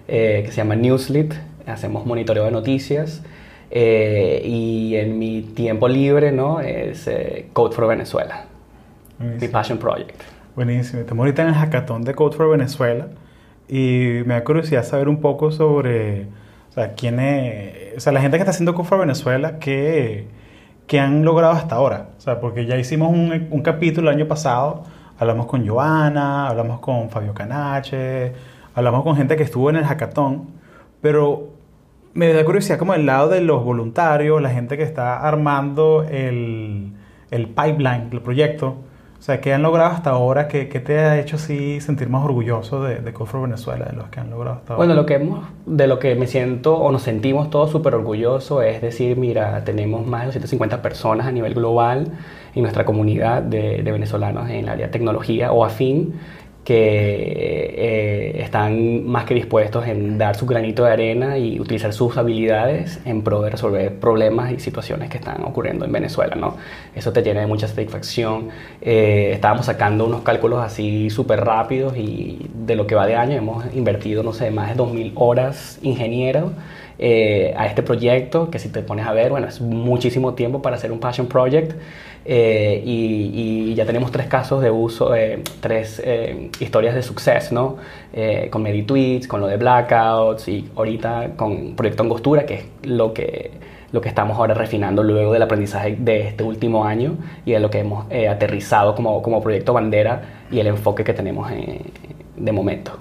eh, 0.07 0.43
que 0.45 0.53
se 0.53 0.59
llama 0.59 0.77
Newslit, 0.77 1.35
hacemos 1.67 2.07
monitoreo 2.07 2.45
de 2.45 2.53
noticias 2.53 3.23
eh, 3.71 4.43
y 4.45 4.95
en 4.97 5.19
mi 5.19 5.43
tiempo 5.43 5.89
libre, 5.89 6.31
¿no? 6.31 6.61
Es 6.61 7.09
eh, 7.09 7.49
Code 7.53 7.75
for 7.75 7.89
Venezuela, 7.89 8.45
mi 9.19 9.27
Buenísimo. 9.27 9.53
passion 9.53 9.79
project. 9.79 10.23
Buenísimo. 10.55 11.01
Estamos 11.01 11.25
ahorita 11.25 11.43
en 11.43 11.49
el 11.49 11.55
hackathon 11.55 12.05
de 12.05 12.15
Code 12.15 12.37
for 12.37 12.51
Venezuela 12.51 13.09
y 13.69 14.23
me 14.27 14.35
da 14.35 14.45
curiosidad 14.45 14.85
saber 14.85 15.09
un 15.09 15.21
poco 15.21 15.51
sobre, 15.51 16.25
o 16.71 16.73
sea, 16.73 16.95
quién 16.95 17.21
es, 17.21 17.97
o 17.97 18.01
sea, 18.01 18.13
la 18.13 18.21
gente 18.21 18.37
que 18.37 18.43
está 18.43 18.51
haciendo 18.51 18.75
for 18.85 18.99
Venezuela, 19.01 19.59
¿qué, 19.59 20.29
qué 20.87 21.01
han 21.01 21.25
logrado 21.25 21.53
hasta 21.55 21.77
ahora? 21.77 22.09
O 22.19 22.21
sea, 22.21 22.41
porque 22.41 22.67
ya 22.67 22.77
hicimos 22.77 23.11
un, 23.11 23.49
un 23.51 23.63
capítulo 23.63 24.11
el 24.11 24.17
año 24.17 24.29
pasado, 24.29 24.85
hablamos 25.19 25.47
con 25.47 25.67
Joana, 25.67 26.49
hablamos 26.49 26.81
con 26.81 27.11
Fabio 27.11 27.35
Canache, 27.35 28.33
hablamos 28.75 29.03
con 29.03 29.17
gente 29.17 29.37
que 29.37 29.45
estuvo 29.45 29.71
en 29.71 29.77
el 29.77 29.85
hackathon, 29.85 30.49
pero 31.01 31.55
me 32.15 32.33
da 32.33 32.45
curiosidad 32.45 32.79
como 32.79 32.95
el 32.95 33.07
lado 33.07 33.29
de 33.29 33.41
los 33.41 33.65
voluntarios, 33.65 34.41
la 34.41 34.51
gente 34.51 34.77
que 34.77 34.85
está 34.85 35.19
armando 35.27 36.05
el, 36.09 36.93
el 37.31 37.49
pipeline, 37.49 38.09
el 38.13 38.21
proyecto. 38.21 38.77
O 39.25 39.27
sea, 39.27 39.41
¿qué 39.41 39.55
han 39.55 39.63
logrado 39.63 39.91
hasta 39.91 40.11
ahora? 40.11 40.49
¿Qué, 40.49 40.69
qué 40.69 40.81
te 40.81 40.99
ha 40.99 41.19
hecho 41.19 41.37
así 41.37 41.81
sentir 41.81 42.11
más 42.11 42.27
orgulloso 42.27 42.83
de, 42.83 42.97
de 42.97 43.13
Code 43.15 43.31
for 43.31 43.41
Venezuela, 43.41 43.87
de 43.87 43.97
los 43.97 44.11
que 44.11 44.21
han 44.21 44.29
logrado 44.29 44.59
hasta 44.59 44.75
ahora? 44.75 44.85
Bueno, 44.85 44.93
lo 44.93 45.07
que 45.07 45.15
hemos, 45.15 45.49
de 45.65 45.87
lo 45.87 45.99
que 45.99 46.15
me 46.15 46.27
siento 46.27 46.77
o 46.77 46.93
nos 46.93 47.05
sentimos 47.05 47.49
todos 47.49 47.71
súper 47.71 47.95
orgullosos 47.95 48.63
es 48.63 48.83
decir, 48.83 49.17
mira, 49.17 49.65
tenemos 49.65 50.07
más 50.07 50.21
de 50.21 50.27
250 50.27 50.83
personas 50.83 51.27
a 51.27 51.33
nivel 51.33 51.55
global 51.55 52.09
en 52.55 52.61
nuestra 52.61 52.85
comunidad 52.85 53.41
de, 53.41 53.83
de 53.83 53.93
venezolanos 53.93 54.51
en 54.51 54.57
el 54.57 54.69
área 54.69 54.89
de 54.89 54.93
tecnología 54.93 55.53
o 55.53 55.65
afín 55.65 56.21
que 56.65 57.75
eh, 57.77 58.43
están 58.43 59.07
más 59.07 59.25
que 59.27 59.35
dispuestos 59.35 59.87
en 59.87 60.17
dar 60.17 60.35
su 60.35 60.47
granito 60.47 60.85
de 60.85 60.93
arena 60.93 61.37
y 61.39 61.61
utilizar 61.61 61.93
sus 61.93 62.17
habilidades 62.17 63.01
en 63.05 63.23
pro 63.23 63.43
de 63.43 63.51
resolver 63.51 63.95
problemas 64.01 64.51
y 64.53 64.59
situaciones 64.59 65.11
que 65.11 65.19
están 65.19 65.45
ocurriendo 65.45 65.85
en 65.85 65.93
Venezuela, 65.93 66.35
¿no? 66.37 66.57
Eso 66.95 67.13
te 67.13 67.23
llena 67.23 67.41
de 67.41 67.47
mucha 67.47 67.69
satisfacción. 67.69 68.49
Eh, 68.81 69.33
estábamos 69.35 69.67
sacando 69.67 70.07
unos 70.07 70.23
cálculos 70.23 70.61
así 70.61 71.11
súper 71.11 71.45
rápidos 71.45 71.97
y 71.97 72.51
de 72.55 72.77
lo 72.77 72.87
que 72.87 72.95
va 72.95 73.07
de 73.07 73.17
año 73.17 73.37
hemos 73.37 73.65
invertido, 73.75 74.23
no 74.23 74.33
sé, 74.33 74.51
más 74.51 74.75
de 74.75 74.83
2.000 74.83 75.13
horas 75.17 75.79
ingenieros 75.83 76.53
eh, 76.99 77.55
a 77.57 77.67
este 77.67 77.83
proyecto, 77.83 78.51
que 78.51 78.59
si 78.59 78.69
te 78.69 78.83
pones 78.83 79.07
a 79.07 79.13
ver, 79.13 79.31
bueno, 79.31 79.47
es 79.49 79.61
muchísimo 79.61 80.35
tiempo 80.35 80.63
para 80.63 80.77
hacer 80.77 80.93
un 80.93 81.01
passion 81.01 81.27
project. 81.27 81.73
eh, 82.27 82.83
y, 82.85 83.71
y 83.71 83.75
ya 83.75 83.85
tenemos 83.85 84.11
tres 84.11 84.27
casos 84.29 84.63
de 84.63 84.71
uso, 84.71 85.15
eh, 85.15 85.43
tres 85.61 86.01
eh, 86.05 86.51
historias 86.59 86.95
de 86.95 87.03
suceso, 87.03 87.55
¿no? 87.55 87.77
Eh, 88.13 88.49
con 88.51 88.63
MediTweets, 88.63 89.29
con 89.29 89.41
lo 89.41 89.47
de 89.47 89.57
Blackouts 89.59 90.49
y 90.49 90.71
ahorita 90.77 91.33
con 91.37 91.75
Proyecto 91.77 92.03
Angostura, 92.03 92.47
que 92.47 92.55
es 92.55 92.65
lo 92.85 93.13
que, 93.13 93.51
lo 93.93 94.01
que 94.01 94.09
estamos 94.09 94.39
ahora 94.39 94.55
refinando 94.55 95.03
luego 95.03 95.33
del 95.33 95.43
aprendizaje 95.43 95.97
de 95.99 96.29
este 96.29 96.45
último 96.45 96.85
año 96.87 97.17
y 97.45 97.53
de 97.53 97.61
lo 97.61 97.69
que 97.71 97.81
hemos 97.81 98.07
eh, 98.11 98.29
aterrizado 98.29 98.95
como, 98.95 99.21
como 99.23 99.43
proyecto 99.43 99.73
bandera 99.75 100.23
y 100.51 100.61
el 100.61 100.67
enfoque 100.69 101.05
que 101.05 101.13
tenemos 101.13 101.51
de 102.37 102.53
momento. 102.53 102.99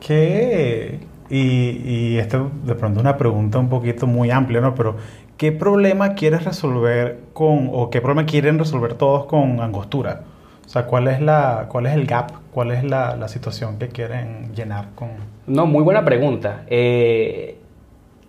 ¿Qué? 0.00 0.98
Y, 1.28 1.82
y 1.84 2.18
esto 2.18 2.50
de 2.64 2.74
pronto 2.74 3.00
una 3.00 3.16
pregunta 3.16 3.58
un 3.58 3.68
poquito 3.68 4.06
muy 4.06 4.30
amplia, 4.30 4.60
¿no? 4.60 4.74
Pero 4.74 4.96
¿qué 5.36 5.52
problema 5.52 6.14
quieres 6.14 6.44
resolver 6.44 7.20
con, 7.32 7.70
o 7.72 7.90
qué 7.90 8.00
problema 8.00 8.26
quieren 8.26 8.58
resolver 8.58 8.94
todos 8.94 9.26
con 9.26 9.60
Angostura? 9.60 10.22
O 10.64 10.68
sea, 10.68 10.86
¿cuál 10.86 11.08
es, 11.08 11.20
la, 11.20 11.66
cuál 11.68 11.86
es 11.86 11.94
el 11.94 12.06
gap? 12.06 12.32
¿Cuál 12.52 12.72
es 12.72 12.82
la, 12.82 13.16
la 13.16 13.28
situación 13.28 13.78
que 13.78 13.88
quieren 13.88 14.52
llenar 14.54 14.88
con...? 14.94 15.10
No, 15.46 15.66
muy 15.66 15.82
buena 15.82 16.04
pregunta. 16.04 16.64
Eh, 16.66 17.58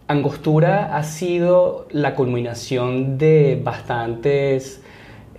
Angostura 0.07 0.95
ha 0.95 1.03
sido 1.03 1.87
la 1.91 2.13
culminación 2.13 3.17
de 3.17 3.59
bastantes 3.63 4.83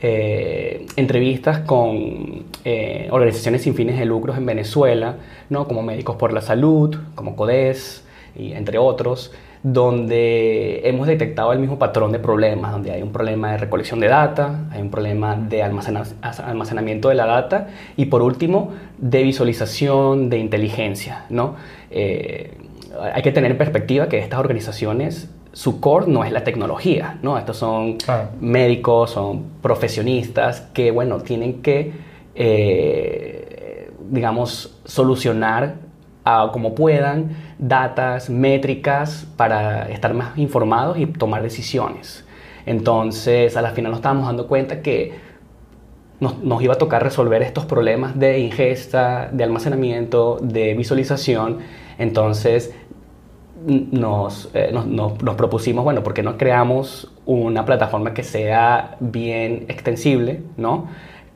eh, 0.00 0.87
entrevistas 0.96 1.61
con 1.61 2.44
eh, 2.64 3.08
organizaciones 3.11 3.62
sin 3.62 3.74
fines 3.74 3.98
de 3.98 4.04
lucros 4.04 4.37
en 4.37 4.46
Venezuela, 4.46 5.16
¿no? 5.50 5.66
como 5.66 5.82
Médicos 5.82 6.16
por 6.16 6.32
la 6.32 6.40
Salud, 6.40 6.96
como 7.14 7.37
CODES, 7.37 8.04
y 8.37 8.52
entre 8.52 8.78
otros, 8.78 9.32
donde 9.62 10.88
hemos 10.88 11.06
detectado 11.08 11.52
el 11.52 11.58
mismo 11.58 11.78
patrón 11.78 12.12
de 12.12 12.20
problemas, 12.20 12.70
donde 12.72 12.92
hay 12.92 13.02
un 13.02 13.11
problema 13.11 13.52
de 13.52 13.58
recolección 13.58 13.98
de 13.98 14.06
data, 14.06 14.66
hay 14.70 14.80
un 14.80 14.90
problema 14.90 15.34
de 15.34 15.62
almacena- 15.62 16.04
almacenamiento 16.22 17.08
de 17.08 17.16
la 17.16 17.26
data 17.26 17.68
y 17.96 18.06
por 18.06 18.22
último 18.22 18.72
de 18.98 19.22
visualización, 19.24 20.30
de 20.30 20.38
inteligencia. 20.38 21.24
¿no? 21.30 21.56
Eh, 21.90 22.52
hay 23.12 23.22
que 23.22 23.32
tener 23.32 23.50
en 23.50 23.58
perspectiva 23.58 24.08
que 24.08 24.18
estas 24.18 24.38
organizaciones, 24.38 25.28
su 25.58 25.80
core 25.80 26.06
no 26.06 26.22
es 26.22 26.30
la 26.30 26.44
tecnología, 26.44 27.18
¿no? 27.20 27.36
Estos 27.36 27.56
son 27.56 27.98
médicos, 28.40 29.10
son 29.10 29.42
profesionistas 29.60 30.60
que, 30.72 30.92
bueno, 30.92 31.18
tienen 31.18 31.62
que, 31.62 31.94
eh, 32.36 33.90
digamos, 34.08 34.78
solucionar 34.84 35.74
a 36.24 36.50
como 36.52 36.76
puedan 36.76 37.30
datas, 37.58 38.30
métricas 38.30 39.26
para 39.36 39.88
estar 39.88 40.14
más 40.14 40.38
informados 40.38 40.96
y 40.96 41.06
tomar 41.06 41.42
decisiones. 41.42 42.24
Entonces, 42.64 43.56
a 43.56 43.60
la 43.60 43.70
final 43.70 43.90
nos 43.90 43.98
estábamos 43.98 44.26
dando 44.26 44.46
cuenta 44.46 44.80
que 44.80 45.14
nos, 46.20 46.38
nos 46.38 46.62
iba 46.62 46.74
a 46.74 46.78
tocar 46.78 47.02
resolver 47.02 47.42
estos 47.42 47.64
problemas 47.64 48.16
de 48.16 48.38
ingesta, 48.38 49.28
de 49.32 49.42
almacenamiento, 49.42 50.38
de 50.40 50.74
visualización. 50.74 51.58
Entonces, 51.98 52.72
nos, 53.66 54.50
eh, 54.54 54.70
nos, 54.72 54.86
nos- 54.86 55.22
nos 55.22 55.34
propusimos, 55.34 55.84
bueno, 55.84 56.02
¿por 56.02 56.14
qué 56.14 56.22
no 56.22 56.36
creamos 56.36 57.10
una 57.26 57.64
plataforma 57.64 58.14
que 58.14 58.22
sea 58.22 58.96
bien 59.00 59.66
extensible, 59.68 60.42
¿no? 60.56 60.86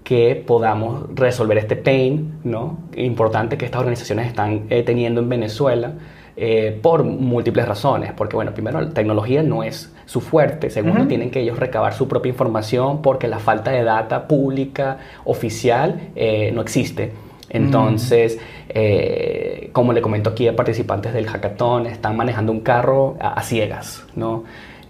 Que 0.04 0.42
podamos 0.46 1.04
resolver 1.14 1.58
este 1.58 1.76
pain, 1.76 2.34
¿no? 2.44 2.78
Importante 2.96 3.56
que 3.56 3.64
estas 3.64 3.80
organizaciones 3.80 4.26
están 4.28 4.62
eh, 4.70 4.82
teniendo 4.82 5.20
en 5.20 5.28
Venezuela 5.28 5.92
eh, 6.36 6.78
por 6.82 7.04
múltiples 7.04 7.68
razones. 7.68 8.12
Porque, 8.12 8.34
bueno, 8.36 8.52
primero, 8.52 8.80
la 8.80 8.90
tecnología 8.90 9.42
no 9.42 9.62
es 9.62 9.92
su 10.06 10.20
fuerte. 10.20 10.70
Segundo, 10.70 11.00
Ujú. 11.00 11.08
tienen 11.08 11.30
que 11.30 11.40
ellos 11.40 11.58
recabar 11.58 11.92
su 11.92 12.08
propia 12.08 12.30
información 12.30 13.02
porque 13.02 13.28
la 13.28 13.38
falta 13.38 13.70
de 13.70 13.84
data 13.84 14.26
pública, 14.26 14.98
oficial, 15.24 16.08
eh, 16.16 16.50
no 16.54 16.62
existe. 16.62 17.12
Entonces, 17.52 18.38
eh, 18.68 19.70
como 19.72 19.92
le 19.92 20.00
comento 20.00 20.30
aquí 20.30 20.48
a 20.48 20.56
participantes 20.56 21.12
del 21.12 21.26
hackathon, 21.26 21.86
están 21.86 22.16
manejando 22.16 22.50
un 22.50 22.60
carro 22.60 23.16
a, 23.20 23.34
a 23.34 23.42
ciegas, 23.42 24.04
¿no? 24.16 24.44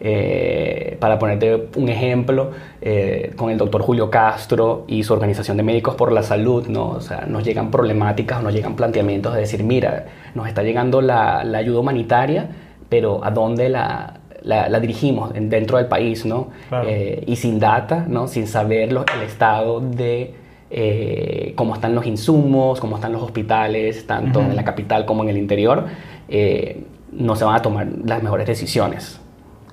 Eh, 0.04 0.96
para 0.98 1.16
ponerte 1.16 1.68
un 1.76 1.88
ejemplo, 1.88 2.50
eh, 2.80 3.32
con 3.36 3.50
el 3.50 3.56
doctor 3.56 3.82
Julio 3.82 4.10
Castro 4.10 4.84
y 4.88 5.04
su 5.04 5.12
organización 5.12 5.56
de 5.56 5.62
médicos 5.62 5.94
por 5.94 6.10
la 6.10 6.24
salud, 6.24 6.66
¿no? 6.66 6.88
O 6.88 7.00
sea, 7.00 7.24
nos 7.28 7.44
llegan 7.44 7.70
problemáticas 7.70 8.40
o 8.40 8.42
nos 8.42 8.52
llegan 8.52 8.74
planteamientos 8.74 9.32
de 9.34 9.40
decir, 9.40 9.62
mira, 9.62 10.06
nos 10.34 10.48
está 10.48 10.64
llegando 10.64 11.00
la, 11.00 11.44
la 11.44 11.58
ayuda 11.58 11.78
humanitaria, 11.78 12.48
pero 12.88 13.24
¿a 13.24 13.30
dónde 13.30 13.68
la, 13.68 14.14
la, 14.42 14.80
dirigimos 14.80 15.32
dentro 15.34 15.78
del 15.78 15.86
país, 15.86 16.26
¿no? 16.26 16.48
Eh, 16.84 17.22
y 17.24 17.36
sin 17.36 17.60
data, 17.60 18.04
¿no? 18.08 18.26
Sin 18.26 18.48
saber 18.48 18.88
el 18.90 19.22
estado 19.24 19.78
de 19.80 20.34
eh, 20.74 21.52
cómo 21.54 21.74
están 21.74 21.94
los 21.94 22.06
insumos, 22.06 22.80
cómo 22.80 22.96
están 22.96 23.12
los 23.12 23.22
hospitales, 23.22 24.06
tanto 24.06 24.40
en 24.40 24.56
la 24.56 24.64
capital 24.64 25.04
como 25.04 25.22
en 25.22 25.28
el 25.28 25.36
interior, 25.36 25.84
eh, 26.28 26.84
no 27.12 27.36
se 27.36 27.44
van 27.44 27.56
a 27.56 27.62
tomar 27.62 27.86
las 28.04 28.22
mejores 28.22 28.46
decisiones. 28.46 29.20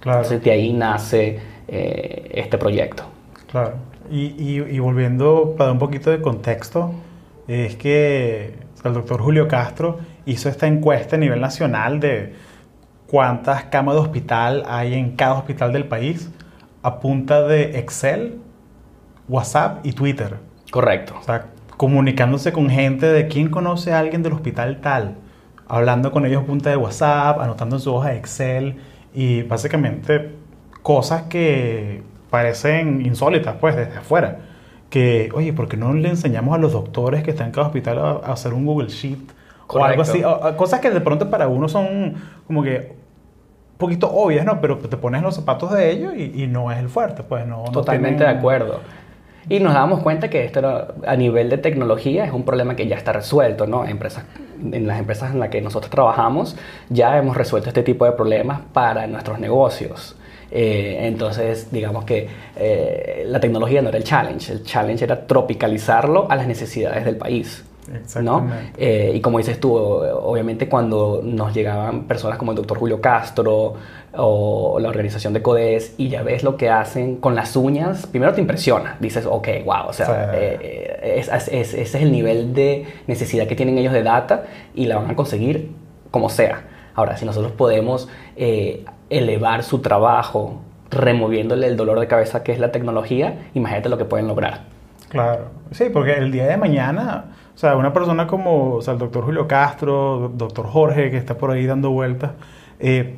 Claro. 0.01 0.19
Entonces 0.19 0.43
de 0.43 0.51
ahí 0.51 0.73
nace 0.73 1.39
este 1.67 2.57
proyecto. 2.57 3.03
Claro. 3.51 3.73
Y, 4.11 4.33
y, 4.37 4.79
volviendo 4.79 5.53
para 5.55 5.71
un 5.71 5.77
poquito 5.77 6.09
de 6.09 6.19
contexto, 6.19 6.91
es 7.47 7.75
que 7.75 8.55
el 8.83 8.93
doctor 8.93 9.21
Julio 9.21 9.47
Castro 9.47 9.99
hizo 10.25 10.49
esta 10.49 10.67
encuesta 10.67 11.15
a 11.15 11.19
nivel 11.19 11.39
nacional 11.39 11.99
de 11.99 12.33
cuántas 13.07 13.65
camas 13.65 13.95
de 13.95 14.01
hospital 14.01 14.63
hay 14.67 14.95
en 14.95 15.15
cada 15.15 15.35
hospital 15.35 15.73
del 15.73 15.85
país 15.85 16.31
a 16.81 16.99
punta 16.99 17.43
de 17.43 17.77
Excel, 17.79 18.39
WhatsApp 19.27 19.85
y 19.85 19.93
Twitter. 19.93 20.48
Correcto. 20.71 21.15
O 21.19 21.23
sea, 21.23 21.45
comunicándose 21.77 22.51
con 22.51 22.69
gente 22.69 23.07
de 23.07 23.27
quién 23.27 23.49
conoce 23.49 23.93
a 23.93 23.99
alguien 23.99 24.23
del 24.23 24.33
hospital 24.33 24.79
tal, 24.81 25.15
hablando 25.67 26.11
con 26.11 26.25
ellos 26.25 26.43
a 26.43 26.45
punta 26.45 26.69
de 26.69 26.77
WhatsApp, 26.77 27.39
anotando 27.39 27.77
en 27.77 27.81
su 27.81 27.93
hoja 27.93 28.09
de 28.09 28.17
Excel 28.17 28.75
y 29.13 29.43
básicamente 29.43 30.31
cosas 30.81 31.23
que 31.23 32.03
parecen 32.29 33.05
insólitas, 33.05 33.55
pues, 33.59 33.75
desde 33.75 33.97
afuera. 33.97 34.39
Que, 34.89 35.29
oye, 35.33 35.53
¿por 35.53 35.67
qué 35.67 35.77
no 35.77 35.93
le 35.93 36.09
enseñamos 36.09 36.55
a 36.55 36.57
los 36.57 36.73
doctores 36.73 37.23
que 37.23 37.31
están 37.31 37.47
en 37.47 37.53
cada 37.53 37.67
hospital 37.67 37.99
a, 37.99 38.11
hacer 38.31 38.53
un 38.53 38.65
Google 38.65 38.89
Sheet? 38.89 39.19
O 39.67 39.83
algo 39.83 40.01
así. 40.01 40.23
cosas 40.57 40.79
que 40.79 40.89
de 40.89 40.99
pronto 40.99 41.29
para 41.29 41.47
uno 41.47 41.69
son 41.69 42.15
como 42.47 42.63
que 42.63 42.91
poquito 43.77 44.11
obvias, 44.11 44.43
¿no? 44.43 44.59
Pero 44.59 44.77
te 44.79 44.97
pones 44.97 45.21
los 45.21 45.35
zapatos 45.35 45.71
de 45.71 45.91
ellos 45.91 46.13
y, 46.15 46.47
no 46.47 46.71
es 46.71 46.79
el 46.79 46.89
fuerte, 46.89 47.23
pues 47.23 47.45
no. 47.45 47.65
Totalmente 47.71 48.23
de 48.23 48.29
acuerdo. 48.29 48.79
Y 49.49 49.59
nos 49.59 49.73
damos 49.73 50.01
cuenta 50.01 50.29
que 50.29 50.45
esto 50.45 50.93
a 51.05 51.15
nivel 51.15 51.49
de 51.49 51.57
tecnología 51.57 52.23
es 52.23 52.31
un 52.31 52.43
problema 52.43 52.75
que 52.75 52.87
ya 52.87 52.95
está 52.95 53.11
resuelto, 53.13 53.65
¿no? 53.65 53.83
Empresas, 53.83 54.23
en 54.61 54.85
las 54.85 54.99
empresas 54.99 55.31
en 55.33 55.39
las 55.39 55.49
que 55.49 55.59
nosotros 55.59 55.89
trabajamos 55.89 56.55
ya 56.89 57.17
hemos 57.17 57.35
resuelto 57.35 57.69
este 57.69 57.81
tipo 57.81 58.05
de 58.05 58.11
problemas 58.11 58.61
para 58.71 59.07
nuestros 59.07 59.39
negocios. 59.39 60.15
Eh, 60.51 60.99
entonces, 61.01 61.71
digamos 61.71 62.05
que 62.05 62.27
eh, 62.55 63.23
la 63.25 63.39
tecnología 63.39 63.81
no 63.81 63.89
era 63.89 63.97
el 63.97 64.03
challenge, 64.03 64.51
el 64.51 64.63
challenge 64.63 65.03
era 65.03 65.25
tropicalizarlo 65.25 66.29
a 66.29 66.35
las 66.35 66.47
necesidades 66.47 67.03
del 67.05 67.17
país. 67.17 67.65
¿No? 68.21 68.47
Eh, 68.77 69.11
y 69.15 69.21
como 69.21 69.37
dices 69.37 69.59
tú, 69.59 69.75
obviamente 69.75 70.67
cuando 70.67 71.21
nos 71.23 71.53
llegaban 71.53 72.03
personas 72.03 72.37
como 72.37 72.51
el 72.51 72.57
doctor 72.57 72.77
Julio 72.77 73.01
Castro 73.01 73.75
o 74.13 74.79
la 74.79 74.89
organización 74.89 75.33
de 75.33 75.41
CODES 75.41 75.95
y 75.97 76.09
ya 76.09 76.23
ves 76.23 76.43
lo 76.43 76.57
que 76.57 76.69
hacen 76.69 77.17
con 77.17 77.35
las 77.35 77.55
uñas, 77.55 78.07
primero 78.07 78.33
te 78.33 78.41
impresiona, 78.41 78.97
dices, 78.99 79.25
ok, 79.25 79.47
wow, 79.65 79.87
o 79.87 79.93
sea, 79.93 80.31
eh, 80.33 81.23
ese 81.51 81.81
es 81.81 81.95
el 81.95 82.11
nivel 82.11 82.53
de 82.53 82.85
necesidad 83.07 83.47
que 83.47 83.55
tienen 83.55 83.77
ellos 83.77 83.93
de 83.93 84.03
data 84.03 84.45
y 84.73 84.85
la 84.85 84.97
van 84.97 85.11
a 85.11 85.15
conseguir 85.15 85.71
como 86.11 86.29
sea. 86.29 86.63
Ahora, 86.95 87.17
si 87.17 87.25
nosotros 87.25 87.53
podemos 87.53 88.09
eh, 88.35 88.83
elevar 89.09 89.63
su 89.63 89.79
trabajo 89.79 90.61
removiéndole 90.91 91.67
el 91.67 91.77
dolor 91.77 91.99
de 91.99 92.07
cabeza 92.07 92.43
que 92.43 92.51
es 92.51 92.59
la 92.59 92.71
tecnología, 92.71 93.47
imagínate 93.53 93.89
lo 93.89 93.97
que 93.97 94.05
pueden 94.05 94.27
lograr. 94.27 94.63
Claro, 95.09 95.45
sí, 95.71 95.85
porque 95.91 96.13
el 96.13 96.31
día 96.31 96.45
de 96.45 96.57
mañana 96.57 97.25
o 97.59 97.61
sea, 97.61 97.75
una 97.75 97.91
persona 97.91 98.25
como 98.25 98.75
o 98.75 98.81
sea, 98.81 98.93
el 98.93 98.99
doctor 98.99 99.25
Julio 99.25 99.45
Castro, 99.45 100.31
doctor 100.33 100.65
Jorge, 100.65 101.11
que 101.11 101.17
está 101.17 101.37
por 101.37 101.51
ahí 101.51 101.65
dando 101.65 101.89
vueltas, 101.89 102.31
eh, 102.79 103.17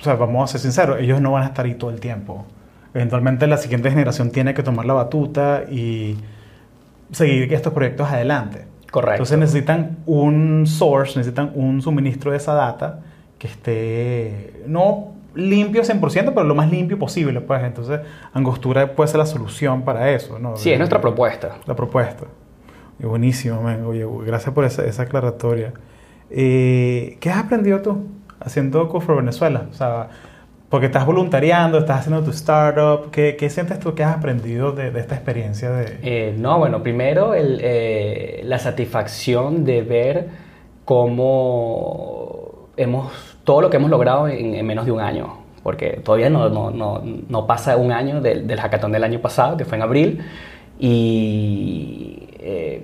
o 0.00 0.04
sea, 0.04 0.14
vamos 0.14 0.44
a 0.44 0.52
ser 0.52 0.60
sinceros, 0.60 1.00
ellos 1.00 1.20
no 1.20 1.32
van 1.32 1.42
a 1.42 1.46
estar 1.46 1.66
ahí 1.66 1.74
todo 1.74 1.90
el 1.90 1.98
tiempo. 1.98 2.46
Eventualmente 2.94 3.48
la 3.48 3.56
siguiente 3.56 3.90
generación 3.90 4.30
tiene 4.30 4.54
que 4.54 4.62
tomar 4.62 4.86
la 4.86 4.94
batuta 4.94 5.64
y 5.68 6.16
seguir 7.10 7.52
estos 7.52 7.72
proyectos 7.72 8.08
adelante. 8.08 8.66
Correcto. 8.88 9.14
Entonces 9.14 9.38
necesitan 9.40 9.98
un 10.06 10.68
source, 10.68 11.18
necesitan 11.18 11.50
un 11.56 11.82
suministro 11.82 12.30
de 12.30 12.36
esa 12.36 12.54
data 12.54 13.00
que 13.36 13.48
esté 13.48 14.62
no 14.68 15.14
limpio 15.34 15.82
100%, 15.82 16.34
pero 16.34 16.44
lo 16.44 16.54
más 16.54 16.70
limpio 16.70 16.96
posible, 17.00 17.40
pues. 17.40 17.64
Entonces, 17.64 17.98
Angostura 18.32 18.94
puede 18.94 19.08
ser 19.08 19.18
la 19.18 19.26
solución 19.26 19.82
para 19.82 20.12
eso, 20.12 20.38
¿no? 20.38 20.56
Sí, 20.56 20.70
es 20.70 20.78
nuestra 20.78 21.00
propuesta. 21.00 21.56
La 21.66 21.74
propuesta. 21.74 22.26
Buenísimo, 23.00 23.62
man. 23.62 23.84
Oye, 23.84 24.04
gracias 24.26 24.52
por 24.54 24.64
esa, 24.64 24.84
esa 24.84 25.02
aclaratoria. 25.02 25.72
Eh, 26.30 27.16
¿Qué 27.20 27.30
has 27.30 27.44
aprendido 27.44 27.80
tú 27.80 28.06
haciendo 28.40 28.88
for 29.00 29.16
Venezuela? 29.16 29.66
O 29.70 29.74
sea, 29.74 30.08
porque 30.68 30.86
estás 30.86 31.06
voluntariando, 31.06 31.78
estás 31.78 32.00
haciendo 32.00 32.22
tu 32.22 32.30
startup. 32.30 33.10
¿Qué, 33.10 33.36
qué 33.38 33.48
sientes 33.50 33.78
tú 33.78 33.94
que 33.94 34.04
has 34.04 34.16
aprendido 34.16 34.72
de, 34.72 34.90
de 34.90 35.00
esta 35.00 35.14
experiencia? 35.14 35.70
De... 35.70 35.98
Eh, 36.02 36.34
no, 36.36 36.58
bueno, 36.58 36.82
primero 36.82 37.34
el, 37.34 37.60
eh, 37.62 38.42
la 38.44 38.58
satisfacción 38.58 39.64
de 39.64 39.82
ver 39.82 40.28
cómo 40.84 42.68
hemos, 42.76 43.38
todo 43.44 43.60
lo 43.62 43.70
que 43.70 43.76
hemos 43.76 43.90
logrado 43.90 44.28
en, 44.28 44.66
menos 44.66 44.84
de 44.84 44.92
un 44.92 45.00
año. 45.00 45.38
Porque 45.62 46.00
todavía 46.04 46.30
no, 46.30 46.48
no, 46.48 46.70
no, 46.70 47.02
no 47.28 47.46
pasa 47.46 47.76
un 47.76 47.92
año 47.92 48.20
del, 48.20 48.46
del 48.46 48.60
hackathon 48.60 48.92
del 48.92 49.04
año 49.04 49.20
pasado, 49.20 49.56
que 49.56 49.64
fue 49.64 49.76
en 49.76 49.82
abril. 49.82 50.20
Y 50.78 52.27
eh, 52.50 52.82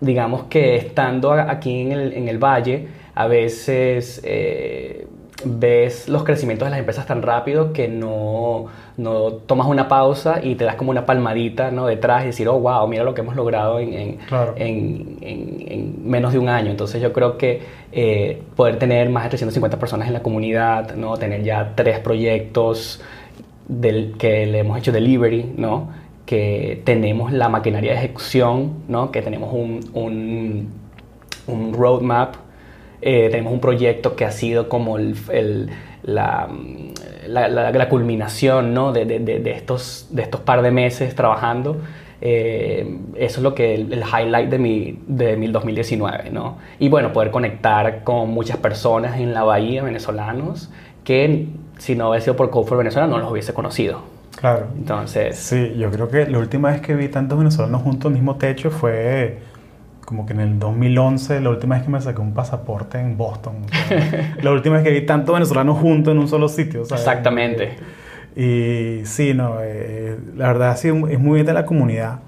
digamos 0.00 0.44
que 0.44 0.76
estando 0.76 1.32
aquí 1.32 1.82
en 1.82 1.92
el, 1.92 2.12
en 2.14 2.28
el 2.28 2.38
valle, 2.38 2.88
a 3.14 3.26
veces 3.26 4.22
eh, 4.24 5.06
ves 5.44 6.08
los 6.08 6.24
crecimientos 6.24 6.66
de 6.66 6.70
las 6.70 6.78
empresas 6.78 7.04
tan 7.06 7.20
rápido 7.20 7.74
que 7.74 7.86
no, 7.86 8.64
no, 8.96 9.32
tomas 9.32 9.66
una 9.66 9.88
pausa 9.88 10.40
y 10.42 10.54
te 10.54 10.64
das 10.64 10.76
como 10.76 10.90
una 10.90 11.04
palmadita 11.04 11.70
¿no? 11.70 11.86
detrás 11.86 12.22
y 12.22 12.26
decir, 12.28 12.48
oh, 12.48 12.58
wow, 12.58 12.88
mira 12.88 13.04
lo 13.04 13.12
que 13.12 13.20
hemos 13.20 13.36
logrado 13.36 13.78
en, 13.78 13.92
en, 13.92 14.18
en, 14.56 15.18
en 15.20 16.08
menos 16.10 16.32
de 16.32 16.38
un 16.38 16.48
año. 16.48 16.70
Entonces 16.70 17.02
yo 17.02 17.12
creo 17.12 17.36
que 17.36 17.60
eh, 17.92 18.42
poder 18.56 18.78
tener 18.78 19.10
más 19.10 19.24
de 19.24 19.30
350 19.30 19.78
personas 19.78 20.08
en 20.08 20.14
la 20.14 20.22
comunidad, 20.22 20.94
¿no? 20.94 21.18
tener 21.18 21.42
ya 21.42 21.72
tres 21.74 21.98
proyectos 21.98 23.02
del, 23.68 24.16
que 24.16 24.46
le 24.46 24.60
hemos 24.60 24.78
hecho 24.78 24.92
delivery, 24.92 25.52
¿no? 25.56 25.97
Que 26.28 26.82
tenemos 26.84 27.32
la 27.32 27.48
maquinaria 27.48 27.92
de 27.92 27.98
ejecución, 28.00 28.84
¿no? 28.86 29.10
que 29.10 29.22
tenemos 29.22 29.50
un, 29.50 29.80
un, 29.94 30.68
un 31.46 31.72
roadmap, 31.72 32.34
eh, 33.00 33.28
tenemos 33.30 33.50
un 33.50 33.60
proyecto 33.60 34.14
que 34.14 34.26
ha 34.26 34.30
sido 34.30 34.68
como 34.68 34.98
el, 34.98 35.16
el, 35.32 35.70
la, 36.02 36.50
la, 37.26 37.48
la, 37.48 37.88
culminación 37.88 38.74
¿no? 38.74 38.92
de, 38.92 39.06
de, 39.06 39.20
de, 39.20 39.50
estos, 39.52 40.08
de 40.10 40.20
estos 40.20 40.42
par 40.42 40.60
de 40.60 40.70
meses 40.70 41.14
trabajando. 41.14 41.78
Eh, 42.20 42.98
eso 43.14 43.40
es 43.40 43.42
lo 43.42 43.54
que 43.54 43.76
el, 43.76 44.02
highlight 44.02 44.50
de 44.50 44.58
mi, 44.58 44.98
de 45.06 45.34
mi 45.38 45.46
2019, 45.46 46.28
¿no? 46.30 46.58
Y 46.78 46.90
bueno, 46.90 47.14
poder 47.14 47.30
conectar 47.30 48.04
con 48.04 48.28
muchas 48.28 48.58
personas 48.58 49.18
en 49.18 49.32
la 49.32 49.44
bahía, 49.44 49.82
venezolanos, 49.82 50.68
que 51.04 51.46
si 51.78 51.94
no 51.94 52.10
hubiese 52.10 52.24
sido 52.24 52.36
por 52.36 52.50
Code 52.50 52.66
for 52.66 52.76
Venezuela 52.76 53.06
no 53.06 53.16
los 53.16 53.30
hubiese 53.30 53.54
conocido. 53.54 54.17
Claro. 54.38 54.68
Entonces. 54.76 55.36
Sí, 55.36 55.74
yo 55.76 55.90
creo 55.90 56.08
que 56.08 56.26
la 56.26 56.38
última 56.38 56.70
vez 56.70 56.80
que 56.80 56.94
vi 56.94 57.08
tantos 57.08 57.36
venezolanos 57.36 57.82
juntos 57.82 58.06
al 58.06 58.12
mismo 58.12 58.36
techo 58.36 58.70
fue 58.70 59.38
como 60.04 60.24
que 60.24 60.32
en 60.32 60.40
el 60.40 60.58
2011, 60.58 61.40
la 61.40 61.50
última 61.50 61.74
vez 61.74 61.84
que 61.84 61.90
me 61.90 62.00
saqué 62.00 62.20
un 62.20 62.32
pasaporte 62.32 62.98
en 62.98 63.16
Boston. 63.16 63.56
la 64.42 64.52
última 64.52 64.76
vez 64.76 64.84
que 64.84 64.90
vi 64.92 65.04
tantos 65.04 65.34
venezolanos 65.34 65.78
juntos 65.78 66.12
en 66.12 66.18
un 66.18 66.28
solo 66.28 66.48
sitio. 66.48 66.82
Exactamente. 66.82 67.76
Y 68.36 69.04
sí, 69.04 69.34
no, 69.34 69.56
eh, 69.60 70.16
la 70.36 70.46
verdad 70.46 70.76
sí, 70.78 70.88
es 70.88 71.18
muy 71.18 71.34
bien 71.34 71.46
de 71.46 71.52
la 71.52 71.66
comunidad. 71.66 72.20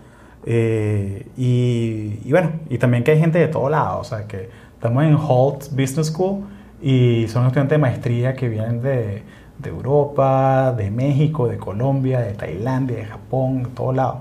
Eh, 0.44 1.26
y, 1.36 2.18
y, 2.24 2.30
bueno, 2.32 2.52
y 2.68 2.78
también 2.78 3.04
que 3.04 3.12
hay 3.12 3.20
gente 3.20 3.38
de 3.38 3.48
todos 3.48 3.70
lados. 3.70 4.00
O 4.00 4.16
sea, 4.16 4.26
que 4.26 4.50
estamos 4.74 5.04
en 5.04 5.14
Holt 5.14 5.70
Business 5.70 6.08
School 6.08 6.44
y 6.82 7.26
son 7.28 7.46
estudiantes 7.46 7.76
de 7.76 7.78
maestría 7.78 8.34
que 8.34 8.48
vienen 8.48 8.82
de 8.82 9.22
de 9.62 9.70
Europa, 9.70 10.72
de 10.76 10.90
México, 10.90 11.48
de 11.48 11.58
Colombia, 11.58 12.20
de 12.20 12.32
Tailandia, 12.32 12.96
de 12.96 13.04
Japón, 13.04 13.64
de 13.64 13.68
todos 13.70 13.94
lados. 13.94 14.16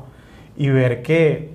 Y 0.57 0.69
ver 0.69 1.01
que 1.01 1.53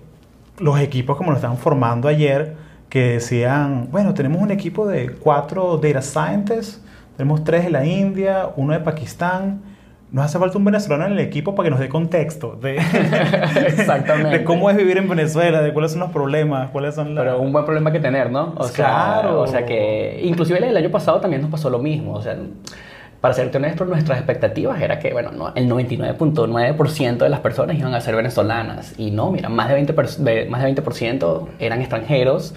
los 0.58 0.78
equipos 0.80 1.16
como 1.16 1.30
lo 1.30 1.36
estaban 1.36 1.58
formando 1.58 2.08
ayer, 2.08 2.54
que 2.88 3.14
decían, 3.14 3.88
bueno, 3.90 4.14
tenemos 4.14 4.40
un 4.40 4.50
equipo 4.50 4.86
de 4.86 5.10
cuatro 5.10 5.78
data 5.78 6.00
scientists, 6.00 6.80
tenemos 7.16 7.44
tres 7.44 7.64
de 7.64 7.70
la 7.70 7.84
India, 7.84 8.50
uno 8.56 8.72
de 8.72 8.80
Pakistán, 8.80 9.60
nos 10.10 10.26
hace 10.26 10.38
falta 10.38 10.56
un 10.56 10.64
venezolano 10.64 11.06
en 11.06 11.12
el 11.12 11.18
equipo 11.18 11.56
para 11.56 11.66
que 11.66 11.70
nos 11.70 11.80
dé 11.80 11.88
contexto 11.88 12.54
de, 12.54 12.76
Exactamente. 13.66 14.38
de 14.38 14.44
cómo 14.44 14.70
es 14.70 14.76
vivir 14.76 14.96
en 14.96 15.08
Venezuela, 15.08 15.60
de 15.60 15.72
cuáles 15.72 15.90
son 15.90 16.00
los 16.00 16.12
problemas, 16.12 16.70
cuáles 16.70 16.94
son 16.94 17.16
las... 17.16 17.24
Pero 17.24 17.40
un 17.40 17.52
buen 17.52 17.64
problema 17.64 17.90
que 17.90 17.98
tener, 17.98 18.30
¿no? 18.30 18.54
O 18.56 18.68
claro. 18.68 19.40
o 19.40 19.46
sea 19.48 19.66
que, 19.66 20.20
inclusive 20.22 20.58
el 20.58 20.76
año 20.76 20.90
pasado 20.90 21.20
también 21.20 21.42
nos 21.42 21.50
pasó 21.50 21.68
lo 21.68 21.80
mismo, 21.80 22.12
o 22.12 22.22
sea 22.22 22.36
para 23.24 23.32
serte 23.32 23.56
honesto, 23.56 23.86
nuestras 23.86 24.18
expectativas 24.18 24.82
era 24.82 24.98
que, 24.98 25.10
bueno, 25.14 25.32
no, 25.32 25.50
el 25.54 25.66
99.9% 25.66 27.16
de 27.16 27.28
las 27.30 27.40
personas 27.40 27.78
iban 27.78 27.94
a 27.94 28.00
ser 28.02 28.16
venezolanas. 28.16 28.92
Y 28.98 29.12
no, 29.12 29.30
mira, 29.30 29.48
más 29.48 29.70
de 29.70 29.82
20%, 29.82 30.46
más 30.50 30.60
de 30.60 30.72
20 30.74 30.82
eran 31.58 31.80
extranjeros 31.80 32.54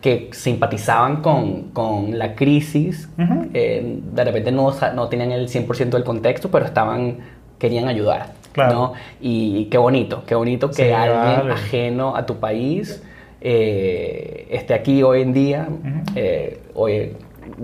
que 0.00 0.30
simpatizaban 0.32 1.22
con, 1.22 1.70
con 1.70 2.18
la 2.18 2.34
crisis. 2.34 3.08
Eh, 3.54 4.00
de 4.02 4.24
repente 4.24 4.50
no, 4.50 4.74
no 4.96 5.08
tenían 5.08 5.30
el 5.30 5.46
100% 5.46 5.90
del 5.90 6.02
contexto, 6.02 6.50
pero 6.50 6.64
estaban, 6.64 7.18
querían 7.60 7.86
ayudar. 7.86 8.32
Claro. 8.50 8.94
Y 9.20 9.66
qué 9.66 9.78
bonito, 9.78 10.24
qué 10.26 10.34
bonito 10.34 10.72
que 10.72 10.92
alguien 10.92 11.52
ajeno 11.52 12.16
a 12.16 12.26
tu 12.26 12.40
país 12.40 13.00
eh, 13.40 14.48
esté 14.50 14.74
aquí 14.74 15.04
hoy 15.04 15.22
en 15.22 15.32
día. 15.32 15.68
Eh, 16.16 16.60
hoy 16.74 17.12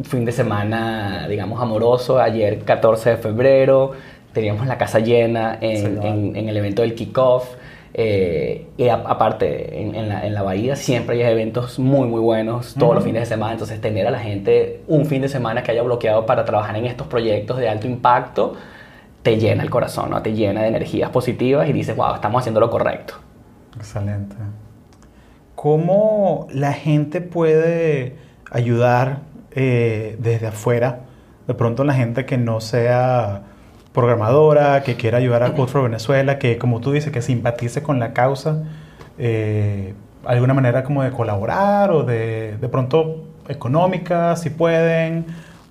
fin 0.05 0.25
de 0.25 0.33
semana, 0.33 1.27
digamos, 1.29 1.61
amoroso. 1.61 2.21
Ayer, 2.21 2.61
14 2.61 3.11
de 3.11 3.17
febrero, 3.17 3.93
teníamos 4.33 4.67
la 4.67 4.79
casa 4.79 4.99
llena 4.99 5.59
en, 5.61 6.37
el 6.37 6.57
evento 6.57 6.83
del 6.83 6.95
kickoff. 6.95 7.55
Eh, 7.95 8.67
y 8.77 8.89
aparte, 8.89 9.81
en, 9.81 10.35
la, 10.35 10.43
bahía 10.43 10.77
siempre 10.77 11.25
hay 11.25 11.33
eventos 11.33 11.79
muy, 11.79 12.07
muy 12.07 12.21
buenos 12.21 12.75
todos 12.75 12.95
los 12.95 13.05
fines 13.05 13.23
de 13.23 13.27
semana. 13.27 13.53
Entonces, 13.53 13.81
tener 13.81 14.07
a 14.07 14.11
la 14.11 14.19
gente 14.19 14.83
un 14.87 15.07
fin 15.07 15.23
de 15.23 15.29
semana 15.29 15.63
que 15.63 15.73
haya 15.73 15.83
bloqueado 15.83 16.27
para 16.27 16.45
trabajar 16.45 16.77
en 16.77 16.85
estos 16.85 17.07
proyectos 17.07 17.59
de 17.59 17.69
alto 17.69 17.87
impacto 17.87 18.55
te 19.27 19.39
llena 19.39 19.65
el 19.65 19.71
corazón, 19.71 20.11
¿no? 20.11 20.23
te 20.23 20.35
llena 20.35 20.63
de 20.63 20.69
energías 20.69 21.11
positivas 21.11 21.69
y 21.69 21.73
dices, 21.73 21.97
wow, 21.97 22.15
estamos 22.15 22.43
haciendo 22.43 22.61
lo 22.61 22.71
correcto. 22.71 23.15
Excelente. 23.77 24.37
¿Cómo 25.57 26.47
la 26.53 26.73
gente 26.73 27.21
puede 27.21 28.15
ayudar 28.53 29.23
eh, 29.57 30.17
desde 30.21 30.47
afuera, 30.47 31.01
de 31.49 31.55
pronto 31.55 31.83
la 31.83 31.95
gente 31.95 32.27
que 32.27 32.39
no 32.39 32.61
sea 32.61 33.43
programadora, 33.93 34.83
que 34.83 34.95
quiera 34.97 35.19
ayudar 35.19 35.43
a 35.43 35.55
Code 35.55 35.73
for 35.73 35.83
Venezuela, 35.83 36.39
que 36.39 36.59
como 36.59 36.81
tú 36.81 36.93
dices, 36.93 37.11
que 37.11 37.23
simpatice 37.23 37.83
con 37.83 37.99
la 37.99 38.13
causa, 38.13 38.63
eh, 39.19 39.95
alguna 40.25 40.55
manera 40.55 40.85
como 40.85 41.03
de 41.03 41.11
colaborar 41.11 41.91
o 41.91 42.05
de, 42.05 42.59
de 42.59 42.69
pronto 42.69 43.25
económica, 43.49 44.37
si 44.37 44.51
pueden, 44.51 45.25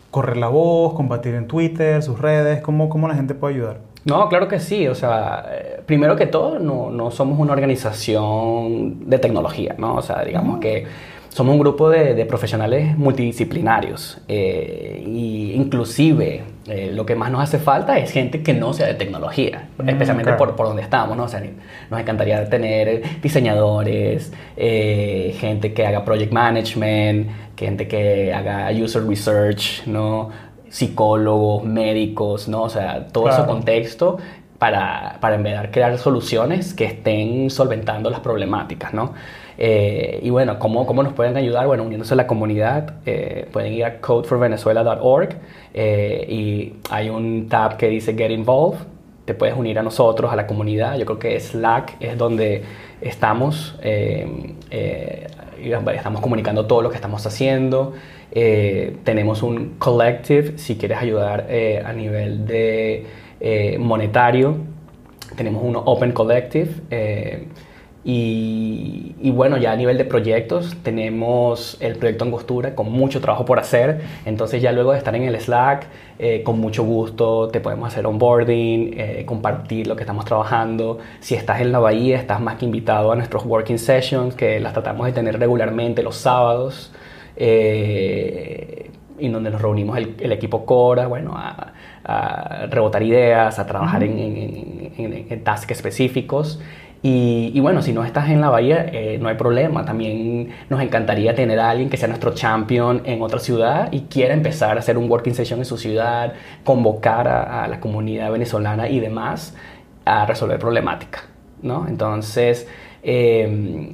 correr 0.10 0.38
la 0.38 0.48
voz, 0.48 0.94
compartir 0.94 1.36
en 1.36 1.46
Twitter, 1.46 2.02
sus 2.02 2.20
redes, 2.20 2.62
¿cómo, 2.62 2.90
cómo 2.90 3.08
la 3.08 3.16
gente 3.16 3.36
puede 3.36 3.56
ayudar? 3.56 3.78
No, 4.06 4.30
claro 4.30 4.48
que 4.48 4.60
sí. 4.60 4.88
O 4.88 4.96
sea, 4.96 5.46
eh, 5.52 5.82
primero 5.86 6.16
que 6.16 6.26
todo, 6.26 6.58
no, 6.58 6.90
no 6.90 7.12
somos 7.12 7.38
una 7.38 7.54
organización 7.54 9.10
de 9.10 9.20
tecnología, 9.20 9.76
¿no? 9.78 9.96
O 9.96 10.02
sea, 10.02 10.24
digamos 10.24 10.60
que 10.60 10.86
somos 11.36 11.52
un 11.52 11.60
grupo 11.60 11.90
de, 11.90 12.26
profesionales 12.26 12.98
multidisciplinarios 12.98 14.20
e 14.26 15.04
inclusive 15.06 16.44
eh, 16.66 16.92
lo 16.94 17.06
que 17.06 17.14
más 17.16 17.30
nos 17.30 17.42
hace 17.42 17.60
falta 17.60 18.00
es 18.00 18.12
gente 18.12 18.42
que 18.42 18.54
no 18.54 18.72
sea 18.72 18.88
de 18.88 18.94
tecnología, 18.94 19.68
mm, 19.78 19.90
especialmente 19.90 20.32
por, 20.34 20.56
por 20.56 20.68
donde 20.68 20.82
estamos, 20.82 21.18
¿no? 21.18 21.26
O 21.26 21.28
sea, 21.28 21.44
nos 21.92 22.00
encantaría 22.00 22.50
tener 22.50 23.22
diseñadores, 23.22 24.32
eh, 24.56 25.36
gente 25.38 25.74
que 25.74 25.86
haga 25.86 26.06
project 26.06 26.32
management, 26.32 27.28
gente 27.58 27.86
que 27.86 28.34
haga 28.34 28.72
user 28.72 29.06
research, 29.06 29.86
¿no? 29.88 30.30
Psicólogos, 30.70 31.66
médicos, 31.66 32.48
¿no? 32.48 32.64
O 32.64 32.70
sea, 32.70 33.08
todo 33.08 33.28
ese 33.28 33.46
contexto 33.46 34.20
para, 34.58 35.18
para 35.20 35.36
en 35.36 35.44
vez 35.44 35.60
crear 35.70 35.98
soluciones 35.98 36.74
que 36.74 36.86
estén 36.86 37.50
solventando 37.50 38.10
las 38.10 38.22
problemáticas, 38.22 38.94
¿no? 38.94 39.14
Eh, 39.58 40.20
y 40.22 40.30
bueno, 40.30 40.60
¿cómo, 40.60 40.86
¿cómo, 40.86 41.04
nos 41.04 41.14
pueden 41.14 41.38
ayudar? 41.38 41.68
Bueno, 41.68 41.84
uniéndose 41.84 42.14
a 42.14 42.18
la 42.18 42.28
comunidad, 42.28 42.96
eh, 43.06 43.48
pueden 43.52 43.74
ir 43.74 43.86
a 43.86 44.02
codeforvenezuela.org 44.02 45.30
eh, 45.74 46.26
y 46.30 46.74
hay 46.90 47.10
un 47.10 47.48
tab 47.48 47.78
que 47.78 47.88
dice 47.88 48.14
Get 48.16 48.32
Involved. 48.32 48.80
Te 49.26 49.34
puedes 49.34 49.56
unir 49.56 49.80
a 49.80 49.84
nosotros, 49.84 50.32
a 50.32 50.36
la 50.36 50.46
comunidad. 50.46 50.98
Yo 50.98 51.06
creo 51.06 51.18
que 51.18 51.40
Slack 51.40 51.96
es 52.00 52.16
donde 52.16 52.64
estamos, 53.02 53.76
estamos 54.72 56.22
comunicando 56.22 56.68
todo 56.68 56.84
lo 56.84 56.90
que 56.92 56.96
estamos 56.96 57.26
haciendo. 57.26 57.94
tenemos 58.32 59.42
un 59.42 59.78
collective, 59.80 60.60
si 60.60 60.78
quieres 60.78 61.00
ayudar 61.00 61.48
a 61.84 61.92
nivel 61.94 62.46
de 62.46 63.08
monetario. 63.80 64.58
Tenemos 65.36 65.64
uno 65.64 65.80
Open 65.80 66.12
Collective 66.12 66.70
y, 68.08 69.32
bueno, 69.32 69.58
ya 69.58 69.72
a 69.72 69.76
nivel 69.76 69.98
de 69.98 70.06
proyectos, 70.06 70.76
tenemos 70.84 71.76
el 71.80 71.96
proyecto 71.96 72.24
Angostura 72.24 72.76
con 72.76 72.92
mucho 72.92 73.20
trabajo 73.20 73.46
por 73.46 73.58
hacer. 73.58 74.02
Entonces, 74.26 74.62
ya 74.62 74.72
luego 74.72 74.92
de 74.92 75.00
estar 75.00 75.16
en 75.16 75.24
el 75.24 75.42
Slack, 75.42 75.88
eh, 76.20 76.44
con 76.44 76.60
mucho 76.60 76.84
gusto 76.84 77.48
te 77.48 77.60
podemos 77.62 77.88
hacer 77.88 78.06
onboarding, 78.06 78.94
eh, 78.96 79.24
compartir 79.26 79.88
lo 79.88 79.96
que 79.96 80.04
estamos 80.04 80.24
trabajando. 80.24 81.00
Si 81.20 81.34
estás 81.34 81.62
en 81.62 81.72
la 81.72 81.80
Bahía, 81.80 82.18
estás 82.18 82.40
más 82.40 82.58
que 82.58 82.66
invitado 82.66 83.12
a 83.12 83.16
nuestros 83.16 83.44
working 83.44 83.80
sessions, 83.80 84.36
que 84.36 84.60
las 84.60 84.74
tratamos 84.74 85.08
de 85.08 85.14
tener 85.14 85.40
regularmente 85.40 86.04
los 86.04 86.16
sábados. 86.16 86.94
Eh, 87.36 88.92
en 89.18 89.32
donde 89.32 89.50
nos 89.50 89.62
reunimos 89.62 89.98
el, 89.98 90.32
equipo 90.32 90.66
Cora, 90.66 91.08
bueno, 91.08 91.34
a, 91.36 91.72
rebotar 92.70 93.02
ideas, 93.02 93.58
a 93.58 93.66
trabajar 93.66 94.04
en, 94.04 94.20
en, 94.20 95.26
en 95.30 95.44
tasks 95.44 95.72
específicos. 95.72 96.60
Y, 97.08 97.60
bueno, 97.60 97.84
si 97.84 97.94
no 97.94 98.04
estás 98.04 98.30
en 98.32 98.42
la 98.42 98.50
bahía, 98.50 98.88
eh, 98.92 99.20
no 99.22 99.30
hay 99.30 99.36
problema. 99.36 99.86
También 99.86 100.50
nos 100.72 100.82
encantaría 100.82 101.36
tener 101.36 101.60
a 101.60 101.70
alguien 101.70 101.88
que 101.88 101.98
sea 101.98 102.08
nuestro 102.08 102.34
champion 102.34 103.04
en 103.06 103.22
otra 103.22 103.38
ciudad 103.38 103.90
y 103.92 104.06
quiera 104.06 104.34
empezar 104.34 104.76
a 104.76 104.80
hacer 104.80 104.98
un 104.98 105.08
working 105.08 105.36
session 105.36 105.60
en 105.60 105.66
su 105.66 105.78
ciudad, 105.78 106.34
convocar 106.64 107.28
a, 107.28 107.68
la 107.68 107.80
comunidad 107.80 108.32
venezolana 108.32 108.90
y 108.90 109.00
demás 109.00 109.56
a 110.04 110.26
resolver 110.26 110.58
problemática, 110.58 111.26
¿no? 111.62 111.88
Entonces, 111.88 112.68
em, 113.04 113.94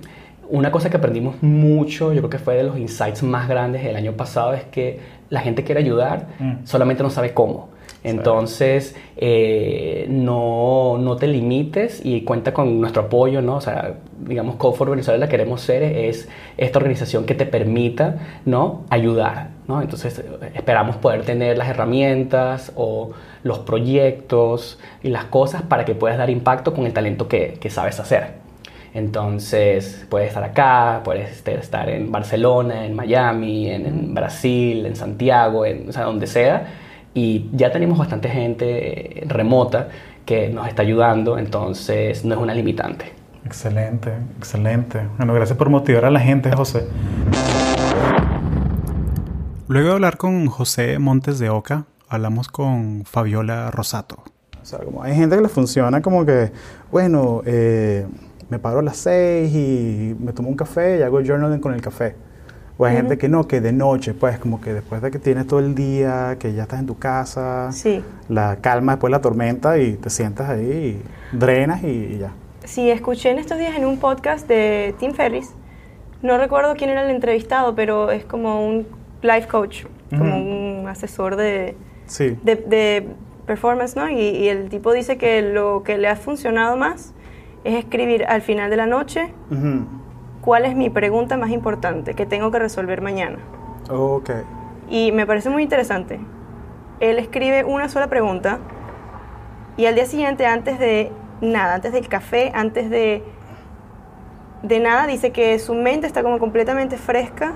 una 0.50 0.71
cosa 0.71 0.89
que 0.89 0.95
aprendimos 0.95 1.43
mucho, 1.43 2.13
yo 2.13 2.21
creo 2.21 2.30
que 2.30 2.39
fue 2.39 2.56
de 2.56 2.63
los 2.63 2.78
insights 2.78 3.24
más 3.24 3.50
grandes 3.50 3.84
del 3.84 3.97
año 3.97 4.13
pasado, 4.13 4.54
es 4.54 4.63
que 4.63 5.02
la 5.30 5.41
gente 5.41 5.65
quiere 5.65 5.82
ayudar, 5.82 6.28
mm. 6.39 6.54
solamente 6.63 7.04
no 7.04 7.10
sabe 7.10 7.34
cómo. 7.34 7.71
Entonces, 8.04 8.96
eh, 9.16 10.08
no, 10.10 10.98
no, 10.98 11.18
te 11.18 11.28
limites 11.28 12.04
y 12.04 12.22
cuenta 12.22 12.52
con 12.52 12.82
nuestro 12.82 13.04
apoyo, 13.04 13.42
¿no? 13.42 13.58
O 13.58 13.62
sea, 13.62 13.94
digamos, 14.20 14.56
Code 14.56 14.78
for 14.78 14.90
Venezuela 14.90 15.30
queremos 15.30 15.62
ser 15.62 15.84
es 15.84 16.28
esta 16.58 16.80
organización 16.80 17.26
que 17.26 17.36
te 17.36 17.46
permita, 17.46 18.40
¿no? 18.46 18.86
Ayudar, 18.90 19.50
¿no? 19.68 19.84
Entonces, 19.84 20.24
esperamos 20.56 20.96
poder 20.96 21.24
tener 21.26 21.58
las 21.60 21.70
herramientas 21.70 22.72
o 22.76 23.12
los 23.44 23.60
proyectos 23.60 24.80
y 25.04 25.10
las 25.10 25.26
cosas 25.26 25.62
para 25.62 25.86
que 25.86 25.94
puedas 25.94 26.18
dar 26.18 26.32
impacto 26.32 26.74
con 26.74 26.88
el 26.88 26.94
talento 26.94 27.28
que, 27.28 27.58
que 27.62 27.70
sabes 27.70 28.00
hacer. 28.00 28.42
Entonces, 28.94 30.06
puedes 30.10 30.30
estar 30.30 30.44
acá, 30.44 31.02
puedes 31.04 31.48
estar 31.48 31.88
en 31.90 32.12
Barcelona, 32.12 32.86
en 32.86 32.96
Miami, 32.96 33.70
en, 33.70 34.14
Brasil, 34.14 34.86
en 34.86 34.96
Santiago, 34.96 35.66
en, 35.66 35.88
o 35.90 35.92
sea, 35.92 36.04
donde 36.04 36.28
sea 36.28 36.68
y 37.13 37.50
ya 37.54 37.71
tenemos 37.71 37.97
bastante 37.97 38.30
gente 38.30 39.24
remota 39.28 39.89
que 40.26 40.50
nos 40.50 40.67
está 40.67 40.82
ayudando, 40.82 41.38
entonces 41.38 42.24
no 42.24 42.36
es 42.36 42.41
una 42.41 42.54
limitante. 42.54 43.12
Excelente, 43.45 44.12
excelente. 44.38 45.02
Bueno, 45.17 45.34
gracias 45.34 45.58
por 45.58 45.69
motivar 45.69 46.06
a 46.06 46.12
la 46.12 46.19
gente, 46.19 46.52
José. 46.52 46.88
Luego 49.67 49.88
de 49.88 49.93
hablar 49.93 50.17
con 50.17 50.47
José 50.47 51.00
Montes 51.00 51.39
de 51.39 51.50
Oca, 51.50 51.86
hablamos 52.08 52.50
con 52.50 53.04
Fabiola 53.06 53.71
Rosato. 53.71 54.24
O 54.62 54.65
sea, 54.65 54.80
como 54.80 55.02
hay 55.02 55.15
gente 55.15 55.36
que 55.36 55.41
le 55.41 55.50
funciona 55.50 56.02
como 56.02 56.26
que, 56.26 56.52
bueno, 56.91 57.41
eh, 57.45 58.06
me 58.50 58.60
paro 58.60 58.80
a 58.80 58.84
las 58.84 58.97
seis 58.97 59.54
y 59.56 60.15
me 60.19 60.34
tomo 60.34 60.50
un 60.50 60.56
café 60.56 61.00
y 61.00 61.02
hago 61.02 61.19
el 61.19 61.28
journaling 61.28 61.60
con 61.60 61.74
el 61.74 61.82
café. 61.82 62.15
O 62.82 62.86
hay 62.86 62.96
gente 62.96 63.20
que 63.20 63.30
no, 63.30 63.48
que 63.48 63.62
de 63.62 63.74
noche, 63.74 64.15
pues 64.15 64.39
como 64.39 64.60
que 64.60 64.74
después 64.74 65.04
de 65.04 65.12
que 65.12 65.20
tienes 65.20 65.46
todo 65.46 65.60
el 65.60 65.76
día, 65.76 66.38
que 66.39 66.54
ya 66.54 66.63
estás 66.63 66.80
en 66.80 66.88
tu 66.88 66.98
casa, 66.98 67.70
la 68.28 68.56
calma 68.56 68.94
después 68.94 69.12
de 69.12 69.17
la 69.17 69.22
tormenta 69.22 69.78
y 69.78 69.98
te 69.98 70.10
sientas 70.10 70.50
ahí, 70.50 71.00
y 71.00 71.38
drenas 71.38 71.84
y, 71.84 72.17
ya. 72.17 72.32
Sí, 72.63 72.89
escuché 72.89 73.30
en 73.30 73.38
estos 73.38 73.60
días 73.60 73.76
en 73.76 73.86
un 73.86 74.00
podcast 74.00 74.48
de 74.48 74.96
Tim 74.98 75.13
Ferris, 75.13 75.54
no 76.24 76.39
recuerdo 76.39 76.74
quién 76.74 76.89
era 76.89 77.04
el 77.04 77.12
entrevistado, 77.12 77.76
pero 77.76 78.10
es 78.10 78.26
como 78.26 78.67
un 78.67 78.88
life 79.22 79.48
coach, 79.48 79.84
como 80.10 80.38
un 80.38 80.88
asesor 80.88 81.36
de, 81.36 81.76
de, 82.17 83.08
performance, 83.46 83.96
¿no? 83.96 84.10
Y, 84.10 84.48
el 84.48 84.70
tipo 84.70 84.91
dice 84.91 85.20
que 85.20 85.44
lo 85.44 85.84
que 85.84 86.00
le 86.00 86.08
ha 86.08 86.15
funcionado 86.15 86.78
más 86.78 87.13
es 87.63 87.76
escribir 87.76 88.26
al 88.26 88.41
final 88.41 88.72
de 88.72 88.78
la 88.78 88.88
noche 88.88 89.32
cuál 90.42 90.66
es 90.66 90.76
mi 90.76 90.90
pregunta 90.90 91.38
más 91.38 91.52
importante 91.52 92.14
que 92.14 92.26
tengo 92.26 92.52
que 92.52 92.60
resolver 92.60 93.02
mañana. 93.02 93.38
Ok. 93.90 94.32
Y 94.90 95.12
me 95.12 95.26
parece 95.26 95.50
muy 95.50 95.64
interesante. 95.64 96.20
Él 97.00 97.18
escribe 97.18 97.64
una 97.64 97.90
sola 97.90 98.08
pregunta 98.08 98.60
y 99.78 99.86
al 99.86 99.96
día 99.96 100.06
siguiente, 100.06 100.46
antes 100.46 100.80
de 100.80 101.12
nada, 101.40 101.76
antes 101.76 101.94
del 101.94 102.08
café, 102.08 102.52
antes 102.54 102.90
de, 102.90 103.24
de 104.64 104.80
nada, 104.80 105.08
dice 105.08 105.32
que 105.32 105.58
su 105.60 105.74
mente 105.74 106.08
está 106.08 106.24
como 106.24 106.40
completamente 106.40 106.98
fresca 106.98 107.54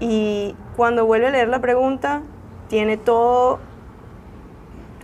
y 0.00 0.54
cuando 0.76 1.04
vuelve 1.06 1.26
a 1.26 1.30
leer 1.30 1.48
la 1.48 1.60
pregunta, 1.60 2.22
tiene 2.68 2.96
todo 2.96 3.58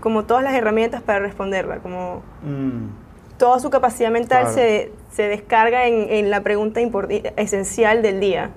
como 0.00 0.24
todas 0.24 0.44
las 0.44 0.54
herramientas 0.54 1.02
para 1.02 1.18
responderla, 1.18 1.78
como 1.78 2.22
mm. 2.42 3.38
toda 3.38 3.58
su 3.58 3.70
capacidad 3.70 4.10
mental 4.10 4.48
se, 4.48 4.92
se, 5.14 5.28
descarga 5.28 5.86
en, 5.86 6.10
en 6.10 6.30
la 6.30 6.42
pregunta 6.42 6.80
esencial 7.36 8.02
del 8.02 8.20
día 8.20 8.50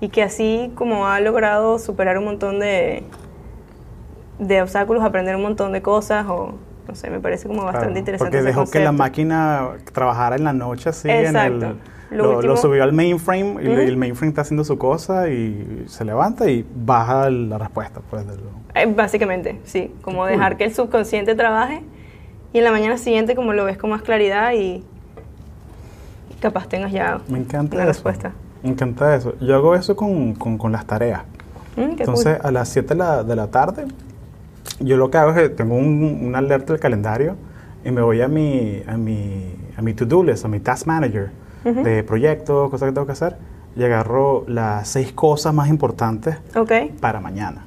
y 0.00 0.08
que 0.08 0.22
así 0.22 0.72
como 0.74 1.06
ha 1.06 1.20
logrado 1.20 1.78
superar 1.78 2.18
un 2.18 2.24
montón 2.24 2.60
de, 2.60 3.02
de 4.38 4.62
obstáculos, 4.62 5.02
aprender 5.02 5.36
un 5.36 5.42
montón 5.42 5.72
de 5.72 5.82
cosas 5.82 6.26
o 6.28 6.54
no 6.86 6.94
sé, 6.94 7.08
me 7.08 7.20
parece 7.20 7.48
como 7.48 7.64
bastante 7.64 7.98
interesante. 7.98 8.36
Porque 8.36 8.46
dejó 8.46 8.70
que 8.70 8.80
la 8.80 8.92
máquina 8.92 9.70
trabajara 9.92 10.36
en 10.36 10.44
la 10.44 10.52
noche 10.52 10.90
así, 10.90 11.08
en 11.08 11.34
el, 11.34 11.76
lo, 12.10 12.56
subió 12.56 12.82
al 12.82 12.92
mainframe 12.92 13.62
y, 13.62 13.66
el 13.66 13.96
mainframe 13.96 14.28
está 14.28 14.42
haciendo 14.42 14.64
su 14.64 14.76
cosa 14.76 15.28
y 15.30 15.84
se 15.88 16.04
levanta 16.04 16.48
y 16.50 16.64
baja 16.74 17.30
la 17.30 17.56
respuesta. 17.56 18.00
pues 18.10 18.26
eh, 18.74 18.86
Básicamente, 18.86 19.60
sí, 19.64 19.92
como 20.02 20.26
dejar 20.26 20.58
que 20.58 20.64
el 20.64 20.74
subconsciente 20.74 21.34
trabaje 21.34 21.80
y 22.52 22.58
en 22.58 22.64
la 22.64 22.70
mañana 22.70 22.98
siguiente 22.98 23.34
como 23.34 23.54
lo 23.54 23.64
ves 23.64 23.78
con 23.78 23.88
más 23.90 24.02
claridad 24.02 24.52
y, 24.52 24.84
capaz 26.44 26.68
tengas 26.68 26.92
ya 26.92 27.20
me 27.28 27.38
encanta 27.38 27.76
una 27.76 27.86
respuesta. 27.86 28.32
Me 28.62 28.70
encanta 28.70 29.14
eso. 29.16 29.34
Yo 29.40 29.54
hago 29.54 29.74
eso 29.74 29.96
con, 29.96 30.34
con, 30.34 30.72
las 30.72 30.86
tareas. 30.86 31.22
Mm, 31.76 31.96
Entonces, 31.98 32.38
a 32.42 32.50
las 32.50 32.68
7 32.68 32.88
de 32.88 32.94
la, 32.94 33.22
de 33.22 33.36
la 33.36 33.46
tarde 33.48 33.86
yo 34.80 34.96
lo 34.96 35.10
que 35.10 35.18
hago 35.18 35.30
es 35.30 35.36
que 35.36 35.48
tengo 35.50 35.76
un, 35.76 36.20
un 36.22 36.36
alerta 36.36 36.72
del 36.72 36.80
calendario 36.80 37.36
y 37.84 37.90
me 37.90 38.02
voy 38.02 38.20
a 38.20 38.28
mi, 38.28 38.82
a 38.86 38.96
mi, 38.96 39.54
a 39.76 39.82
mi 39.82 39.94
to-do 39.94 40.22
list, 40.22 40.44
a 40.44 40.48
mi 40.48 40.60
task 40.60 40.86
manager 40.86 41.30
de 41.64 42.02
proyectos, 42.02 42.70
cosas 42.70 42.88
que 42.88 42.92
tengo 42.92 43.06
que 43.06 43.12
hacer, 43.12 43.38
y 43.74 43.82
agarro 43.84 44.44
las 44.48 44.86
seis 44.86 45.12
cosas 45.12 45.54
más 45.54 45.68
importantes 45.68 46.36
para 47.00 47.20
mañana. 47.20 47.64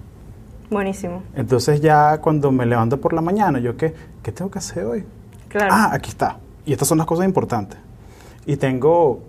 Buenísimo. 0.69 1.23
Entonces 1.35 1.81
ya 1.81 2.19
cuando 2.19 2.51
me 2.51 2.67
levanto 2.67 3.01
por 3.01 3.13
la 3.13 3.21
mañana, 3.21 3.57
yo 3.59 3.75
qué, 3.75 3.95
¿qué 4.21 4.31
tengo 4.31 4.51
que 4.51 4.59
hacer 4.59 4.85
hoy? 4.85 5.03
Claro. 5.47 5.69
Ah, 5.71 5.89
aquí 5.93 6.11
está. 6.11 6.37
Y 6.65 6.73
estas 6.73 6.87
son 6.87 6.99
las 6.99 7.07
cosas 7.07 7.25
importantes. 7.25 7.79
Y 8.47 8.57
tengo 8.57 9.19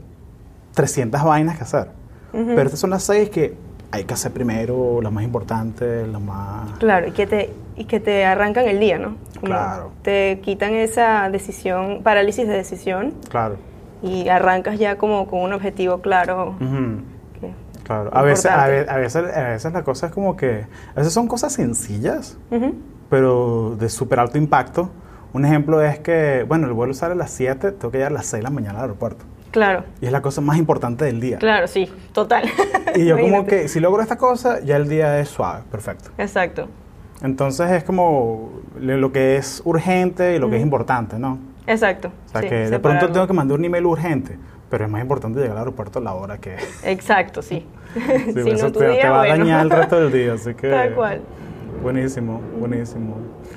300 0.75 1.23
vainas 1.23 1.59
que 1.59 1.65
hacer. 1.65 1.91
Pero 2.33 2.63
estas 2.63 2.79
son 2.79 2.91
las 2.91 3.03
seis 3.03 3.31
que 3.31 3.55
hay 3.91 4.05
que 4.05 4.15
hacer 4.15 4.33
primero 4.33 5.01
las 5.03 5.13
más 5.13 5.25
importantes, 5.25 6.07
las 6.07 6.21
más... 6.21 6.79
Claro, 6.79 7.09
y 7.09 7.13
que 7.13 7.27
te, 7.27 7.53
y 7.77 7.85
que 7.85 8.01
te 8.01 8.25
arrancan 8.25 8.67
el 8.67 8.81
día, 8.81 8.99
¿no? 8.99 9.17
claro. 9.43 9.91
Te 10.03 10.41
quitan 10.43 10.75
esa 10.75 11.29
decisión, 11.31 12.03
parálisis 12.03 12.47
de 12.47 12.55
decisión. 12.55 13.15
Claro. 13.31 13.57
Y 14.03 14.29
arrancas 14.29 14.79
ya 14.79 14.99
como 14.99 15.27
con 15.27 15.41
un 15.41 15.53
objetivo 15.53 15.99
claro. 15.99 16.55
claro. 17.83 18.11
A 18.13 18.23
veces, 18.23 18.51
a, 18.51 18.67
veces, 18.67 19.17
a 19.17 19.49
veces 19.49 19.73
la 19.73 19.83
cosa 19.83 20.07
es 20.07 20.13
como 20.13 20.37
que... 20.37 20.67
A 20.95 20.99
veces 20.99 21.13
son 21.13 21.27
cosas 21.27 21.53
sencillas, 21.53 22.37
pero 23.09 23.75
de 23.79 23.89
súper 23.89 24.21
alto 24.21 24.39
impacto. 24.39 24.91
Un 25.33 25.45
ejemplo 25.45 25.83
es 25.83 25.99
que, 25.99 26.45
bueno, 26.49 26.67
el 26.67 26.73
vuelo 26.73 26.95
sale 26.95 27.13
a 27.13 27.17
las 27.17 27.31
7, 27.31 27.73
tengo 27.73 27.91
que 27.91 27.99
llegar 27.99 28.13
a 28.13 28.15
las 28.15 28.27
6 28.27 28.41
de 28.41 28.43
la 28.43 28.51
mañana 28.51 28.79
al 28.79 28.85
aeropuerto. 28.85 29.25
Claro. 29.51 29.85
Y 30.01 30.07
es 30.07 30.13
la 30.13 30.23
cosa 30.23 30.41
más 30.41 30.59
importante 30.59 31.05
del 31.05 31.21
día. 31.21 31.39
Claro, 31.39 31.67
sí, 31.67 31.91
total. 32.13 32.45
Y 32.95 33.07
yo 33.07 33.19
como 33.19 33.47
que 33.47 33.69
si 33.69 33.81
logro 33.81 34.03
esta 34.03 34.17
cosa, 34.17 34.61
ya 34.61 34.77
el 34.77 34.89
día 34.89 35.19
es 35.21 35.29
suave, 35.29 35.63
perfecto. 35.71 36.11
Exacto. 36.19 36.69
Entonces 37.23 37.71
es 37.73 37.85
como 37.85 38.53
lo 38.79 39.13
que 39.13 39.37
es 39.37 39.63
urgente 39.65 40.37
y 40.37 40.39
lo 40.39 40.49
que 40.49 40.57
es 40.57 40.63
importante, 40.63 41.19
¿no? 41.19 41.39
Exacto. 41.67 42.11
O 42.27 42.31
sea, 42.31 42.41
que 42.43 42.71
de 42.71 42.79
pronto 42.79 43.11
tengo 43.11 43.27
que 43.27 43.33
mandar 43.33 43.59
un 43.59 43.65
email 43.65 43.87
urgente, 43.87 44.39
pero 44.71 44.85
es 44.85 44.91
más 44.91 45.03
importante 45.03 45.41
llegar 45.41 45.57
al 45.57 45.59
aeropuerto 45.59 45.99
a 45.99 46.03
la 46.03 46.15
hora 46.15 46.39
que... 46.39 46.57
Exacto, 46.85 47.43
sí. 47.43 47.67
sí 47.95 48.33
si 48.43 48.51
eso 48.51 48.71
te, 48.73 49.09
va 49.09 49.23
a 49.23 49.27
dañar 49.29 49.63
el 49.65 49.71
resto 49.71 50.01
del 50.01 50.13
día, 50.25 50.35
así 50.35 50.55
que... 50.55 50.71
Tal 50.71 50.95
cual. 50.95 51.21
Buenísimo, 51.83 52.41
buenísimo. 52.59 53.17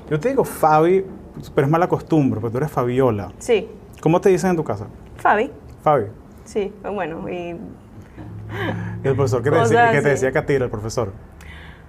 Yo 0.09 0.19
te 0.19 0.29
digo 0.29 0.43
Fabi, 0.43 1.05
pero 1.53 1.67
es 1.67 1.71
mala 1.71 1.87
costumbre, 1.87 2.39
porque 2.39 2.51
tú 2.51 2.57
eres 2.57 2.71
Fabiola. 2.71 3.31
Sí. 3.39 3.67
¿Cómo 4.01 4.19
te 4.21 4.29
dicen 4.29 4.51
en 4.51 4.55
tu 4.55 4.63
casa? 4.63 4.87
Fabi. 5.17 5.51
Fabi. 5.83 6.05
Sí, 6.45 6.73
bueno, 6.83 7.29
y... 7.29 7.55
¿Y 9.03 9.07
el 9.07 9.15
profesor 9.15 9.41
qué 9.41 9.51
te, 9.51 9.57
decía, 9.59 9.91
qué 9.91 10.01
te 10.01 10.09
decía 10.09 10.31
Catire, 10.31 10.65
el 10.65 10.71
profesor? 10.71 11.13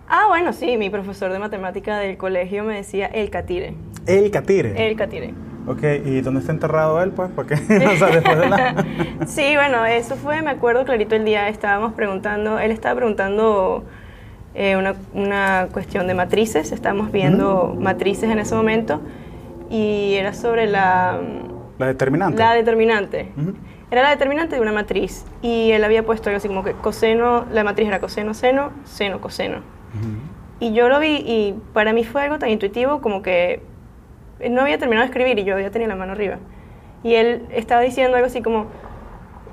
Ah, 0.09 0.27
bueno, 0.29 0.53
sí, 0.53 0.77
mi 0.77 0.91
profesor 0.91 1.33
de 1.33 1.39
matemática 1.39 1.99
del 1.99 2.17
colegio 2.17 2.65
me 2.65 2.75
decía 2.77 3.07
el 3.07 3.31
Catire. 3.31 3.75
¿El 4.07 4.31
Catire? 4.31 4.89
El 4.89 4.97
Catire. 4.97 5.35
Ok, 5.67 5.83
¿y 6.05 6.21
dónde 6.21 6.41
está 6.41 6.53
enterrado 6.53 7.01
él, 7.03 7.13
pues? 7.13 7.31
¿Por 7.31 7.47
qué? 7.47 7.55
o 7.87 7.97
sea, 7.97 8.09
después 8.09 8.39
de 8.39 8.49
la... 8.49 8.85
sí, 9.27 9.55
bueno, 9.55 9.87
eso 9.87 10.17
fue, 10.17 10.43
me 10.43 10.51
acuerdo 10.51 10.85
clarito 10.85 11.15
el 11.15 11.25
día, 11.25 11.49
estábamos 11.49 11.93
preguntando, 11.93 12.59
él 12.59 12.73
estaba 12.73 12.97
preguntando 12.97 13.85
eh, 14.55 14.77
una, 14.77 14.95
una, 15.15 15.69
cuestión 15.73 16.09
de 16.09 16.15
matrices, 16.15 16.73
estábamos 16.73 17.13
viendo 17.13 17.75
mm. 17.75 17.83
matrices 17.83 18.29
en 18.29 18.41
ese 18.41 18.55
momento, 18.55 19.01
y 19.73 20.15
era 20.17 20.35
sobre 20.35 20.67
la... 20.67 21.19
La 21.79 21.87
determinante. 21.87 22.39
La 22.39 22.53
determinante. 22.53 23.33
Era 23.91 24.03
la 24.03 24.11
determinante 24.11 24.55
de 24.55 24.61
una 24.61 24.73
matriz 24.73 25.25
y 25.41 25.71
él 25.71 25.83
había 25.83 26.05
puesto 26.05 26.29
algo 26.29 26.37
así 26.37 26.47
como 26.47 26.63
que 26.63 26.73
coseno, 26.75 27.47
la 27.51 27.65
matriz 27.65 27.89
era 27.89 27.99
coseno, 27.99 28.35
seno, 28.35 28.71
seno, 28.85 29.21
coseno. 29.21 29.61
Y 30.61 30.75
yo 30.75 30.89
lo 30.89 31.01
vi 31.01 31.17
y 31.27 31.55
para 31.73 31.95
mí 31.95 32.05
fue 32.05 32.23
algo 32.23 32.39
tan 32.39 32.51
intuitivo 32.51 33.01
como 33.01 33.23
que 33.23 33.63
no 34.49 34.61
había 34.61 34.79
terminado 34.79 35.07
de 35.07 35.11
escribir 35.11 35.39
y 35.39 35.45
yo 35.45 35.59
ya 35.59 35.71
tenía 35.71 35.89
la 35.89 35.97
mano 35.97 36.13
arriba. 36.13 36.37
Y 37.03 37.15
él 37.15 37.47
estaba 37.51 37.81
diciendo 37.81 38.17
algo 38.17 38.27
así 38.27 38.43
como, 38.43 38.67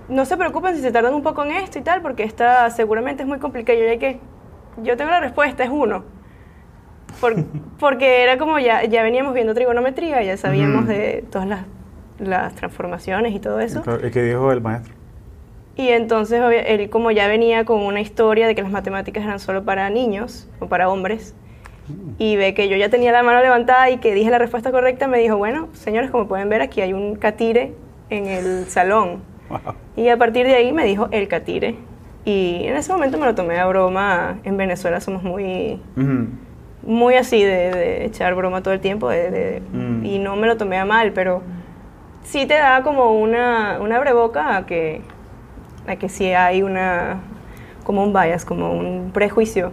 no 0.09 0.25
se 0.25 0.35
preocupen 0.35 0.75
si 0.75 0.81
se 0.81 0.91
tardan 0.91 1.13
un 1.13 1.23
poco 1.23 1.45
en 1.45 1.51
esto 1.51 1.79
y 1.79 1.81
tal, 1.81 2.01
porque 2.01 2.23
esta 2.23 2.69
seguramente 2.71 3.23
es 3.23 3.27
muy 3.27 3.39
complicado. 3.39 3.79
Y 3.79 3.81
yo 3.81 3.87
ya 3.87 3.97
que, 3.97 4.19
yo 4.83 4.97
tengo 4.97 5.11
la 5.11 5.21
respuesta, 5.21 5.63
es 5.63 5.69
uno. 5.69 6.03
Porque 7.79 8.23
era 8.23 8.37
como 8.37 8.59
ya, 8.59 8.83
ya 8.85 9.03
veníamos 9.03 9.33
viendo 9.33 9.53
trigonometría, 9.53 10.23
ya 10.23 10.37
sabíamos 10.37 10.87
de 10.87 11.23
todas 11.29 11.47
las 11.47 11.61
las 12.19 12.53
transformaciones 12.55 13.33
y 13.33 13.39
todo 13.39 13.59
eso. 13.59 13.81
¿Y 14.05 14.11
qué 14.11 14.23
dijo 14.23 14.51
el 14.51 14.61
maestro? 14.61 14.93
Y 15.75 15.89
entonces 15.89 16.41
él 16.65 16.89
como 16.89 17.11
ya 17.11 17.27
venía 17.27 17.63
con 17.63 17.81
una 17.81 18.01
historia 18.01 18.47
de 18.47 18.55
que 18.55 18.61
las 18.61 18.71
matemáticas 18.71 19.23
eran 19.23 19.39
solo 19.39 19.63
para 19.63 19.89
niños 19.89 20.49
o 20.59 20.67
para 20.67 20.89
hombres, 20.89 21.33
y 22.19 22.35
ve 22.35 22.53
que 22.53 22.69
yo 22.69 22.77
ya 22.77 22.89
tenía 22.89 23.11
la 23.11 23.23
mano 23.23 23.41
levantada 23.41 23.89
y 23.89 23.97
que 23.97 24.13
dije 24.13 24.29
la 24.29 24.37
respuesta 24.37 24.69
correcta, 24.71 25.07
me 25.07 25.17
dijo, 25.17 25.37
bueno, 25.37 25.69
señores, 25.73 26.11
como 26.11 26.27
pueden 26.27 26.47
ver, 26.47 26.61
aquí 26.61 26.81
hay 26.81 26.93
un 26.93 27.15
catire 27.15 27.73
en 28.11 28.27
el 28.27 28.65
salón. 28.67 29.23
Y 29.95 30.09
a 30.09 30.17
partir 30.17 30.45
de 30.45 30.53
ahí 30.53 30.71
me 30.71 30.85
dijo 30.85 31.07
el 31.11 31.27
catire. 31.27 31.77
Y 32.25 32.65
en 32.65 32.75
ese 32.75 32.91
momento 32.91 33.17
me 33.17 33.25
lo 33.25 33.33
tomé 33.33 33.57
a 33.57 33.65
broma. 33.65 34.37
En 34.43 34.55
Venezuela 34.55 35.01
somos 35.01 35.23
muy, 35.23 35.81
muy 36.83 37.15
así 37.15 37.43
de, 37.43 38.05
echar 38.05 38.35
broma 38.35 38.61
todo 38.61 38.73
el 38.73 38.79
tiempo 38.79 39.09
mm. 39.09 40.05
y 40.05 40.19
no 40.19 40.35
me 40.35 40.47
lo 40.47 40.57
tomé 40.57 40.77
a 40.77 40.85
mal, 40.85 41.11
pero 41.13 41.41
sí 42.23 42.45
te 42.45 42.55
da 42.55 42.83
como 42.83 43.13
una, 43.13 43.79
una 43.81 43.99
breboca 43.99 44.57
a 44.57 44.65
que, 44.65 45.01
a 45.87 45.95
que 45.95 46.09
sí 46.09 46.25
hay 46.31 46.63
una, 46.63 47.19
como 47.83 48.03
un 48.03 48.13
bias, 48.13 48.45
como 48.45 48.71
un 48.71 49.11
prejuicio 49.11 49.71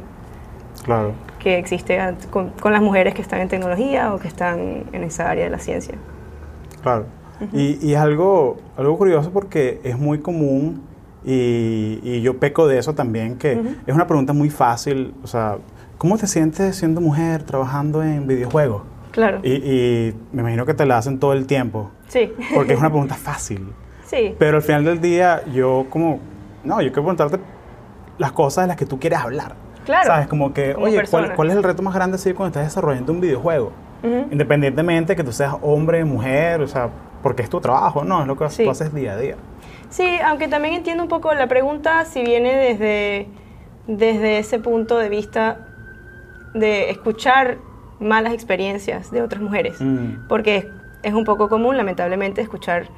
claro. 0.85 1.13
que 1.39 1.59
existe 1.59 1.99
con, 2.31 2.53
las 2.65 2.83
mujeres 2.83 3.15
que 3.15 3.23
están 3.23 3.41
en 3.41 3.49
tecnología 3.49 4.15
o 4.15 4.19
que 4.19 4.29
están 4.29 4.85
en 4.93 5.05
esa 5.05 5.31
área 5.31 5.45
de 5.45 5.51
la 5.51 5.59
ciencia. 5.59 5.95
Claro. 6.83 7.07
y, 7.53 7.87
y, 7.87 7.95
es 7.95 7.99
algo, 7.99 8.57
algo 8.77 8.97
curioso 8.97 9.31
porque 9.33 9.81
es 9.85 9.99
muy 9.99 10.21
común 10.21 10.83
y, 11.25 12.01
y 12.03 12.23
yo 12.23 12.39
peco 12.39 12.67
de 12.69 12.79
eso 12.79 12.95
también, 12.95 13.37
que 13.37 13.61
es 13.87 13.95
una 13.95 14.07
pregunta 14.07 14.33
muy 14.33 14.49
fácil, 14.49 15.13
o 15.25 15.27
sea, 15.27 15.59
¿cómo 15.99 16.19
te 16.19 16.27
sientes 16.27 16.77
siendo 16.77 17.01
mujer 17.01 17.43
trabajando 17.43 18.03
en 18.03 18.27
videojuegos? 18.27 18.83
Claro. 19.13 19.41
Y, 19.43 19.53
y, 19.53 20.15
me 20.33 20.43
imagino 20.43 20.67
que 20.67 20.75
te 20.75 20.85
la 20.85 20.99
hacen 20.99 21.19
todo 21.19 21.33
el 21.33 21.47
tiempo. 21.47 21.91
Sí. 22.09 22.33
Porque 22.55 22.75
es 22.75 22.79
una 22.79 22.89
pregunta 22.91 23.15
fácil. 23.15 23.73
Sí. 24.05 24.35
Pero 24.39 24.59
al 24.59 24.63
final 24.63 24.85
del 24.85 25.01
día, 25.01 25.43
yo 25.53 25.87
como, 25.91 26.21
no, 26.65 26.81
yo 26.81 26.89
quiero 26.89 27.03
preguntarte 27.03 27.39
las 28.19 28.33
cosas 28.33 28.65
de 28.65 28.69
las 28.69 28.77
que 28.77 28.87
tú 28.87 29.01
quieres 29.01 29.19
hablar. 29.19 29.55
Claro. 29.85 30.07
¿Sabes? 30.07 30.27
Como 30.27 30.53
que, 30.53 30.75
oye, 30.75 31.03
¿cuál, 31.11 31.51
es 31.51 31.57
el 31.57 31.63
reto 31.63 31.83
más 31.83 31.95
grande 31.95 32.17
así 32.17 32.33
cuando 32.33 32.49
estás 32.49 32.65
desarrollando 32.65 33.13
un 33.13 33.21
videojuego? 33.21 33.73
Independientemente 34.31 35.13
de 35.13 35.17
que 35.17 35.25
tú 35.25 35.33
seas 35.33 35.55
hombre, 35.63 36.05
mujer, 36.05 36.61
o 36.61 36.69
sea, 36.69 36.91
porque 37.25 37.43
es 37.43 37.51
tu 37.51 37.61
trabajo, 37.61 38.05
no, 38.05 38.21
es 38.21 38.29
lo 38.29 38.37
que 38.37 38.47
tú 38.47 38.71
haces 38.71 38.95
día 38.95 39.15
a 39.15 39.17
día. 39.17 39.35
Sí, 39.89 40.19
aunque 40.25 40.47
también 40.47 40.75
entiendo 40.75 41.03
un 41.03 41.09
poco 41.09 41.35
la 41.35 41.49
pregunta 41.49 42.05
si 42.05 42.23
viene 42.23 42.55
desde, 42.55 43.27
desde 43.89 44.39
ese 44.39 44.61
punto 44.61 44.97
de 44.99 45.09
vista 45.09 45.66
de 46.55 46.91
escuchar 46.91 47.59
malas 48.01 48.33
experiencias 48.33 49.11
de 49.11 49.23
otras 49.23 49.43
mujeres, 49.43 49.81
mm. 49.81 50.29
porque 50.29 50.69
es, 51.03 51.15
un 51.15 51.25
poco 51.25 51.49
común, 51.49 51.77
lamentablemente, 51.77 52.41
escuchar, 52.41 52.89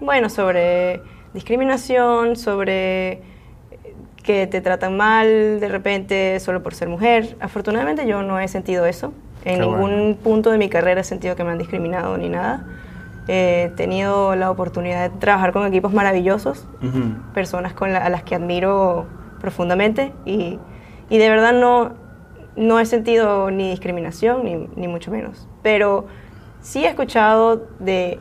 bueno, 0.00 0.28
sobre 0.28 1.02
discriminación, 1.34 2.36
sobre 2.36 3.22
que 4.22 4.46
te 4.46 4.60
tratan 4.60 4.96
mal 4.96 5.58
de 5.60 5.68
repente 5.68 6.38
solo 6.40 6.62
por 6.62 6.74
ser 6.74 6.88
mujer. 6.88 7.36
Afortunadamente 7.40 8.06
yo 8.06 8.22
no 8.22 8.38
he 8.38 8.48
sentido 8.48 8.86
eso. 8.86 9.12
En 9.44 9.60
ningún 9.60 10.16
punto 10.22 10.52
de 10.52 10.58
mi 10.58 10.68
carrera 10.68 11.00
he 11.00 11.04
sentido 11.04 11.34
que 11.34 11.42
me 11.42 11.50
han 11.50 11.58
discriminado 11.58 12.16
ni 12.16 12.28
nada. 12.28 12.64
He 13.26 13.72
tenido 13.76 14.36
la 14.36 14.50
oportunidad 14.50 15.10
de 15.10 15.18
trabajar 15.18 15.52
con 15.52 15.66
equipos 15.66 15.92
maravillosos, 15.92 16.66
personas 17.34 17.72
con 17.72 17.94
a 17.94 18.08
las 18.08 18.22
que 18.22 18.36
admiro 18.36 19.06
profundamente 19.40 20.12
y, 20.24 20.58
y 21.08 21.18
de 21.18 21.28
verdad 21.28 21.52
no, 21.52 21.92
no 22.56 22.78
he 22.78 22.86
sentido 22.86 23.50
ni 23.50 23.70
discriminación, 23.70 24.44
ni, 24.44 24.68
ni 24.76 24.88
mucho 24.88 25.10
menos. 25.10 25.48
Pero 25.62 26.06
sí 26.60 26.84
he 26.84 26.88
escuchado 26.88 27.68
de 27.78 28.20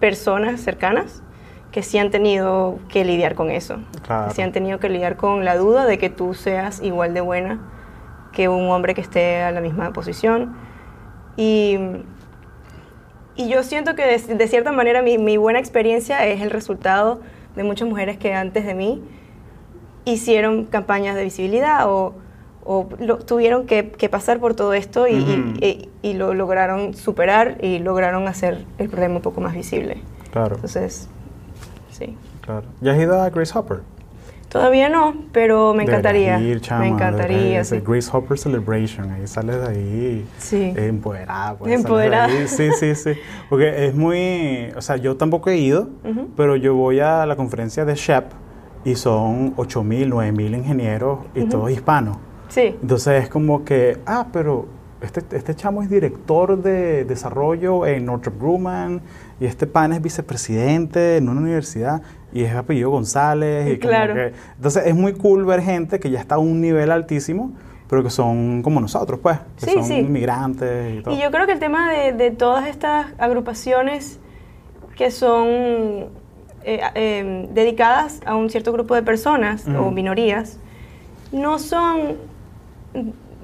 personas 0.00 0.60
cercanas 0.60 1.22
que 1.70 1.82
sí 1.82 1.98
han 1.98 2.10
tenido 2.10 2.78
que 2.88 3.04
lidiar 3.04 3.34
con 3.34 3.50
eso. 3.50 3.78
Claro. 4.06 4.28
Que 4.28 4.34
sí 4.34 4.42
han 4.42 4.52
tenido 4.52 4.78
que 4.78 4.88
lidiar 4.88 5.16
con 5.16 5.44
la 5.44 5.56
duda 5.56 5.86
de 5.86 5.98
que 5.98 6.08
tú 6.08 6.34
seas 6.34 6.80
igual 6.82 7.14
de 7.14 7.20
buena 7.20 7.60
que 8.32 8.48
un 8.48 8.68
hombre 8.70 8.94
que 8.94 9.00
esté 9.00 9.42
a 9.42 9.50
la 9.50 9.60
misma 9.60 9.92
posición. 9.92 10.54
Y, 11.36 11.78
y 13.36 13.48
yo 13.48 13.62
siento 13.62 13.94
que 13.94 14.18
de, 14.18 14.48
cierta 14.48 14.72
manera 14.72 15.02
mi, 15.02 15.18
mi, 15.18 15.36
buena 15.36 15.58
experiencia 15.58 16.26
es 16.26 16.42
el 16.42 16.50
resultado 16.50 17.20
de 17.56 17.64
muchas 17.64 17.88
mujeres 17.88 18.18
que 18.18 18.34
antes 18.34 18.66
de 18.66 18.74
mí 18.74 19.02
hicieron 20.04 20.66
campañas 20.66 21.16
de 21.16 21.24
visibilidad 21.24 21.88
o, 21.88 22.14
o 22.64 22.86
tuvieron 23.26 23.66
que, 23.66 23.90
que, 23.90 24.08
pasar 24.08 24.40
por 24.40 24.54
todo 24.54 24.74
esto 24.74 25.06
y, 25.06 25.14
y, 25.60 25.88
y, 26.02 26.14
lo 26.14 26.34
lograron 26.34 26.94
superar 26.94 27.58
y 27.62 27.78
lograron 27.78 28.26
hacer 28.26 28.64
el 28.78 28.88
problema 28.88 29.16
un 29.16 29.22
poco 29.22 29.40
más 29.40 29.54
visible. 29.54 29.98
Claro. 30.32 30.56
Entonces, 30.56 31.08
sí. 31.90 32.16
Claro. 32.40 32.66
¿Ya 32.80 32.92
has 32.92 32.98
ido 32.98 33.20
a 33.20 33.30
Grace 33.30 33.56
Hopper? 33.56 33.80
Todavía 34.54 34.88
no, 34.88 35.14
pero 35.32 35.74
me 35.74 35.82
encantaría. 35.82 36.38
Ir, 36.38 36.60
chama, 36.60 36.82
me 36.82 36.88
encantaría. 36.88 37.64
Sí. 37.64 37.82
Grace 37.84 38.08
Hopper 38.12 38.38
Celebration, 38.38 39.10
ahí 39.10 39.26
sales 39.26 39.60
de 39.60 39.66
ahí 39.66 40.26
sí. 40.38 40.72
empoderada. 40.76 41.56
Pues, 41.56 41.72
empoderada. 41.72 42.28
Sí, 42.46 42.70
sí, 42.78 42.94
sí. 42.94 43.14
Porque 43.50 43.86
es 43.86 43.96
muy. 43.96 44.70
O 44.76 44.80
sea, 44.80 44.96
yo 44.96 45.16
tampoco 45.16 45.50
he 45.50 45.56
ido, 45.56 45.88
pero 46.36 46.54
yo 46.54 46.76
voy 46.76 47.00
a 47.00 47.26
la 47.26 47.34
conferencia 47.34 47.84
de 47.84 47.96
SHEP 47.96 48.26
y 48.84 48.94
son 48.94 49.56
8.000, 49.56 50.10
9.000 50.10 50.56
ingenieros 50.58 51.18
y 51.34 51.46
todos 51.46 51.72
hispanos. 51.72 52.18
Sí. 52.54 52.76
Entonces 52.80 53.24
es 53.24 53.28
como 53.28 53.64
que, 53.64 53.98
ah, 54.06 54.28
pero 54.32 54.66
este, 55.00 55.22
este 55.36 55.56
chamo 55.56 55.82
es 55.82 55.90
director 55.90 56.62
de 56.62 57.04
desarrollo 57.04 57.84
en 57.84 58.06
Northrop 58.06 58.38
Grumman 58.40 59.02
y 59.40 59.46
este 59.46 59.66
pan 59.66 59.92
es 59.92 60.00
vicepresidente 60.00 61.16
en 61.16 61.28
una 61.28 61.40
universidad 61.40 62.00
y 62.32 62.44
es 62.44 62.54
apellido 62.54 62.90
González. 62.90 63.74
Y 63.74 63.78
claro. 63.78 64.30
entonces 64.56 64.86
es 64.86 64.94
muy 64.94 65.14
cool 65.14 65.44
ver 65.44 65.62
gente 65.62 65.98
que 65.98 66.10
ya 66.10 66.20
está 66.20 66.36
a 66.36 66.38
un 66.38 66.60
nivel 66.60 66.92
altísimo, 66.92 67.52
pero 67.88 68.04
que 68.04 68.10
son 68.10 68.62
como 68.62 68.80
nosotros, 68.80 69.18
pues, 69.20 69.38
que 69.58 69.72
son 69.72 69.92
inmigrantes 69.92 70.94
y 70.94 71.02
todo. 71.02 71.12
Y 71.12 71.20
yo 71.20 71.32
creo 71.32 71.46
que 71.46 71.52
el 71.52 71.58
tema 71.58 71.90
de, 71.90 72.12
de 72.12 72.30
todas 72.30 72.68
estas 72.68 73.06
agrupaciones 73.18 74.20
que 74.96 75.10
son 75.10 75.48
eh, 76.66 76.80
eh, 76.94 77.48
dedicadas 77.52 78.20
a 78.24 78.36
un 78.36 78.48
cierto 78.48 78.72
grupo 78.72 78.94
de 78.94 79.02
personas 79.02 79.66
o 79.66 79.90
minorías, 79.90 80.60
no 81.32 81.58
son 81.58 82.16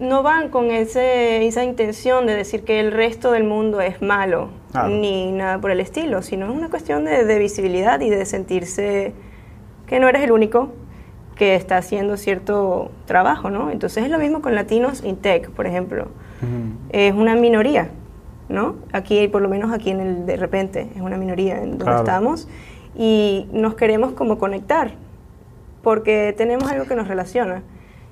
no 0.00 0.22
van 0.22 0.48
con 0.48 0.70
ese, 0.70 1.46
esa 1.46 1.62
intención 1.62 2.26
de 2.26 2.34
decir 2.34 2.64
que 2.64 2.80
el 2.80 2.90
resto 2.90 3.32
del 3.32 3.44
mundo 3.44 3.80
es 3.80 4.00
malo, 4.00 4.48
ni 4.88 5.30
nada 5.30 5.60
por 5.60 5.70
el 5.70 5.80
estilo, 5.80 6.22
sino 6.22 6.46
es 6.46 6.56
una 6.56 6.70
cuestión 6.70 7.04
de, 7.04 7.38
visibilidad 7.38 8.00
y 8.00 8.08
de 8.08 8.24
sentirse 8.24 9.12
que 9.86 10.00
no 10.00 10.08
eres 10.08 10.22
el 10.22 10.32
único 10.32 10.72
que 11.36 11.54
está 11.54 11.76
haciendo 11.76 12.16
cierto 12.16 12.90
trabajo, 13.06 13.50
¿no? 13.50 13.70
Entonces 13.70 14.04
es 14.04 14.10
lo 14.10 14.18
mismo 14.18 14.40
con 14.40 14.54
Latinos 14.54 15.04
in 15.04 15.16
Tech, 15.16 15.50
por 15.50 15.66
ejemplo. 15.66 16.08
Es 16.90 17.12
una 17.12 17.34
minoría, 17.34 17.90
¿no? 18.48 18.76
Aquí, 18.92 19.28
por 19.28 19.42
lo 19.42 19.48
menos 19.50 19.70
aquí 19.72 19.90
en 19.90 20.00
el 20.00 20.26
de 20.26 20.36
repente, 20.36 20.88
es 20.94 21.02
una 21.02 21.18
minoría 21.18 21.62
en 21.62 21.76
donde 21.76 21.96
estamos 21.96 22.48
y 22.96 23.46
nos 23.52 23.74
queremos 23.74 24.12
como 24.12 24.38
conectar 24.38 24.92
porque 25.82 26.34
tenemos 26.36 26.70
algo 26.70 26.86
que 26.86 26.94
nos 26.94 27.08
relaciona. 27.08 27.62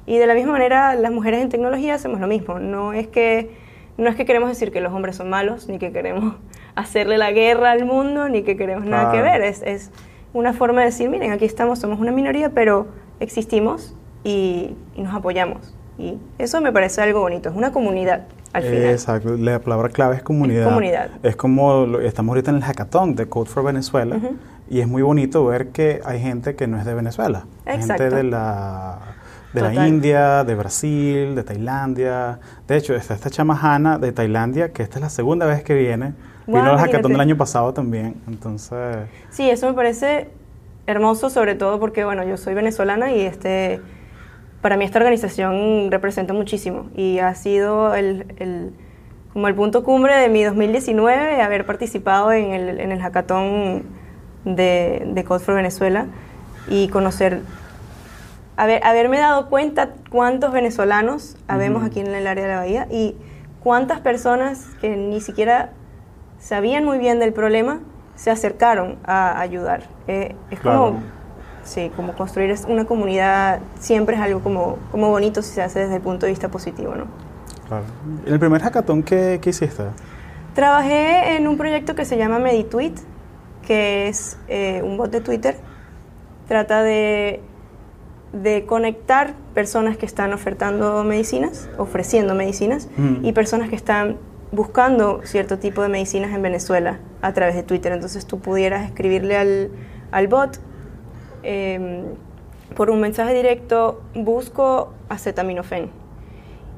Y 0.09 0.17
de 0.17 0.27
la 0.27 0.35
misma 0.35 0.53
manera, 0.53 0.95
las 0.95 1.13
mujeres 1.13 1.43
en 1.43 1.51
tecnología 1.51 1.95
hacemos 1.95 2.19
lo 2.19 2.27
mismo. 2.27 2.59
No 2.59 2.95
es 2.95 3.07
que, 3.09 3.51
no 3.99 4.09
es 4.09 4.17
que 4.17 4.25
queremos 4.25 4.49
decir 4.49 4.73
que 4.73 4.81
los 4.81 4.91
hombres 4.95 5.17
son 5.17 5.29
malos, 5.29 5.69
ni 5.69 5.79
que 5.79 5.93
queremos 5.93 6.37
hacerle 6.75 7.19
la 7.19 7.31
guerra 7.31 7.73
al 7.73 7.85
mundo, 7.85 8.27
ni 8.31 8.43
que 8.43 8.57
queremos 8.57 8.87
nada 8.87 9.13
que 9.13 9.21
ver. 9.21 9.43
Es, 9.43 9.61
es 9.61 9.91
una 10.33 10.55
forma 10.55 10.81
de 10.81 10.87
decir, 10.87 11.11
miren, 11.11 11.31
aquí 11.31 11.45
estamos, 11.45 11.79
somos 11.79 12.01
una 12.01 12.11
minoría, 12.11 12.49
pero 12.49 12.87
existimos 13.21 13.95
y, 14.25 14.75
nos 14.97 15.15
apoyamos. 15.15 15.75
Y 15.99 16.17
eso 16.39 16.63
me 16.63 16.73
parece 16.73 17.03
algo 17.03 17.21
bonito, 17.21 17.51
es 17.51 17.55
una 17.55 17.71
comunidad. 17.71 18.29
Al 18.55 18.63
final. 18.63 18.85
Exacto, 18.85 19.37
la 19.37 19.59
palabra 19.59 19.91
clave 19.91 20.17
es 20.17 20.23
comunidad. 20.23 20.63
Es 20.63 20.69
comunidad. 20.69 21.11
Es 21.23 21.37
como 21.37 21.99
estamos 21.99 22.31
ahorita 22.31 22.51
en 22.51 22.57
el 22.57 22.63
hackathon 22.63 23.15
de 23.15 23.29
Code 23.29 23.51
for 23.51 23.63
Venezuela 23.63 24.19
y 24.71 24.81
es 24.81 24.89
muy 24.89 25.03
bonito 25.03 25.45
ver 25.45 25.69
que 25.69 26.01
hay 26.03 26.19
gente 26.19 26.55
que 26.57 26.67
no 26.67 26.79
es 26.79 26.87
de 26.87 26.95
Venezuela, 26.95 27.45
Exacto. 27.67 28.05
gente 28.05 28.17
de 28.17 28.23
la 28.23 29.08
de 29.53 29.61
la 29.63 29.87
India, 29.87 30.45
de 30.45 30.55
Brasil, 30.55 31.35
de 31.35 31.43
Tailandia. 31.43 32.39
De 32.67 32.77
hecho, 32.77 32.95
está 32.95 33.15
esta 33.15 33.31
chamajana 33.31 33.99
de 33.99 34.13
Tailandia, 34.13 34.73
que 34.73 34.83
esta 34.83 34.99
es 34.99 35.03
la 35.03 35.11
segunda 35.11 35.47
vez 35.47 35.63
que 35.63 35.75
viene. 35.75 36.15
Vino 36.47 36.65
al 36.65 36.79
hackathon 36.79 37.13
del 37.13 37.21
año 37.21 37.37
pasado 37.37 37.75
también, 37.75 38.17
entonces... 38.27 39.07
Sí, 39.31 39.51
eso 39.51 39.67
me 39.67 39.75
parece 39.75 40.31
hermoso, 40.87 41.29
sobre 41.29 41.55
todo 41.55 41.79
porque, 41.79 42.05
bueno, 42.05 42.25
yo 42.25 42.37
soy 42.37 42.55
venezolana 42.55 43.13
y 43.13 43.21
este... 43.21 43.81
Para 44.63 44.77
mí 44.77 44.85
esta 44.85 44.99
organización 44.99 45.91
representa 45.91 46.33
muchísimo 46.33 46.89
y 46.97 47.21
ha 47.21 47.33
sido 47.35 47.95
el, 47.95 48.35
el 48.39 48.73
como 49.33 49.47
el 49.47 49.55
punto 49.55 49.85
cumbre 49.85 50.17
de 50.17 50.29
mi 50.29 50.43
2019 50.43 51.41
haber 51.43 51.65
participado 51.65 52.33
en 52.33 52.53
el, 52.53 52.81
en 52.81 52.91
el 52.91 53.01
hackathon 53.01 53.85
de, 54.45 55.05
de 55.07 55.25
Code 55.25 55.45
for 55.45 55.55
Venezuela 55.55 56.07
y 56.69 56.89
conocer 56.89 57.43
haber, 58.59 58.85
haberme 58.85 59.19
dado 59.19 59.49
cuenta 59.49 59.91
cuántos 60.11 60.53
venezolanos 60.53 61.37
habemos 61.47 61.85
aquí 61.85 62.01
en 62.01 62.09
el 62.09 62.27
área 62.27 62.45
de 62.45 62.51
la 62.51 62.57
bahía 62.59 62.89
y 62.91 63.15
cuántas 63.63 64.01
personas 64.01 64.67
que 64.81 64.97
ni 64.97 65.21
siquiera 65.21 65.71
sabían 66.41 66.85
muy 66.85 66.99
bien 66.99 67.21
del 67.21 67.33
problema 67.33 67.81
se 68.17 68.33
acercaron 68.33 68.99
a 69.05 69.41
ayudar. 69.41 69.85
Eh, 70.09 70.35
es 70.51 70.59
como, 70.59 71.01
sí, 71.63 71.93
como 71.95 72.15
construir 72.15 72.53
una 72.67 72.85
comunidad 72.85 73.61
siempre 73.79 74.17
es 74.17 74.23
algo 74.23 74.41
como, 74.41 74.79
como 74.91 75.09
bonito 75.09 75.41
si 75.41 75.55
se 75.55 75.63
hace 75.63 75.79
desde 75.81 75.97
el 75.97 76.03
punto 76.03 76.27
de 76.27 76.33
vista 76.33 76.49
positivo, 76.49 76.97
¿no? 76.97 77.07
Claro. 77.69 77.85
¿El 78.27 78.41
primer 78.41 78.61
hackathon 78.61 79.05
qué, 79.05 79.39
qué 79.41 79.51
hiciste? 79.51 79.85
Trabajé 80.55 81.37
en 81.37 81.47
un 81.47 81.57
proyecto 81.57 81.95
que 81.95 82.05
se 82.05 82.17
llama 82.17 82.41
MediTweet, 82.41 82.95
que 83.65 84.09
es 84.09 84.37
eh, 84.49 84.83
un 84.83 84.97
bot 84.97 85.13
de 85.13 85.21
Twitter. 85.21 85.57
Trata 86.49 86.83
de 86.83 87.41
de 88.33 88.67
conectar 88.67 89.35
personas 89.55 89.97
que 89.97 90.07
están 90.07 90.33
ofertando 90.33 91.03
medicinas, 91.05 91.69
ofreciendo 91.79 92.35
medicinas, 92.35 92.89
mm. 92.97 93.25
y 93.25 93.33
personas 93.33 93.71
que 93.71 93.77
están 93.77 94.17
buscando 94.53 95.21
cierto 95.25 95.59
tipo 95.59 95.83
de 95.83 95.89
medicinas 95.89 96.35
en 96.35 96.43
Venezuela 96.43 96.99
a 97.23 97.33
través 97.33 97.55
de 97.55 97.63
Twitter. 97.63 97.93
Entonces 97.93 98.27
tú 98.27 98.41
pudieras 98.41 98.85
escribirle 98.85 99.37
al, 99.37 99.71
al 100.11 100.29
bot 100.29 100.59
em, 101.43 102.05
por 102.75 102.91
un 102.91 103.01
mensaje 103.01 103.35
directo, 103.35 104.03
busco 104.15 104.93
acetaminofén. 105.09 105.91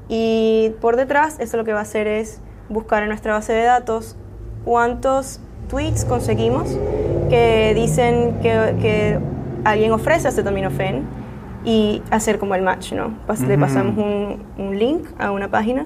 Y 0.09 0.73
por 0.81 0.97
detrás 0.97 1.39
eso 1.39 1.57
lo 1.57 1.63
que 1.63 1.73
va 1.73 1.79
a 1.79 1.83
hacer 1.83 2.07
es 2.07 2.41
buscar 2.69 3.03
en 3.03 3.09
nuestra 3.09 3.33
base 3.33 3.53
de 3.53 3.63
datos 3.63 4.17
cuántos 4.65 5.39
tweets 5.69 6.05
conseguimos 6.05 6.77
que 7.29 7.73
dicen 7.75 8.39
que, 8.41 8.75
que 8.81 9.19
alguien 9.63 9.91
ofrece 9.91 10.27
acetaminofén 10.27 11.05
y 11.63 12.01
hacer 12.09 12.39
como 12.39 12.55
el 12.55 12.61
match, 12.61 12.93
¿no? 12.93 13.13
Le 13.47 13.57
pasamos 13.57 13.97
un, 13.97 14.43
un, 14.57 14.79
link 14.79 15.07
a 15.19 15.31
una 15.31 15.49
página 15.49 15.85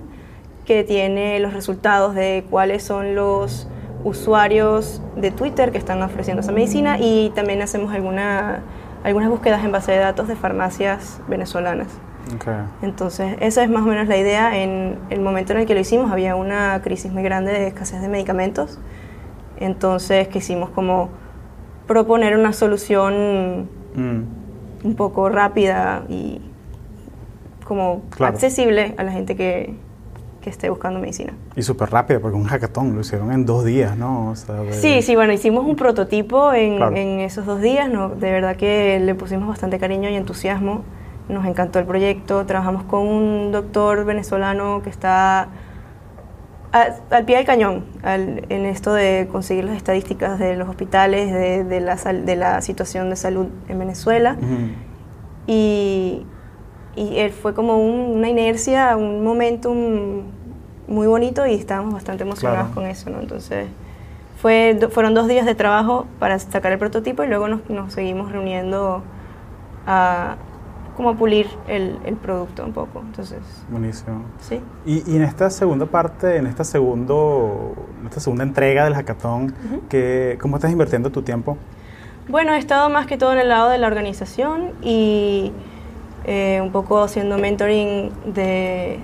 que 0.66 0.84
tiene 0.84 1.40
los 1.40 1.54
resultados 1.54 2.16
de 2.16 2.46
cuáles 2.50 2.84
son 2.84 3.16
los 3.16 3.68
usuarios 4.04 5.02
de 5.16 5.32
Twitter 5.32 5.72
que 5.72 5.78
están 5.78 6.02
ofreciendo 6.02 6.42
esa 6.42 6.52
medicina 6.52 6.98
y 7.00 7.32
también 7.36 7.62
hacemos 7.62 7.94
alguna, 7.94 8.62
algunas 9.04 9.30
búsquedas 9.30 9.64
en 9.66 9.72
base 9.72 9.92
de 9.92 10.00
datos 10.00 10.28
de 10.28 10.36
farmacias 10.36 11.22
venezolanas. 11.28 11.88
Entonces, 12.82 13.38
esa 13.40 13.64
es 13.64 13.70
más 13.70 13.84
o 13.84 13.86
menos 13.86 14.08
la 14.08 14.18
idea. 14.18 14.58
En 14.60 14.98
el 15.12 15.22
momento 15.22 15.54
en 15.54 15.60
el 15.60 15.66
que 15.68 15.76
lo 15.76 15.80
hicimos 15.80 16.12
había 16.12 16.36
una 16.36 16.82
crisis 16.82 17.12
muy 17.12 17.22
grande 17.22 17.52
de 17.52 17.68
escasez 17.68 18.02
de 18.02 18.08
medicamentos. 18.08 18.80
Entonces, 19.58 20.28
quisimos 20.30 20.72
como 20.72 21.10
proponer 21.86 22.36
una 22.36 22.52
solución 22.52 23.70
mm 23.96 24.45
un 24.86 24.96
poco 24.96 25.28
rápida 25.30 26.04
y 26.08 26.40
como 27.66 28.04
accesible 28.20 28.94
a 28.98 29.04
la 29.04 29.12
gente 29.12 29.36
que, 29.36 29.74
que 30.42 30.52
esté 30.52 30.70
buscando 30.70 31.00
medicina. 31.00 31.34
Y 31.56 31.64
súper 31.64 31.90
rápida, 31.90 32.20
porque 32.20 32.38
un 32.38 32.44
hackathon 32.44 32.94
lo 32.94 33.02
hicieron 33.02 33.32
en 33.32 33.48
dos 33.48 33.66
días, 33.66 33.98
¿no? 33.98 34.34
Sí, 34.72 35.02
sí, 35.02 35.16
bueno, 35.16 35.34
hicimos 35.34 35.66
un 35.66 35.76
prototipo 35.76 36.54
en, 36.54 36.82
en, 36.96 37.20
esos 37.20 37.48
dos 37.48 37.62
días, 37.62 37.90
¿no? 37.90 38.10
De 38.10 38.32
verdad 38.32 38.56
que 38.56 39.00
le 39.00 39.16
pusimos 39.16 39.50
bastante 39.50 39.80
cariño 39.80 40.08
y 40.10 40.16
entusiasmo. 40.16 40.84
Nos 41.28 41.46
encantó 41.48 41.80
el 41.80 41.86
proyecto. 41.86 42.46
Trabajamos 42.46 42.84
con 42.84 43.08
un 43.08 43.52
doctor 43.52 44.06
venezolano 44.06 44.84
que 44.84 44.92
está 44.92 45.48
al 46.76 47.26
pie 47.26 47.38
del 47.38 47.46
cañón 47.46 47.86
en 48.04 48.66
esto 48.66 48.94
de 48.94 49.30
conseguir 49.32 49.64
las 49.64 49.78
estadísticas 49.78 50.38
de 50.40 50.58
los 50.58 50.68
hospitales, 50.68 51.32
de, 51.32 51.64
de, 51.64 51.80
la, 51.80 51.96
de 51.96 52.36
la 52.36 52.62
situación 52.62 53.10
de 53.10 53.16
salud 53.16 53.48
en 53.70 53.80
Venezuela. 53.80 54.36
y, 55.48 56.26
y 56.96 57.18
él 57.18 57.32
fue 57.32 57.54
como 57.54 57.78
una 57.78 58.28
inercia, 58.30 58.96
un 58.98 59.24
momentum 59.24 60.24
muy 60.88 61.08
bonito 61.08 61.46
y 61.46 61.54
estábamos 61.54 61.94
bastante 61.94 62.24
emocionados 62.24 62.70
con 62.74 62.86
eso, 62.86 63.10
¿no? 63.10 63.20
Entonces, 63.20 63.68
fue, 64.42 64.78
fueron 64.92 65.14
dos 65.14 65.28
días 65.28 65.46
de 65.46 65.56
trabajo 65.56 66.06
para 66.20 66.38
sacar 66.40 66.72
el 66.72 66.78
prototipo 66.78 67.24
y 67.24 67.28
luego 67.28 67.48
nos, 67.48 67.70
nos 67.70 67.94
seguimos 67.94 68.32
reuniendo 68.32 69.02
a 69.88 70.36
como 70.96 71.16
pulir 71.16 71.48
el, 71.68 72.00
el, 72.06 72.16
producto 72.16 72.64
un 72.64 72.74
poco. 72.74 73.02
Entonces, 73.02 73.40
Buenísimo. 73.70 74.24
Sí. 74.40 74.62
Y, 74.86 75.12
y, 75.12 75.16
en 75.16 75.24
esta 75.24 75.50
segunda 75.50 75.86
parte, 75.86 76.38
en 76.38 76.48
esta, 76.48 76.64
segundo, 76.64 77.74
esta 78.06 78.20
segunda 78.20 78.44
entrega 78.44 78.86
del 78.86 78.96
hackathon, 78.96 79.54
¿cómo 80.40 80.56
estás 80.58 80.72
invirtiendo 80.72 81.12
tu 81.12 81.22
tiempo? 81.22 81.58
Bueno, 82.28 82.54
he 82.54 82.58
estado 82.58 82.90
más 82.90 83.06
que 83.06 83.18
todo 83.18 83.34
en 83.34 83.40
el 83.40 83.50
lado 83.50 83.70
de 83.70 83.78
la 83.78 83.88
organización 83.88 84.72
y 84.82 85.52
eh, 86.26 86.60
un 86.62 86.72
poco 86.72 87.04
haciendo 87.04 87.38
mentoring 87.38 88.12
de, 88.34 89.00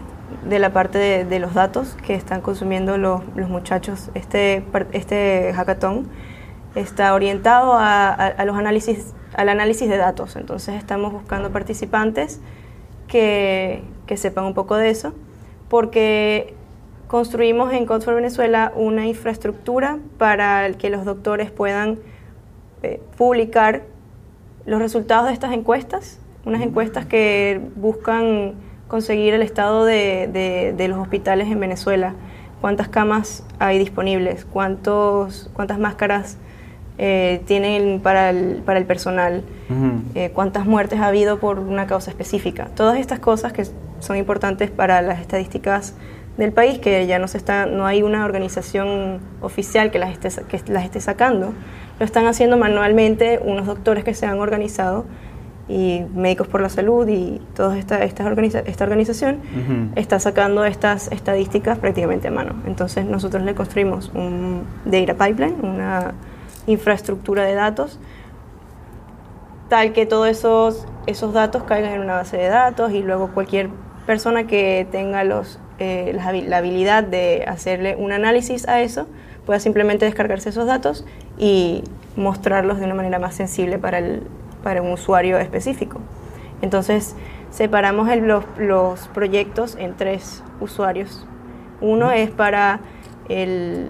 de 0.50 0.60
la 0.60 0.72
parte 0.72 1.26
de, 1.26 1.40
los 1.40 1.54
datos 1.54 1.96
que 2.06 2.16
están 2.16 2.42
consumiendo 2.42 2.98
los, 2.98 3.22
los, 3.36 3.48
muchachos. 3.48 4.10
Este, 4.16 4.64
este 4.92 5.54
hackathon 5.54 6.08
está 6.74 7.14
orientado 7.14 7.74
a, 7.74 8.12
a, 8.12 8.46
los 8.46 8.58
análisis, 8.58 9.14
al 9.34 9.50
análisis 9.50 9.90
de 9.90 9.98
datos, 9.98 10.36
entonces 10.36 10.76
estamos 10.76 11.14
buscando 11.14 11.52
participantes 11.52 12.42
que, 13.08 13.84
que 14.06 14.18
sepan 14.18 14.46
un 14.46 14.54
poco 14.54 14.76
de 14.76 14.90
eso, 14.90 15.14
porque 15.70 16.54
construimos 17.08 17.74
en 17.74 17.86
Code 17.86 18.06
for 18.06 18.16
Venezuela 18.16 18.72
una 18.76 19.06
infraestructura 19.06 20.00
para 20.18 20.72
que 20.74 20.90
los 20.90 21.06
doctores 21.06 21.52
puedan 21.52 22.00
eh, 22.84 23.02
publicar 23.18 23.84
los 24.66 24.80
resultados 24.80 25.28
de 25.28 25.34
estas 25.34 25.54
encuestas 25.54 26.22
unas 26.46 26.62
encuestas 26.62 27.06
que 27.06 27.62
buscan 27.76 28.54
conseguir 28.88 29.34
el 29.34 29.42
estado 29.42 29.86
de, 29.86 30.74
de, 30.76 30.88
los 30.88 30.98
hospitales 30.98 31.48
en 31.48 31.60
Venezuela, 31.60 32.14
cuántas 32.60 32.90
camas 32.90 33.46
hay 33.60 33.80
disponibles, 33.80 34.46
cuántos, 34.46 35.50
cuántas 35.54 35.80
máscaras 35.80 36.38
eh, 37.04 37.42
tienen 37.48 38.00
para 38.00 38.30
el, 38.30 38.62
para 38.64 38.78
el 38.78 38.86
personal, 38.86 39.42
eh, 40.14 40.30
cuántas 40.36 40.68
muertes 40.68 41.00
ha 41.00 41.08
habido 41.08 41.40
por 41.40 41.58
una 41.58 41.88
causa 41.88 42.12
específica. 42.12 42.68
Todas 42.76 43.00
estas 43.00 43.18
cosas 43.18 43.54
que 43.54 43.66
son 44.00 44.18
importantes 44.18 44.70
para 44.70 45.02
las 45.02 45.20
estadísticas 45.20 45.96
del 46.38 46.52
país, 46.52 46.78
que 46.78 47.08
ya 47.08 47.18
no, 47.18 47.28
se 47.28 47.40
está, 47.40 47.66
no 47.66 47.88
hay 47.88 48.04
una 48.04 48.24
organización 48.24 49.20
oficial 49.42 49.90
que 49.90 49.98
las, 49.98 50.12
esté, 50.12 50.30
que 50.44 50.62
las 50.72 50.86
esté 50.86 51.02
sacando, 51.02 51.54
lo 51.98 52.06
están 52.06 52.28
haciendo 52.28 52.56
manualmente 52.56 53.40
unos 53.44 53.66
doctores 53.66 54.04
que 54.04 54.14
se 54.14 54.28
han 54.28 54.40
organizado 54.40 55.06
y 55.68 56.04
Médicos 56.14 56.50
por 56.50 56.62
la 56.62 56.70
Salud 56.70 57.08
y 57.08 57.42
toda 57.56 57.80
esta, 57.80 58.04
esta, 58.04 58.32
esta 58.32 58.84
organización 58.84 59.40
está 59.96 60.20
sacando 60.20 60.66
estas 60.66 61.12
estadísticas 61.12 61.80
prácticamente 61.80 62.28
a 62.28 62.32
mano. 62.32 62.62
Entonces 62.68 63.06
nosotros 63.06 63.42
le 63.42 63.56
construimos 63.56 64.12
un 64.14 64.66
data 64.86 65.16
pipeline, 65.16 65.56
una 65.64 66.14
infraestructura 66.68 67.44
de 67.44 67.54
datos, 67.54 68.00
tal 69.70 69.94
que 69.94 70.06
todos 70.06 70.28
esos, 70.28 70.86
esos 71.08 71.34
datos 71.34 71.64
caigan 71.64 71.94
en 71.94 72.02
una 72.02 72.14
base 72.14 72.38
de 72.38 72.48
datos 72.48 72.92
y 72.92 73.02
luego 73.02 73.34
cualquier 73.34 73.70
persona 74.06 74.46
que 74.46 74.88
tenga 74.92 75.24
los, 75.24 75.60
eh, 75.80 76.14
la 76.14 76.58
habilidad 76.58 77.04
de 77.04 77.46
hacerle 77.48 77.96
un 77.96 78.12
análisis 78.12 78.68
a 78.68 78.82
eso 78.82 79.08
pueda 79.46 79.60
simplemente 79.60 80.06
descargarse 80.06 80.50
esos 80.50 80.66
datos 80.66 81.06
y 81.38 81.84
mostrarlos 82.16 82.80
de 82.80 82.86
una 82.86 82.94
manera 82.94 83.20
más 83.20 83.36
sensible 83.36 83.80
para 83.80 84.00
el, 84.00 84.24
para 84.64 84.82
un 84.82 84.92
usuario 84.92 85.38
específico. 85.38 86.00
Entonces, 86.62 87.16
separamos 87.50 88.08
los, 88.18 88.44
los, 88.58 89.08
proyectos 89.10 89.76
en 89.80 89.96
tres 89.96 90.44
usuarios. 90.60 91.26
Uno 91.80 92.12
es 92.12 92.30
para 92.30 92.80
el 93.30 93.90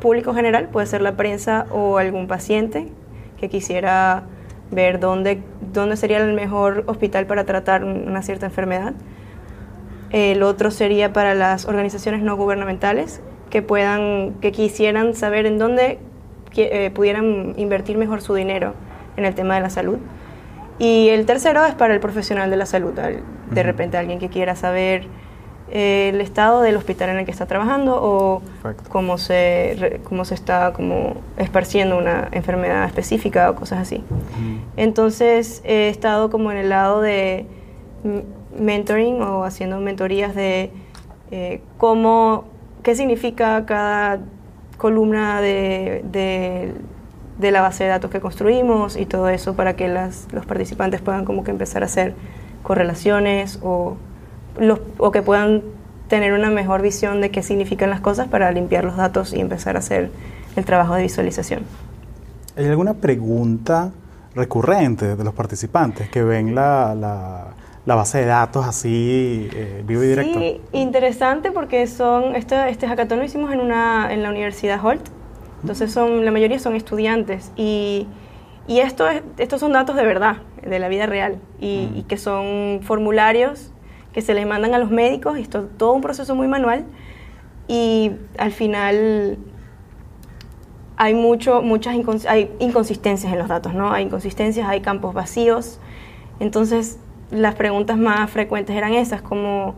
público 0.00 0.34
general, 0.34 0.68
puede 0.68 0.86
ser 0.86 1.02
la 1.02 1.16
prensa 1.16 1.66
o 1.70 1.98
algún 1.98 2.26
paciente 2.26 2.88
que 3.38 3.48
quisiera 3.48 4.24
ver 4.70 4.98
dónde, 5.00 5.42
dónde 5.72 5.96
sería 5.96 6.18
el 6.18 6.34
mejor 6.34 6.84
hospital 6.86 7.26
para 7.26 7.44
tratar 7.44 7.84
una 7.84 8.22
cierta 8.22 8.46
enfermedad. 8.46 8.94
El 10.10 10.42
otro 10.42 10.70
sería 10.70 11.12
para 11.12 11.34
las 11.34 11.66
organizaciones 11.66 12.22
no 12.22 12.36
gubernamentales 12.36 13.20
que, 13.50 13.62
puedan, 13.62 14.34
que 14.40 14.52
quisieran 14.52 15.14
saber 15.14 15.46
en 15.46 15.58
dónde 15.58 15.98
eh, 16.56 16.90
pudieran 16.94 17.54
invertir 17.56 17.98
mejor 17.98 18.22
su 18.22 18.34
dinero 18.34 18.74
en 19.16 19.24
el 19.24 19.34
tema 19.34 19.54
de 19.56 19.60
la 19.60 19.70
salud. 19.70 19.98
Y 20.78 21.08
el 21.08 21.26
tercero 21.26 21.64
es 21.64 21.74
para 21.74 21.94
el 21.94 22.00
profesional 22.00 22.50
de 22.50 22.56
la 22.56 22.66
salud, 22.66 22.92
de 22.92 23.62
repente 23.62 23.96
alguien 23.96 24.18
que 24.18 24.28
quiera 24.28 24.56
saber 24.56 25.06
el 25.70 26.20
estado 26.20 26.62
del 26.62 26.76
hospital 26.76 27.10
en 27.10 27.18
el 27.18 27.24
que 27.24 27.30
está 27.30 27.46
trabajando 27.46 27.98
o 28.00 28.42
cómo 28.88 29.18
se, 29.18 30.00
cómo 30.04 30.24
se 30.24 30.34
está 30.34 30.72
como 30.72 31.14
esparciendo 31.36 31.98
una 31.98 32.28
enfermedad 32.32 32.84
específica 32.84 33.50
o 33.50 33.54
cosas 33.54 33.80
así. 33.80 34.02
Entonces 34.76 35.62
he 35.64 35.88
estado 35.88 36.30
como 36.30 36.52
en 36.52 36.58
el 36.58 36.68
lado 36.68 37.00
de 37.00 37.46
mentoring 38.58 39.22
o 39.22 39.44
haciendo 39.44 39.80
mentorías 39.80 40.34
de 40.34 40.70
eh, 41.30 41.60
cómo, 41.78 42.44
qué 42.82 42.94
significa 42.94 43.66
cada 43.66 44.20
columna 44.78 45.40
de, 45.40 46.04
de 46.10 46.72
de 47.38 47.50
la 47.50 47.60
base 47.60 47.84
de 47.84 47.90
datos 47.90 48.10
que 48.10 48.20
construimos 48.20 48.96
y 48.96 49.06
todo 49.06 49.28
eso 49.28 49.54
para 49.54 49.76
que 49.76 49.88
las, 49.88 50.26
los 50.32 50.46
participantes 50.46 51.00
puedan 51.00 51.24
como 51.24 51.44
que 51.44 51.50
empezar 51.50 51.82
a 51.82 51.86
hacer 51.86 52.14
correlaciones 52.62 53.58
o, 53.62 53.96
los, 54.58 54.80
o 54.98 55.10
que 55.10 55.22
puedan 55.22 55.62
tener 56.08 56.32
una 56.32 56.50
mejor 56.50 56.82
visión 56.82 57.20
de 57.20 57.30
qué 57.30 57.42
significan 57.42 57.90
las 57.90 58.00
cosas 58.00 58.28
para 58.28 58.50
limpiar 58.52 58.84
los 58.84 58.96
datos 58.96 59.32
y 59.32 59.40
empezar 59.40 59.76
a 59.76 59.80
hacer 59.80 60.10
el 60.54 60.64
trabajo 60.64 60.94
de 60.94 61.02
visualización. 61.02 61.62
¿Hay 62.56 62.66
alguna 62.66 62.94
pregunta 62.94 63.90
recurrente 64.34 65.16
de 65.16 65.24
los 65.24 65.34
participantes 65.34 66.08
que 66.08 66.22
ven 66.22 66.54
la, 66.54 66.94
la, 66.94 67.48
la 67.84 67.94
base 67.94 68.18
de 68.18 68.26
datos 68.26 68.66
así 68.66 69.48
eh, 69.52 69.82
vivo 69.86 70.02
y 70.04 70.08
directo? 70.08 70.38
Sí, 70.38 70.60
interesante 70.72 71.50
porque 71.50 71.86
son, 71.86 72.36
este, 72.36 72.68
este 72.70 72.86
hackathon 72.86 73.18
lo 73.18 73.24
hicimos 73.24 73.52
en, 73.52 73.60
una, 73.60 74.12
en 74.12 74.22
la 74.22 74.30
Universidad 74.30 74.84
Holt 74.84 75.08
entonces 75.62 75.92
son, 75.92 76.24
la 76.24 76.30
mayoría 76.30 76.58
son 76.58 76.76
estudiantes 76.76 77.50
y, 77.56 78.06
y 78.66 78.80
esto 78.80 79.08
es, 79.08 79.22
estos 79.38 79.60
son 79.60 79.72
datos 79.72 79.96
de 79.96 80.04
verdad, 80.04 80.36
de 80.64 80.78
la 80.78 80.88
vida 80.88 81.06
real 81.06 81.40
y, 81.60 81.90
y, 81.94 82.04
que 82.04 82.16
son 82.16 82.80
formularios 82.82 83.72
que 84.16 84.22
se 84.22 84.32
les 84.32 84.46
mandan 84.46 84.72
a 84.72 84.78
los 84.78 84.90
médicos 84.90 85.36
y 85.38 85.42
esto 85.42 85.64
todo 85.76 85.92
un 85.92 86.00
proceso 86.00 86.34
muy 86.34 86.48
manual 86.48 86.86
y 87.68 88.12
al 88.38 88.50
final 88.50 89.36
hay, 90.96 91.12
mucho, 91.12 91.60
muchas 91.60 91.94
hay 92.26 92.50
inconsistencias 92.58 93.30
en 93.30 93.38
los 93.38 93.48
datos, 93.48 93.74
¿no? 93.74 93.92
Hay 93.92 94.04
inconsistencias, 94.04 94.66
hay 94.66 94.80
campos 94.80 95.12
vacíos. 95.12 95.80
Entonces 96.40 96.98
las 97.30 97.56
preguntas 97.56 97.98
más 97.98 98.30
frecuentes 98.30 98.74
eran 98.74 98.94
esas, 98.94 99.20
como 99.20 99.74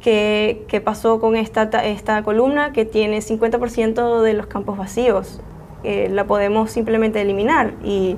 ¿Qué, 0.00 0.82
pasó 0.82 1.20
con 1.20 1.36
esta, 1.36 1.64
esta 1.84 2.22
columna 2.22 2.72
que 2.72 2.86
tiene 2.86 3.18
50% 3.18 4.22
de 4.22 4.32
los 4.32 4.46
campos 4.46 4.78
vacíos? 4.78 5.42
Eh, 5.84 6.08
la 6.10 6.24
podemos 6.24 6.70
simplemente 6.70 7.20
eliminar 7.20 7.74
y 7.84 8.16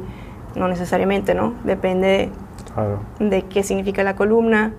no 0.55 0.69
necesariamente, 0.69 1.35
¿no? 1.35 1.55
Depende 1.65 2.31
de 3.19 3.43
qué 3.43 3.65
significa 3.65 4.05
la 4.05 4.15
columna, 4.15 4.75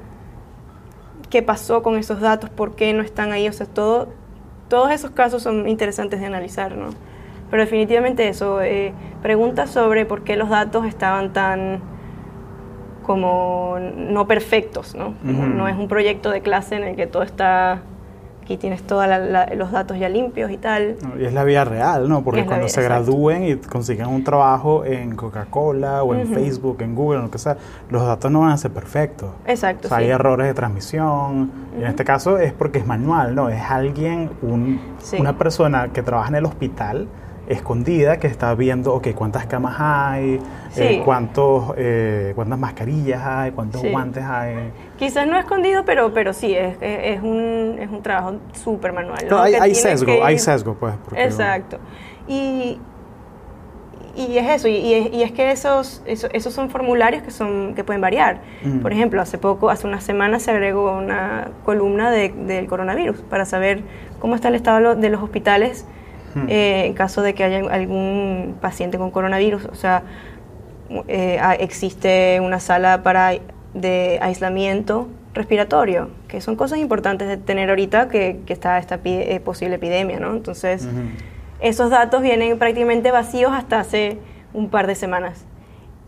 qué 1.28 1.41
pasó 1.41 1.84
con 1.84 1.97
esos 1.97 2.21
datos, 2.21 2.49
por 2.49 2.76
qué 2.76 2.93
no 2.93 3.03
están 3.03 3.32
ahí, 3.32 3.47
o 3.47 3.53
sea, 3.53 3.65
todo, 3.65 4.09
todos 4.69 4.91
esos 4.91 5.11
casos 5.11 5.43
son 5.43 5.67
interesantes 5.67 6.19
de 6.19 6.26
analizar, 6.26 6.76
¿no? 6.76 6.89
Pero 7.51 7.63
definitivamente 7.63 8.28
eso, 8.28 8.61
eh, 8.61 8.93
preguntas 9.21 9.69
sobre 9.69 10.05
por 10.05 10.23
qué 10.23 10.36
los 10.36 10.49
datos 10.49 10.86
estaban 10.86 11.34
tan 11.34 11.82
como 13.03 13.78
no 13.80 14.28
perfectos, 14.28 14.95
¿no? 14.95 15.13
No 15.23 15.67
es 15.67 15.76
un 15.78 15.88
proyecto 15.88 16.32
de 16.32 16.41
clase 16.41 16.76
en 16.76 16.84
el 16.84 16.95
que 16.95 17.05
todo 17.05 17.21
está, 17.21 17.82
aquí 18.46 18.58
tienes 18.58 18.84
todos 18.84 19.08
los 19.56 19.72
datos 19.72 19.98
ya 19.98 20.08
limpios 20.08 20.52
y 20.52 20.58
tal. 20.58 20.98
Y 21.20 21.26
es 21.26 21.34
la 21.34 21.43
vida 21.43 21.66
real, 21.66 22.08
¿no? 22.08 22.24
Porque 22.24 22.46
cuando 22.46 22.70
se 22.70 22.84
gradúen 22.84 23.43
y 23.43 23.56
consigan 23.56 24.10
un 24.10 24.24
trabajo 24.24 24.86
en 24.86 25.16
Coca-Cola 25.16 26.04
o 26.04 26.14
en 26.14 26.28
Facebook, 26.28 26.78
en 26.82 26.93
Google, 26.93 27.24
lo 27.24 27.32
que 27.32 27.39
sea, 27.39 27.58
los 27.89 28.06
datos 28.06 28.32
no 28.32 28.41
van 28.41 28.52
a 28.52 28.58
ser 28.58 28.70
perfectos. 28.70 29.32
Exacto. 29.48 29.88
O 29.88 29.89
sea, 29.89 29.98
hay 29.98 30.10
errores 30.10 30.46
de 30.46 30.54
transmisión. 30.54 31.52
y 31.76 31.82
en 31.82 31.88
este 31.88 32.06
caso 32.06 32.38
es 32.38 32.54
porque 32.54 32.78
es 32.78 32.86
manual, 32.86 33.34
¿no? 33.34 33.50
Es 33.50 33.64
alguien, 33.64 34.30
un, 34.43 34.80
una 35.18 35.36
persona 35.38 35.91
que 35.91 36.04
trabaja 36.04 36.30
en 36.30 36.36
el 36.36 36.46
hospital 36.46 37.08
escondida 37.48 38.18
que 38.18 38.28
está 38.28 38.54
viendo, 38.56 38.93
ok, 38.93 39.10
cuántas 39.14 39.46
camas 39.46 39.76
hay, 39.78 40.39
eh, 40.76 41.02
cuántos, 41.04 41.74
eh, 41.78 42.34
cuántas 42.36 42.60
mascarillas 42.60 43.22
hay, 43.24 43.52
cuántos 43.52 43.84
guantes 43.84 44.24
hay. 44.24 44.72
Quizás 44.98 45.28
no 45.28 45.38
escondido, 45.38 45.86
pero, 45.86 46.14
pero 46.14 46.34
sí, 46.34 46.56
es, 46.56 46.78
es, 46.82 47.22
un, 47.22 47.78
es 47.80 47.89
un 47.89 48.02
trabajo 48.02 48.38
súper 48.54 48.93
manual. 48.93 49.28
hay, 49.32 49.54
hay 49.56 49.76
sesgo, 49.76 50.24
hay 50.24 50.39
sesgo, 50.39 50.76
pues. 50.76 50.93
Exacto. 51.16 51.78
Y, 52.28 52.80
y 54.16 54.38
es 54.38 54.50
eso, 54.50 54.68
y, 54.70 54.76
y, 54.78 55.24
es, 55.24 55.32
que 55.34 55.52
esos, 55.52 56.02
esos, 56.06 56.54
son 56.54 56.70
formularios 56.70 57.22
que, 57.22 57.32
son, 57.32 57.76
que 57.76 57.84
pueden 57.84 58.02
variar. 58.02 58.39
Por 58.82 58.93
ejemplo, 58.93 59.22
hace 59.22 59.38
poco, 59.38 59.70
hace 59.70 59.86
unas 59.88 60.04
semanas 60.04 60.43
se 60.43 60.52
agregó 60.52 60.98
una 60.98 61.50
columna 61.66 62.10
de, 62.10 62.30
del 62.30 62.66
coronavirus 62.68 63.18
para 63.24 63.46
saber 63.46 63.84
cómo 64.20 64.36
está 64.36 64.48
el 64.48 64.56
estado 64.56 64.96
de 64.96 65.10
los 65.10 65.22
hospitales 65.22 65.86
eh, 66.47 66.86
en 66.86 66.93
caso 66.93 67.21
de 67.21 67.33
que 67.33 67.43
haya 67.43 67.59
algún 67.71 68.55
paciente 68.61 68.97
con 68.97 69.11
coronavirus. 69.11 69.65
O 69.65 69.75
sea, 69.75 70.03
eh, 71.07 71.39
existe 71.59 72.39
una 72.41 72.59
sala 72.59 73.03
para, 73.03 73.33
de 73.73 74.19
aislamiento 74.21 75.07
respiratorio, 75.33 76.09
que 76.27 76.41
son 76.41 76.55
cosas 76.55 76.79
importantes 76.79 77.27
de 77.27 77.38
tener 77.38 77.69
ahorita 77.69 78.07
que, 78.07 78.39
que 78.45 78.53
está 78.53 78.77
esta 78.77 78.99
eh, 79.03 79.39
posible 79.43 79.75
epidemia, 79.75 80.19
¿no? 80.19 80.33
Entonces 80.33 80.88
esos 81.59 81.89
datos 81.89 82.21
vienen 82.21 82.57
prácticamente 82.57 83.11
vacíos 83.11 83.51
hasta 83.53 83.79
hace 83.79 84.17
un 84.53 84.69
par 84.69 84.88
de 84.88 84.95
semanas. 84.95 85.45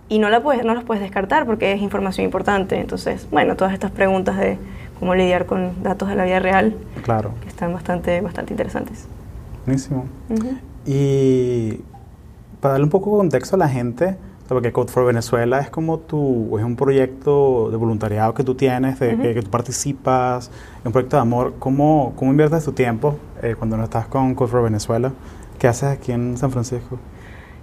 Y 0.09 0.19
no, 0.19 0.30
la 0.30 0.41
puedes, 0.41 0.63
no 0.63 0.73
los 0.73 0.86
puedes 0.86 1.03
descartar 1.03 1.45
porque 1.45 1.73
es 1.73 1.82
información 1.82 2.23
importante. 2.23 2.80
Entonces, 2.80 3.28
bueno, 3.30 3.57
todas 3.57 3.73
estas 3.73 3.91
preguntas 3.91 4.38
de 4.38 4.57
cómo 4.99 5.15
lidiar 5.15 5.45
con 5.45 5.84
datos 5.84 6.07
de 6.07 6.15
la 6.15 6.23
vida 6.23 6.39
real, 6.39 6.75
claro. 7.03 7.34
que 7.41 7.49
están 7.49 7.73
bastante, 7.73 8.21
bastante 8.21 8.53
interesantes. 8.53 9.07
Buenísimo. 9.68 10.05
Y 10.86 11.82
para 12.61 12.76
darle 12.76 12.86
un 12.86 12.89
poco 12.89 13.11
de 13.11 13.18
contexto 13.18 13.57
a 13.57 13.59
la 13.59 13.68
gente, 13.68 14.15
porque 14.47 14.72
Code 14.72 14.89
for 14.89 15.05
Venezuela 15.05 15.59
es 15.59 15.70
como 15.70 15.99
tu, 15.99 16.57
es 16.57 16.63
un 16.63 16.78
proyecto 16.78 17.70
de 17.70 17.76
voluntariado 17.76 18.34
que 18.34 18.45
tú 18.45 18.55
tienes, 18.55 18.97
de, 18.97 19.18
que, 19.18 19.41
tú 19.41 19.49
participas, 19.49 20.49
es 20.80 20.86
un 20.86 20.93
proyecto 20.93 21.18
de 21.18 21.22
amor. 21.22 21.55
¿Cómo, 21.59 22.13
cómo 22.15 22.32
inviertes 22.32 22.63
tu 22.63 22.72
tiempo 22.72 23.18
eh, 23.43 23.55
cuando 23.57 23.76
no 23.76 23.84
estás 23.84 24.07
con 24.07 24.36
Code 24.36 24.49
for 24.49 24.63
Venezuela? 24.63 25.11
¿Qué 25.59 25.68
haces 25.68 25.89
aquí 25.89 26.13
en 26.13 26.38
San 26.38 26.49
Francisco? 26.51 26.97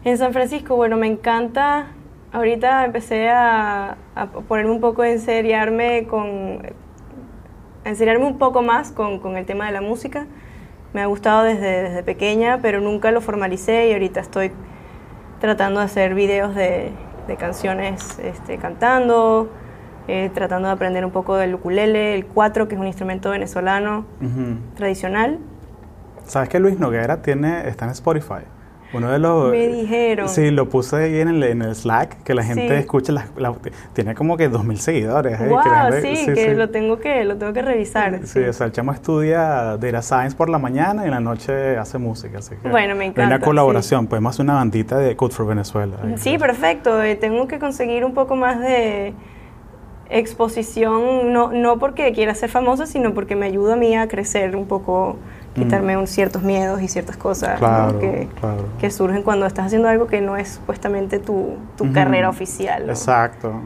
En 0.04 0.18
San 0.18 0.34
Francisco, 0.34 0.76
bueno, 0.76 0.98
me 0.98 1.06
encanta. 1.06 1.86
Ahorita 2.32 2.84
empecé 2.84 3.30
a, 3.30 3.96
ponerme 4.46 4.72
un 4.72 4.80
poco, 4.82 5.04
en 5.04 5.20
seriarme 5.20 6.06
con, 6.06 6.58
enseriarme 7.86 8.26
un 8.26 8.36
poco 8.36 8.60
más 8.60 8.90
con, 8.90 9.20
con, 9.20 9.38
el 9.38 9.46
tema 9.46 9.64
de 9.64 9.72
la 9.72 9.80
música. 9.80 10.26
Me 10.94 11.02
ha 11.02 11.06
gustado 11.06 11.42
desde, 11.42 11.82
desde 11.82 12.02
pequeña, 12.02 12.60
pero 12.62 12.80
nunca 12.80 13.10
lo 13.10 13.20
formalicé 13.20 13.88
y 13.88 13.92
ahorita 13.92 14.20
estoy 14.20 14.52
tratando 15.40 15.80
de 15.80 15.86
hacer 15.86 16.14
videos 16.14 16.54
de, 16.54 16.92
de 17.26 17.36
canciones 17.36 18.18
este, 18.20 18.58
cantando, 18.58 19.50
eh, 20.06 20.30
tratando 20.32 20.68
de 20.68 20.74
aprender 20.74 21.04
un 21.04 21.10
poco 21.10 21.36
del 21.36 21.54
ukulele, 21.54 22.14
el 22.14 22.26
cuatro, 22.26 22.68
que 22.68 22.76
es 22.76 22.80
un 22.80 22.86
instrumento 22.86 23.30
venezolano 23.30 24.06
tradicional. 24.76 25.40
¿Sabes 26.26 26.48
que 26.48 26.60
Luis 26.60 26.78
Noguera 26.78 27.22
tiene, 27.22 27.68
está 27.68 27.86
en 27.86 27.90
Spotify? 27.90 28.44
Uno 28.94 29.10
de 29.10 29.18
los... 29.18 29.50
Me 29.50 29.68
dijeron. 29.68 30.28
Sí, 30.28 30.50
lo 30.50 30.68
puse 30.68 30.96
ahí 30.96 31.20
en 31.20 31.28
el, 31.28 31.42
en 31.42 31.62
el 31.62 31.74
Slack, 31.74 32.22
que 32.22 32.34
la 32.34 32.44
gente 32.44 32.78
escucha, 32.78 33.12
tiene 33.92 34.14
como 34.14 34.36
que 34.36 34.50
2.000 34.50 34.76
seguidores. 34.76 35.38
Wow, 35.38 35.60
sí, 36.00 36.26
que 36.32 36.54
Lo, 36.54 36.70
tengo 36.70 36.98
que 36.98 37.24
lo 37.24 37.36
tengo 37.36 37.52
que 37.52 37.62
revisar. 37.62 38.20
Sí, 38.24 38.40
o 38.40 38.52
sea, 38.52 38.66
el 38.66 38.72
chamo 38.72 38.92
estudia 38.92 39.76
Data 39.76 40.02
Science 40.02 40.36
por 40.36 40.48
la 40.48 40.58
mañana 40.58 41.02
y 41.02 41.06
en 41.06 41.10
la 41.12 41.20
noche 41.20 41.76
hace 41.76 41.98
música, 41.98 42.38
así 42.38 42.54
que... 42.62 42.68
Bueno, 42.68 42.94
me 42.94 43.06
encanta. 43.06 43.22
Hay 43.22 43.26
una 43.26 43.40
colaboración, 43.40 44.06
podemos 44.06 44.34
hacer 44.34 44.44
una 44.44 44.54
bandita 44.54 44.98
de 44.98 45.16
Code 45.16 45.34
for 45.34 45.46
Venezuela. 45.46 45.96
Sí, 46.16 46.38
perfecto. 46.38 47.02
Eh, 47.02 47.16
tengo 47.16 47.48
que 47.48 47.58
conseguir 47.58 48.04
un 48.04 48.14
poco 48.14 48.36
más 48.36 48.60
de 48.60 49.14
exposición, 50.10 51.32
no, 51.32 51.52
no 51.52 51.78
porque 51.78 52.12
quiera 52.12 52.34
ser 52.34 52.50
famosa, 52.50 52.86
sino 52.86 53.14
porque 53.14 53.36
me 53.36 53.46
ayuda 53.46 53.74
a 53.74 53.76
mí 53.76 53.96
a 53.96 54.08
crecer 54.08 54.56
un 54.56 54.66
poco 54.66 55.16
quitarme 55.54 55.96
un, 55.96 56.06
ciertos 56.06 56.42
miedos 56.42 56.82
y 56.82 56.88
ciertas 56.88 57.16
cosas 57.16 57.60
que, 58.00 58.28
que, 58.80 58.90
surgen 58.90 59.22
cuando 59.22 59.46
estás 59.46 59.66
haciendo 59.66 59.88
algo 59.88 60.06
que 60.06 60.20
no 60.20 60.36
es 60.36 60.48
supuestamente 60.48 61.18
tu, 61.18 61.56
tu 61.76 61.92
carrera 61.92 62.28
oficial. 62.28 62.88
Exacto. 62.88 63.60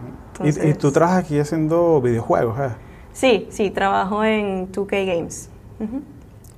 ¿Y, 0.44 0.74
tú 0.74 0.92
trabajas 0.92 1.24
aquí 1.24 1.38
haciendo 1.38 2.00
videojuegos, 2.00 2.58
¿eh? 2.60 2.70
Sí, 3.12 3.48
sí, 3.50 3.70
trabajo 3.70 4.22
en 4.22 4.70
2K 4.70 5.06
Games. 5.06 5.50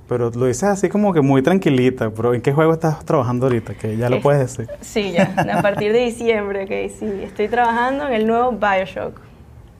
Pero 0.08 0.30
lo 0.30 0.46
dices 0.46 0.64
así 0.64 0.88
como 0.88 1.12
que 1.12 1.20
muy 1.20 1.40
tranquilita, 1.40 2.10
pero 2.10 2.34
¿en 2.34 2.42
qué 2.42 2.52
juego 2.52 2.72
estás 2.72 3.04
trabajando 3.04 3.46
ahorita? 3.46 3.74
Que 3.74 3.96
ya 3.96 4.10
lo 4.10 4.20
puedes 4.20 4.40
decir. 4.40 4.68
Sí, 4.80 5.12
ya, 5.12 5.32
a 5.56 5.62
partir 5.62 5.92
de 5.92 6.00
diciembre, 6.00 6.64
ok, 6.64 6.92
sí. 6.98 7.06
Estoy 7.22 7.48
trabajando 7.48 8.08
en 8.08 8.14
el 8.14 8.26
nuevo 8.26 8.52
Bioshock. 8.52 9.20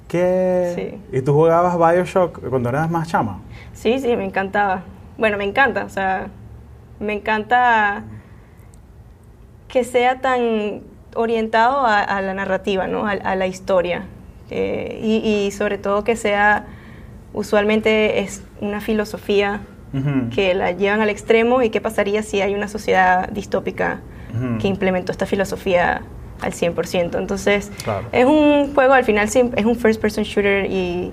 ¿Qué? 0.08 0.72
Sí. 0.74 1.16
¿Y 1.18 1.20
tú 1.22 1.34
jugabas 1.34 1.76
Bioshock 1.76 2.48
cuando 2.48 2.68
eras 2.68 2.90
más 2.90 3.08
chama? 3.08 3.40
Sí, 3.74 3.98
sí, 3.98 4.16
me 4.16 4.24
encantaba 4.24 4.82
bueno, 5.20 5.36
me 5.36 5.44
encanta, 5.44 5.84
o 5.84 5.90
sea, 5.90 6.28
me 6.98 7.12
encanta 7.12 8.04
que 9.68 9.84
sea 9.84 10.20
tan 10.20 10.80
orientado 11.14 11.84
a, 11.86 12.20
la 12.22 12.34
narrativa, 12.34 12.86
¿no? 12.86 13.06
a, 13.06 13.36
la 13.36 13.46
historia. 13.46 14.06
Eh, 14.50 14.98
y, 15.02 15.50
sobre 15.52 15.76
todo 15.78 16.02
que 16.02 16.16
sea, 16.16 16.64
usualmente 17.34 18.20
es 18.20 18.42
una 18.60 18.80
filosofía 18.80 19.60
que 20.34 20.54
la 20.54 20.70
llevan 20.70 21.00
al 21.00 21.10
extremo 21.10 21.62
y 21.62 21.70
qué 21.70 21.80
pasaría 21.80 22.22
si 22.22 22.40
hay 22.40 22.54
una 22.54 22.68
sociedad 22.68 23.28
distópica 23.30 24.00
que 24.60 24.68
implementó 24.68 25.12
esta 25.12 25.26
filosofía 25.26 26.02
al 26.40 26.52
100%. 26.52 27.18
Entonces, 27.18 27.70
es 28.12 28.24
un 28.24 28.72
juego, 28.74 28.94
al 28.94 29.04
final 29.04 29.28
es 29.28 29.64
un 29.66 29.76
first 29.76 30.00
person 30.00 30.24
shooter 30.24 30.66
y 30.70 31.12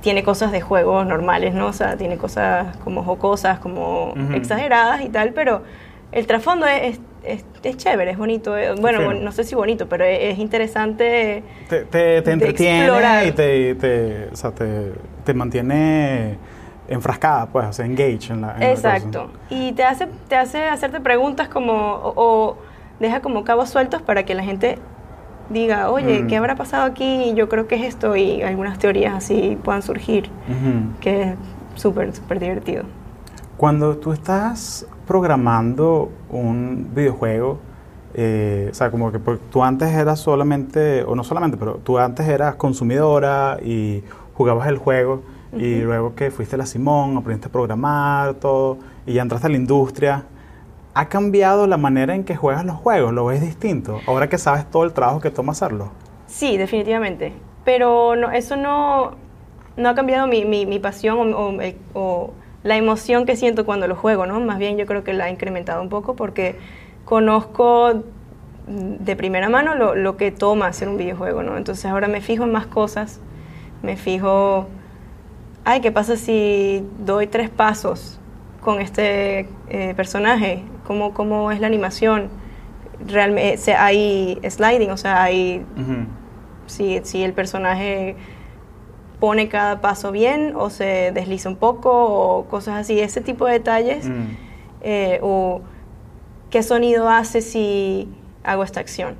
tiene 0.00 0.22
cosas 0.22 0.52
de 0.52 0.60
juegos 0.60 1.06
normales, 1.06 1.54
¿no? 1.54 1.66
O 1.66 1.72
sea, 1.72 1.96
tiene 1.96 2.16
cosas 2.16 2.76
como 2.78 3.02
jocosas, 3.02 3.58
como 3.58 4.14
exageradas 4.34 5.02
y 5.02 5.08
tal, 5.08 5.32
pero 5.32 5.62
el 6.12 6.26
trasfondo 6.26 6.66
es, 6.66 7.00
es, 7.24 7.76
chévere, 7.76 8.12
es 8.12 8.18
bonito. 8.18 8.56
Eh, 8.56 8.74
bueno, 8.80 9.12
no 9.12 9.32
sé 9.32 9.44
si 9.44 9.54
bonito, 9.54 9.88
pero 9.88 10.04
es, 10.04 10.38
interesante. 10.38 11.42
Te, 11.68 11.84
te, 11.84 12.22
te 12.22 12.30
entretiene 12.30 12.88
y 13.26 13.32
te, 13.32 13.74
te, 13.74 14.28
o 14.32 14.36
sea, 14.36 14.52
te, 14.52 14.92
te 15.24 15.34
mantiene 15.34 16.38
enfrascada, 16.88 17.46
pues, 17.46 17.66
o 17.66 17.72
sea, 17.72 17.84
engage 17.84 18.32
en 18.32 18.42
la 18.42 18.56
Exacto. 18.60 19.30
y 19.50 19.72
te 19.72 19.84
hace, 19.84 20.06
te 20.28 20.36
hace 20.36 20.64
hacerte 20.64 21.00
preguntas 21.00 21.48
como, 21.48 21.74
o 21.74 22.56
deja 23.00 23.20
como 23.20 23.44
cabos 23.44 23.70
sueltos 23.70 24.02
para 24.02 24.24
que 24.24 24.34
la 24.34 24.42
gente 24.42 24.78
diga, 25.50 25.90
oye, 25.90 26.26
¿qué 26.26 26.36
mm. 26.36 26.38
habrá 26.38 26.56
pasado 26.56 26.84
aquí? 26.84 27.32
Yo 27.34 27.48
creo 27.48 27.66
que 27.66 27.76
es 27.76 27.82
esto 27.82 28.16
y 28.16 28.42
algunas 28.42 28.78
teorías 28.78 29.14
así 29.14 29.58
puedan 29.62 29.82
surgir, 29.82 30.28
que 31.00 31.22
es 31.22 31.34
súper, 31.74 32.14
súper 32.14 32.40
divertido. 32.40 32.84
Cuando 33.56 33.96
tú 33.96 34.12
estás 34.12 34.86
programando 35.06 36.10
un 36.30 36.90
videojuego, 36.94 37.58
eh, 38.14 38.68
o 38.70 38.74
sea, 38.74 38.90
como 38.90 39.12
que 39.12 39.18
tú 39.18 39.62
antes 39.62 39.92
eras 39.92 40.20
solamente, 40.20 41.02
o 41.04 41.14
no 41.14 41.24
solamente, 41.24 41.56
pero 41.56 41.76
tú 41.76 41.98
antes 41.98 42.26
eras 42.26 42.56
consumidora 42.56 43.58
y 43.62 44.02
jugabas 44.34 44.68
el 44.68 44.78
juego 44.78 45.22
y 45.52 45.80
luego 45.80 46.14
que 46.14 46.30
fuiste 46.30 46.56
a 46.56 46.58
la 46.58 46.66
Simón, 46.66 47.16
aprendiste 47.16 47.48
a 47.48 47.52
programar, 47.52 48.34
todo, 48.34 48.78
y 49.06 49.14
ya 49.14 49.22
entraste 49.22 49.46
a 49.46 49.50
la 49.50 49.56
industria, 49.56 50.24
¿Ha 50.98 51.10
cambiado 51.10 51.66
la 51.66 51.76
manera 51.76 52.14
en 52.14 52.24
que 52.24 52.36
juegas 52.36 52.64
los 52.64 52.76
juegos? 52.76 53.12
¿Lo 53.12 53.26
ves 53.26 53.42
distinto? 53.42 54.00
Ahora 54.06 54.30
que 54.30 54.38
sabes 54.38 54.64
todo 54.70 54.84
el 54.84 54.94
trabajo 54.94 55.20
que 55.20 55.30
toma 55.30 55.52
hacerlo. 55.52 55.90
Sí, 56.26 56.56
definitivamente. 56.56 57.34
Pero 57.66 58.16
no, 58.16 58.30
eso 58.30 58.56
no, 58.56 59.10
no 59.76 59.88
ha 59.90 59.94
cambiado 59.94 60.26
mi, 60.26 60.46
mi, 60.46 60.78
pasión 60.78 61.34
o, 61.34 62.30
la 62.62 62.76
emoción 62.78 63.26
que 63.26 63.36
siento 63.36 63.66
cuando 63.66 63.86
lo 63.88 63.94
juego, 63.94 64.24
¿no? 64.24 64.40
Más 64.40 64.58
bien 64.58 64.78
yo 64.78 64.86
creo 64.86 65.04
que 65.04 65.12
la 65.12 65.26
ha 65.26 65.30
incrementado 65.30 65.82
un 65.82 65.90
poco 65.90 66.16
porque 66.16 66.56
conozco 67.04 68.04
de 68.66 69.16
primera 69.16 69.50
mano 69.50 69.74
lo, 69.74 69.94
lo 69.94 70.16
que 70.16 70.30
toma 70.30 70.68
hacer 70.68 70.88
un 70.88 70.96
videojuego, 70.96 71.42
¿no? 71.42 71.58
Entonces 71.58 71.84
ahora 71.84 72.08
me 72.08 72.22
fijo 72.22 72.44
en 72.44 72.52
más 72.52 72.68
cosas, 72.68 73.20
me 73.82 73.98
fijo, 73.98 74.66
ay, 75.66 75.82
¿qué 75.82 75.92
pasa 75.92 76.16
si 76.16 76.88
doy 77.00 77.26
tres 77.26 77.50
pasos 77.50 78.18
con 78.62 78.80
este 78.80 79.46
eh, 79.68 79.92
personaje? 79.94 80.64
¿Cómo, 80.86 81.12
¿Cómo 81.14 81.50
es 81.50 81.60
la 81.60 81.66
animación? 81.66 82.28
Realmente 83.06 83.74
hay 83.74 84.38
sliding, 84.48 84.90
o 84.90 84.96
sea, 84.96 85.22
hay... 85.22 85.64
si, 86.66 87.00
si 87.04 87.22
el 87.22 87.32
personaje 87.32 88.16
pone 89.20 89.48
cada 89.48 89.80
paso 89.80 90.12
bien 90.12 90.54
o 90.56 90.70
se 90.70 91.10
desliza 91.12 91.48
un 91.48 91.56
poco 91.56 91.90
o 91.90 92.44
cosas 92.46 92.76
así, 92.80 93.00
ese 93.00 93.20
tipo 93.20 93.46
de 93.46 93.52
detalles. 93.54 94.08
Mm. 94.08 94.46
Eh, 94.82 95.18
o 95.22 95.62
qué 96.50 96.62
sonido 96.62 97.08
hace 97.08 97.40
si 97.40 98.08
hago 98.44 98.62
esta 98.62 98.80
acción. 98.80 99.16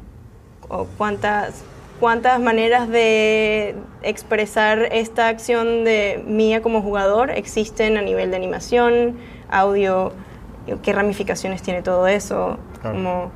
O 0.68 0.86
cuántas, 0.96 1.64
cuántas 2.00 2.40
maneras 2.40 2.88
de 2.88 3.74
expresar 4.02 4.88
esta 4.92 5.28
acción 5.28 5.84
de 5.84 6.22
mía 6.26 6.62
como 6.62 6.82
jugador 6.82 7.30
existen 7.30 7.96
a 7.96 8.02
nivel 8.02 8.30
de 8.30 8.36
animación, 8.36 9.16
audio, 9.50 10.12
qué 10.82 10.92
ramificaciones 10.92 11.62
tiene 11.62 11.82
todo 11.82 12.06
eso. 12.06 12.58
Como, 12.82 13.30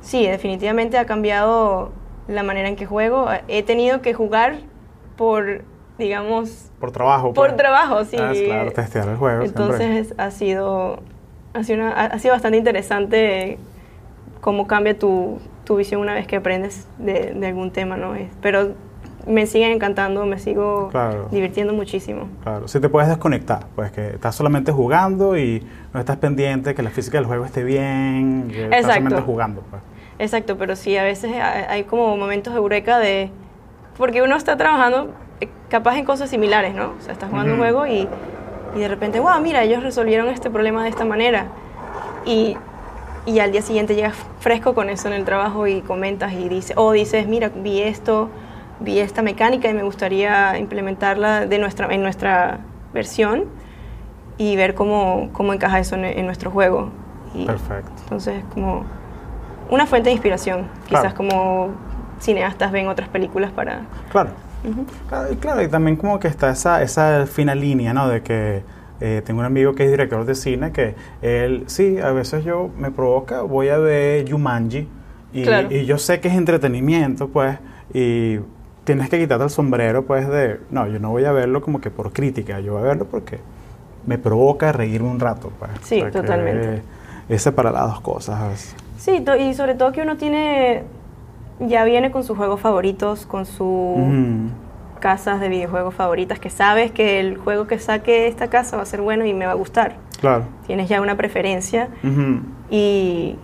sí, 0.00 0.26
definitivamente 0.26 0.98
ha 0.98 1.06
cambiado 1.06 1.92
la 2.28 2.42
manera 2.42 2.68
en 2.68 2.76
que 2.76 2.86
juego. 2.86 3.28
He 3.48 3.62
tenido 3.62 4.00
que 4.02 4.14
jugar 4.14 4.56
por, 5.16 5.62
digamos... 5.98 6.70
Por 6.80 6.92
trabajo. 6.92 7.32
Por 7.32 7.48
pues. 7.48 7.56
trabajo, 7.56 8.04
sí. 8.04 8.16
Ah, 8.18 8.32
claro, 8.32 8.72
testear 8.72 9.08
el 9.08 9.16
juego. 9.16 9.42
Entonces 9.42 10.14
ha 10.18 10.30
sido, 10.30 11.00
ha 11.52 11.64
sido, 11.64 11.86
ha 11.86 12.18
sido 12.18 12.34
bastante 12.34 12.58
interesante 12.58 13.58
cómo 14.40 14.66
cambia 14.66 14.98
tu, 14.98 15.38
tu 15.64 15.76
visión 15.76 16.00
una 16.00 16.14
vez 16.14 16.26
que 16.26 16.36
aprendes 16.36 16.88
de, 16.98 17.32
de 17.34 17.46
algún 17.46 17.70
tema, 17.70 17.96
¿no? 17.96 18.14
Pero 18.40 18.74
me 19.26 19.46
siguen 19.46 19.72
encantando, 19.72 20.24
me 20.26 20.38
sigo 20.38 20.90
divirtiendo 21.30 21.72
muchísimo. 21.72 22.28
Claro, 22.42 22.68
si 22.68 22.80
te 22.80 22.88
puedes 22.88 23.08
desconectar, 23.08 23.66
pues 23.74 23.92
que 23.92 24.08
estás 24.10 24.34
solamente 24.34 24.72
jugando 24.72 25.36
y 25.36 25.66
no 25.92 26.00
estás 26.00 26.16
pendiente 26.16 26.74
que 26.74 26.82
la 26.82 26.90
física 26.90 27.18
del 27.18 27.26
juego 27.26 27.44
esté 27.44 27.64
bien, 27.64 28.48
que 28.50 28.64
estás 28.64 28.82
solamente 28.82 29.22
jugando. 29.22 29.62
Pues. 29.70 29.82
Exacto, 30.18 30.56
pero 30.56 30.76
sí, 30.76 30.96
a 30.96 31.04
veces 31.04 31.32
hay 31.34 31.84
como 31.84 32.16
momentos 32.16 32.52
de 32.52 32.58
eureka 32.58 32.98
de... 32.98 33.30
Porque 33.96 34.22
uno 34.22 34.36
está 34.36 34.56
trabajando 34.56 35.12
eh, 35.40 35.48
capaz 35.68 35.96
en 35.96 36.04
cosas 36.04 36.30
similares, 36.30 36.74
¿no? 36.74 36.94
O 36.98 37.00
sea, 37.00 37.12
estás 37.12 37.30
jugando 37.30 37.52
un 37.52 37.58
juego 37.58 37.86
y, 37.86 38.08
y 38.74 38.78
de 38.78 38.88
repente, 38.88 39.20
wow, 39.20 39.40
mira, 39.40 39.62
ellos 39.62 39.82
resolvieron 39.82 40.28
este 40.28 40.50
problema 40.50 40.82
de 40.82 40.88
esta 40.88 41.04
manera. 41.04 41.46
Y 42.26 42.56
y 43.26 43.38
al 43.38 43.52
día 43.52 43.62
siguiente 43.62 43.94
llegas 43.94 44.14
fresco 44.40 44.74
con 44.74 44.90
eso 44.90 45.08
en 45.08 45.14
el 45.14 45.24
trabajo 45.24 45.66
y 45.66 45.80
comentas 45.80 46.32
y 46.32 46.48
dices, 46.48 46.76
o 46.76 46.92
dices, 46.92 47.26
mira, 47.26 47.48
vi 47.48 47.80
esto, 47.80 48.28
vi 48.80 48.98
esta 48.98 49.22
mecánica 49.22 49.68
y 49.68 49.74
me 49.74 49.82
gustaría 49.82 50.58
implementarla 50.58 51.46
de 51.46 51.58
nuestra, 51.58 51.92
en 51.92 52.02
nuestra 52.02 52.60
versión 52.92 53.44
y 54.38 54.56
ver 54.56 54.74
cómo, 54.74 55.30
cómo 55.32 55.52
encaja 55.52 55.78
eso 55.78 55.96
en, 55.96 56.26
nuestro 56.26 56.50
juego. 56.50 56.90
Perfecto. 57.46 57.92
Entonces, 58.02 58.42
como 58.52 58.84
una 59.70 59.86
fuente 59.86 60.08
de 60.08 60.12
inspiración, 60.12 60.68
quizás 60.88 61.14
como 61.14 61.70
cineastas 62.20 62.72
ven 62.72 62.88
otras 62.88 63.08
películas 63.08 63.52
para... 63.52 63.82
Claro. 64.10 64.30
claro. 65.40 65.62
y 65.62 65.68
también 65.68 65.96
como 65.96 66.18
que 66.18 66.28
está 66.28 66.50
esa, 66.50 66.82
esa 66.82 67.26
fina 67.26 67.54
línea, 67.54 67.92
¿no? 67.92 68.08
De 68.08 68.22
que 68.22 68.62
eh, 69.00 69.22
tengo 69.24 69.40
un 69.40 69.46
amigo 69.46 69.74
que 69.74 69.84
es 69.84 69.90
director 69.90 70.24
de 70.24 70.34
cine 70.34 70.72
que 70.72 70.94
él, 71.20 71.64
sí, 71.66 71.98
a 71.98 72.12
veces 72.12 72.44
yo 72.44 72.70
me 72.78 72.90
provoca, 72.90 73.42
voy 73.42 73.68
a 73.68 73.78
ver 73.78 74.30
Jumanji 74.30 74.88
y, 75.32 75.48
y 75.70 75.84
yo 75.84 75.98
sé 75.98 76.20
que 76.20 76.28
es 76.28 76.34
entretenimiento, 76.34 77.28
pues, 77.28 77.58
y 77.92 78.38
tienes 78.84 79.08
que 79.08 79.18
quitarte 79.18 79.44
el 79.44 79.50
sombrero, 79.50 80.04
pues, 80.04 80.28
de, 80.28 80.60
no, 80.70 80.86
yo 80.86 80.98
no 80.98 81.10
voy 81.10 81.24
a 81.24 81.32
verlo 81.32 81.60
como 81.60 81.80
que 81.80 81.90
por 81.90 82.12
crítica, 82.12 82.60
yo 82.60 82.74
voy 82.74 82.82
a 82.82 82.84
verlo 82.86 83.06
porque 83.06 83.40
me 84.06 84.18
provoca 84.18 84.72
reírme 84.72 85.08
un 85.08 85.20
rato, 85.20 85.50
pues. 85.58 85.70
Sí, 85.82 86.02
totalmente. 86.12 86.82
Es 87.28 87.42
separar 87.42 87.72
las 87.72 87.86
dos 87.86 88.00
cosas. 88.00 88.76
Sí, 88.98 89.24
y 89.40 89.54
sobre 89.54 89.74
todo 89.74 89.92
que 89.92 90.02
uno 90.02 90.16
tiene, 90.16 90.82
ya 91.60 91.84
viene 91.84 92.10
con 92.10 92.24
sus 92.24 92.36
juegos 92.36 92.60
favoritos, 92.60 93.26
con 93.26 93.46
sus 93.46 93.96
casas 95.00 95.40
de 95.40 95.48
videojuegos 95.48 95.94
favoritas, 95.94 96.38
que 96.38 96.50
sabes 96.50 96.90
que 96.90 97.20
el 97.20 97.36
juego 97.36 97.66
que 97.66 97.78
saque 97.78 98.26
esta 98.26 98.48
casa 98.48 98.76
va 98.76 98.82
a 98.82 98.86
ser 98.86 99.00
bueno 99.00 99.24
y 99.24 99.34
me 99.34 99.46
va 99.46 99.52
a 99.52 99.56
gustar. 99.56 99.96
Claro. 100.20 100.44
Tienes 100.66 100.88
ya 100.88 101.00
una 101.00 101.16
preferencia 101.16 101.88
y 102.70 103.36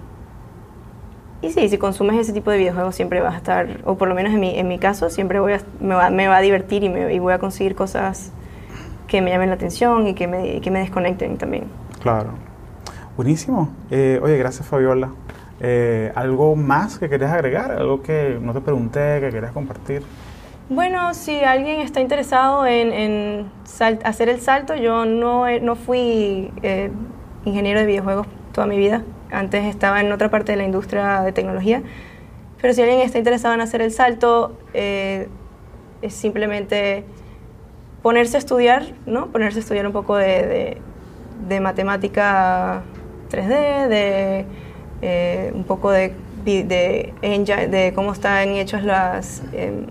y 1.42 1.50
sí, 1.50 1.68
si 1.68 1.78
consumes 1.78 2.18
ese 2.18 2.32
tipo 2.32 2.50
de 2.50 2.58
videojuegos 2.58 2.94
siempre 2.94 3.20
vas 3.20 3.34
a 3.34 3.38
estar, 3.38 3.80
o 3.84 3.96
por 3.96 4.08
lo 4.08 4.14
menos 4.14 4.32
en 4.32 4.40
mi, 4.40 4.58
en 4.58 4.68
mi 4.68 4.78
caso, 4.78 5.08
siempre 5.10 5.40
voy 5.40 5.54
a, 5.54 5.60
me, 5.80 5.94
va, 5.94 6.10
me 6.10 6.28
va 6.28 6.36
a 6.36 6.40
divertir 6.40 6.84
y, 6.84 6.88
me, 6.88 7.12
y 7.14 7.18
voy 7.18 7.32
a 7.32 7.38
conseguir 7.38 7.74
cosas 7.74 8.32
que 9.06 9.20
me 9.22 9.30
llamen 9.30 9.48
la 9.48 9.54
atención 9.54 10.06
y 10.06 10.14
que 10.14 10.26
me, 10.26 10.60
que 10.60 10.70
me 10.70 10.80
desconecten 10.80 11.36
también. 11.38 11.64
Claro. 12.02 12.30
Buenísimo. 13.16 13.70
Eh, 13.90 14.20
oye, 14.22 14.36
gracias 14.38 14.66
Fabiola. 14.66 15.10
Eh, 15.60 16.12
¿Algo 16.14 16.56
más 16.56 16.98
que 16.98 17.08
querías 17.08 17.32
agregar? 17.32 17.72
¿Algo 17.72 18.02
que 18.02 18.38
no 18.40 18.52
te 18.52 18.60
pregunté, 18.60 19.20
que 19.20 19.30
querías 19.30 19.52
compartir? 19.52 20.02
Bueno, 20.68 21.12
si 21.14 21.40
alguien 21.40 21.80
está 21.80 22.00
interesado 22.00 22.66
en, 22.66 22.92
en 22.92 23.50
hacer 24.04 24.28
el 24.28 24.40
salto, 24.40 24.76
yo 24.76 25.04
no, 25.04 25.46
no 25.60 25.74
fui 25.74 26.52
eh, 26.62 26.90
ingeniero 27.44 27.80
de 27.80 27.86
videojuegos 27.86 28.26
toda 28.52 28.66
mi 28.66 28.78
vida. 28.78 29.02
Antes 29.30 29.64
estaba 29.64 30.00
en 30.00 30.12
otra 30.12 30.30
parte 30.30 30.52
de 30.52 30.58
la 30.58 30.64
industria 30.64 31.22
de 31.22 31.32
tecnología. 31.32 31.82
Pero 32.60 32.74
si 32.74 32.82
alguien 32.82 33.00
está 33.00 33.18
interesado 33.18 33.54
en 33.54 33.60
hacer 33.60 33.80
el 33.80 33.92
salto, 33.92 34.58
eh, 34.74 35.28
es 36.02 36.14
simplemente 36.14 37.04
ponerse 38.02 38.36
a 38.36 38.40
estudiar, 38.40 38.84
¿no? 39.06 39.28
Ponerse 39.28 39.58
a 39.58 39.62
estudiar 39.62 39.86
un 39.86 39.92
poco 39.92 40.16
de, 40.16 40.78
de, 41.48 41.60
matemática 41.60 42.82
3D, 43.30 43.88
de 43.88 44.44
eh, 45.02 45.52
un 45.54 45.64
poco 45.64 45.90
de, 45.90 46.12
de, 46.44 47.12
de, 47.22 47.92
cómo 47.94 48.12
están 48.12 48.50
hechos 48.50 48.82
las 48.82 49.42
em, 49.52 49.86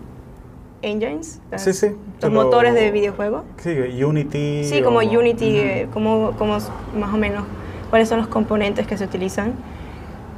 engines, 0.82 1.42
sí, 1.58 1.74
sí, 1.74 1.88
los 2.22 2.32
motores 2.32 2.74
de 2.74 2.92
videojuegos. 2.92 3.44
Sí, 3.58 3.70
Unity. 4.04 4.64
Sí, 4.64 4.82
como 4.82 5.00
Unity, 5.00 5.58
eh, 5.58 5.88
como, 5.92 6.34
como 6.38 6.54
más 6.54 7.14
o 7.14 7.18
menos 7.18 7.46
cuáles 7.90 8.10
son 8.10 8.20
los 8.20 8.28
componentes 8.28 8.88
que 8.88 8.98
se 8.98 9.06
utilizan 9.06 9.54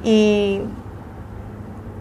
y, 0.04 0.62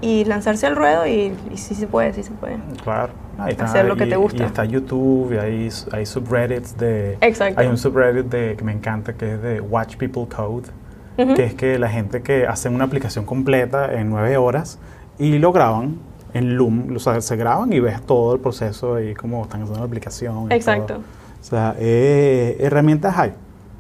y 0.00 0.24
lanzarse 0.24 0.66
al 0.66 0.76
ruedo 0.76 1.06
y, 1.06 1.34
sí 1.54 1.74
se 1.74 1.86
puede, 1.86 2.12
sí 2.12 2.22
se 2.22 2.32
puede. 2.32 2.58
Claro. 2.82 3.12
hacer 3.58 3.84
lo 3.84 3.96
que 3.96 4.06
te 4.06 4.16
gusta. 4.16 4.42
Y 4.42 4.46
está 4.46 4.64
YouTube, 4.64 5.34
y 5.34 5.38
hay, 5.38 5.68
hay 5.92 6.06
subreddits 6.06 6.76
de... 6.76 7.18
Exacto. 7.20 7.60
Hay 7.60 7.66
un 7.66 7.76
subreddit 7.76 8.26
de, 8.26 8.56
que 8.56 8.64
me 8.64 8.72
encanta 8.72 9.14
que 9.14 9.34
es 9.34 9.42
de 9.42 9.60
Watch 9.60 9.96
People 9.96 10.26
Code, 10.34 10.68
que 11.16 11.44
es 11.44 11.54
que 11.54 11.78
la 11.78 11.90
gente 11.90 12.22
que 12.22 12.46
hace 12.46 12.70
una 12.70 12.84
aplicación 12.84 13.26
completa 13.26 13.92
en 13.92 14.08
nueve 14.08 14.38
horas 14.38 14.78
y 15.18 15.38
lo 15.38 15.52
graban 15.52 15.98
en 16.32 16.56
Loom, 16.56 16.96
o 16.96 16.98
sea, 16.98 17.20
se 17.20 17.36
graban 17.36 17.72
y 17.72 17.80
ves 17.80 18.00
todo 18.02 18.34
el 18.34 18.40
proceso 18.40 19.00
y 19.00 19.14
cómo 19.14 19.42
están 19.42 19.62
haciendo 19.62 19.80
la 19.80 19.86
aplicación. 19.86 20.50
Exacto. 20.50 21.00
O 21.40 21.44
sea, 21.44 21.74
eh, 21.78 22.56
herramientas 22.60 23.18
hay. 23.18 23.32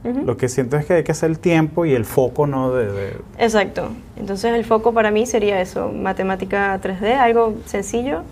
Lo 0.02 0.38
que 0.38 0.48
siento 0.48 0.78
es 0.78 0.86
que 0.86 0.94
hay 0.94 1.04
que 1.04 1.12
hacer 1.12 1.30
el 1.30 1.38
tiempo 1.38 1.84
y 1.84 1.92
el 1.92 2.06
foco, 2.06 2.46
¿no? 2.46 2.72
De, 2.72 3.16
Exacto. 3.38 3.90
Entonces 4.16 4.54
el 4.54 4.64
foco 4.64 4.94
para 4.94 5.10
mí 5.10 5.26
sería 5.26 5.60
eso, 5.60 5.92
matemática 5.92 6.80
3D, 6.80 7.18
algo 7.18 7.54
sencillo, 7.66 8.22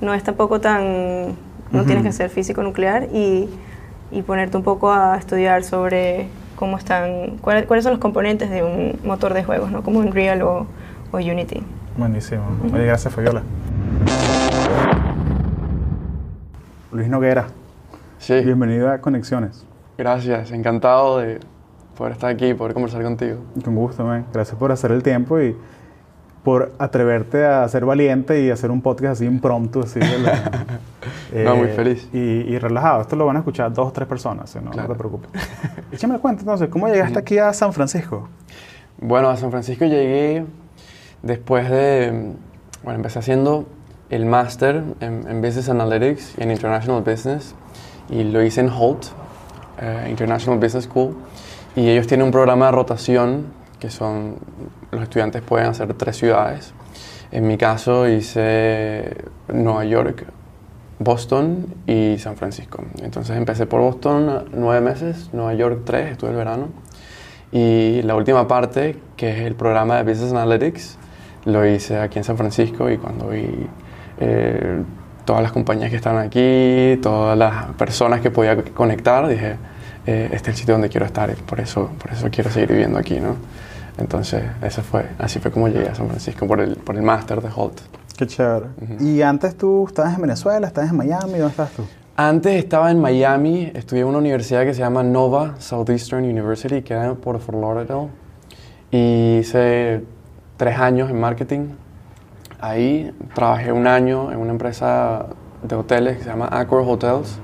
no 0.00 0.14
es 0.14 0.22
tampoco 0.22 0.60
tan... 0.60 1.34
no 1.72 1.84
tienes 1.84 2.04
que 2.04 2.12
ser 2.12 2.30
físico 2.30 2.62
nuclear 2.62 3.08
y, 3.12 3.48
y, 4.12 4.22
ponerte 4.22 4.56
un 4.56 4.62
poco 4.62 4.92
a 4.92 5.16
estudiar 5.16 5.64
sobre 5.64 6.28
cómo 6.54 6.78
están, 6.78 7.38
cuáles 7.40 7.82
son 7.82 7.92
los 7.92 8.00
componentes 8.00 8.48
de 8.50 8.62
un 8.62 8.98
motor 9.02 9.34
de 9.34 9.42
juegos, 9.42 9.72
¿no? 9.72 9.82
Como 9.82 9.98
Unreal 9.98 10.42
o, 10.42 10.66
o 11.10 11.16
Unity. 11.16 11.62
Buenísimo. 11.96 12.44
gracias 12.72 13.12
Fabiola. 13.12 13.42
Luis 16.92 17.08
Noguera. 17.08 17.48
Sí. 18.18 18.34
Bienvenido 18.40 18.90
a 18.90 18.98
Conexiones. 18.98 19.67
Gracias, 19.98 20.52
encantado 20.52 21.18
de 21.18 21.40
poder 21.96 22.12
estar 22.12 22.30
aquí 22.30 22.46
y 22.46 22.54
poder 22.54 22.72
conversar 22.72 23.02
contigo. 23.02 23.38
Con 23.64 23.74
gusto, 23.74 24.04
man. 24.04 24.26
Gracias 24.32 24.56
por 24.56 24.70
hacer 24.70 24.92
el 24.92 25.02
tiempo 25.02 25.40
y 25.40 25.56
por 26.44 26.72
atreverte 26.78 27.44
a 27.44 27.66
ser 27.66 27.84
valiente 27.84 28.40
y 28.40 28.50
hacer 28.50 28.70
un 28.70 28.80
podcast 28.80 29.14
así 29.14 29.24
impromptu, 29.24 29.80
así. 29.80 29.98
no, 31.44 31.56
muy 31.56 31.66
eh, 31.66 31.72
feliz. 31.74 32.08
Y, 32.12 32.56
relajado. 32.58 33.00
Esto 33.00 33.16
lo 33.16 33.26
van 33.26 33.36
a 33.36 33.38
escuchar 33.40 33.72
dos 33.72 33.88
o 33.88 33.90
tres 33.90 34.06
personas, 34.06 34.54
¿no? 34.54 34.70
no 34.70 34.86
te 34.86 34.94
preocupes. 34.94 35.30
Échame 35.92 36.20
cuenta 36.20 36.42
entonces, 36.42 36.68
¿cómo 36.68 36.86
llegaste 36.86 37.18
aquí 37.18 37.38
a 37.38 37.52
San 37.52 37.72
Francisco? 37.72 38.28
Bueno, 39.00 39.28
a 39.30 39.36
San 39.36 39.50
Francisco 39.50 39.84
llegué 39.84 40.46
después 41.24 41.68
de, 41.68 42.34
bueno, 42.84 42.98
empecé 42.98 43.18
haciendo 43.18 43.66
el 44.10 44.26
máster 44.26 44.84
en, 45.00 45.26
en 45.28 45.42
Business 45.42 45.68
Analytics 45.68 46.38
y 46.38 46.44
en 46.44 46.52
International 46.52 47.02
Business 47.02 47.56
y 48.08 48.22
lo 48.22 48.44
hice 48.44 48.60
en 48.60 48.70
Holt, 48.70 49.06
eh, 49.80 50.06
International 50.10 50.58
Business 50.58 50.84
School, 50.84 51.16
y 51.76 51.88
ellos 51.88 52.06
tienen 52.06 52.26
un 52.26 52.32
programa 52.32 52.66
de 52.66 52.72
rotación 52.72 53.46
que 53.78 53.90
son, 53.90 54.36
los 54.90 55.02
estudiantes 55.02 55.42
pueden 55.42 55.68
hacer 55.68 55.94
tres 55.94 56.16
ciudades. 56.16 56.72
En 57.30 57.46
mi 57.46 57.56
caso 57.56 58.08
hice 58.08 59.16
Nueva 59.48 59.84
York, 59.84 60.24
Boston 60.98 61.66
y 61.86 62.16
San 62.18 62.36
Francisco. 62.36 62.82
Entonces 63.02 63.36
empecé 63.36 63.66
por 63.66 63.80
Boston 63.80 64.46
nueve 64.52 64.80
meses, 64.80 65.30
Nueva 65.32 65.54
York 65.54 65.82
tres, 65.84 66.12
estuve 66.12 66.30
el 66.30 66.36
verano. 66.36 66.68
Y 67.52 68.02
la 68.02 68.16
última 68.16 68.48
parte, 68.48 68.96
que 69.16 69.30
es 69.30 69.40
el 69.46 69.54
programa 69.54 69.96
de 69.96 70.02
Business 70.02 70.32
Analytics, 70.32 70.98
lo 71.44 71.64
hice 71.66 71.98
aquí 71.98 72.18
en 72.18 72.24
San 72.24 72.36
Francisco 72.36 72.90
y 72.90 72.98
cuando 72.98 73.28
vi 73.28 73.46
eh, 74.18 74.82
todas 75.28 75.42
las 75.42 75.52
compañías 75.52 75.90
que 75.90 75.96
estaban 75.96 76.24
aquí, 76.24 76.98
todas 77.02 77.36
las 77.36 77.66
personas 77.76 78.22
que 78.22 78.30
podía 78.30 78.56
conectar, 78.72 79.28
dije, 79.28 79.56
eh, 80.06 80.30
este 80.32 80.48
es 80.50 80.54
el 80.54 80.60
sitio 80.60 80.72
donde 80.72 80.88
quiero 80.88 81.04
estar, 81.04 81.30
por 81.34 81.60
eso, 81.60 81.90
por 82.02 82.10
eso 82.12 82.28
quiero 82.30 82.48
seguir 82.48 82.70
viviendo 82.70 82.98
aquí, 82.98 83.20
¿no? 83.20 83.36
Entonces, 83.98 84.42
eso 84.62 84.80
fue, 84.80 85.04
así 85.18 85.38
fue 85.38 85.50
como 85.50 85.68
llegué 85.68 85.86
a 85.86 85.94
San 85.94 86.08
Francisco, 86.08 86.46
por 86.46 86.60
el, 86.60 86.76
por 86.76 86.96
el 86.96 87.02
máster 87.02 87.42
de 87.42 87.48
Holt. 87.54 87.78
Qué 88.16 88.26
chévere. 88.26 88.68
¿Y 89.00 89.20
antes 89.20 89.54
tú 89.54 89.84
estabas 89.86 90.14
en 90.14 90.22
Venezuela, 90.22 90.66
estabas 90.66 90.88
en 90.88 90.96
Miami, 90.96 91.32
dónde 91.32 91.48
estás 91.48 91.72
tú? 91.72 91.84
Antes 92.16 92.64
estaba 92.64 92.90
en 92.90 92.98
Miami, 92.98 93.70
estudié 93.74 94.04
en 94.04 94.08
una 94.08 94.18
universidad 94.18 94.64
que 94.64 94.72
se 94.72 94.80
llama 94.80 95.02
Nova 95.02 95.56
Southeastern 95.58 96.24
University, 96.24 96.76
que 96.76 96.84
queda 96.84 97.14
por 97.16 97.38
Fort 97.38 97.60
Lauderdale, 97.60 98.08
y 98.90 99.40
hice 99.40 100.04
tres 100.56 100.78
años 100.78 101.10
en 101.10 101.20
marketing 101.20 101.66
Ahí 102.60 103.14
trabajé 103.34 103.72
un 103.72 103.86
año 103.86 104.32
en 104.32 104.38
una 104.38 104.50
empresa 104.50 105.26
de 105.62 105.76
hoteles 105.76 106.16
que 106.18 106.24
se 106.24 106.28
llama 106.28 106.48
Accor 106.50 106.82
Hotels, 106.86 107.38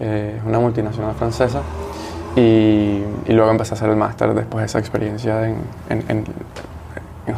eh, 0.00 0.40
una 0.44 0.58
multinacional 0.58 1.14
francesa, 1.14 1.62
y, 2.34 3.02
luego 3.28 3.50
empecé 3.50 3.74
a 3.74 3.76
hacer 3.76 3.90
el 3.90 3.96
máster 3.96 4.34
después 4.34 4.62
de 4.62 4.66
esa 4.66 4.78
experiencia 4.78 5.48
en, 5.48 6.24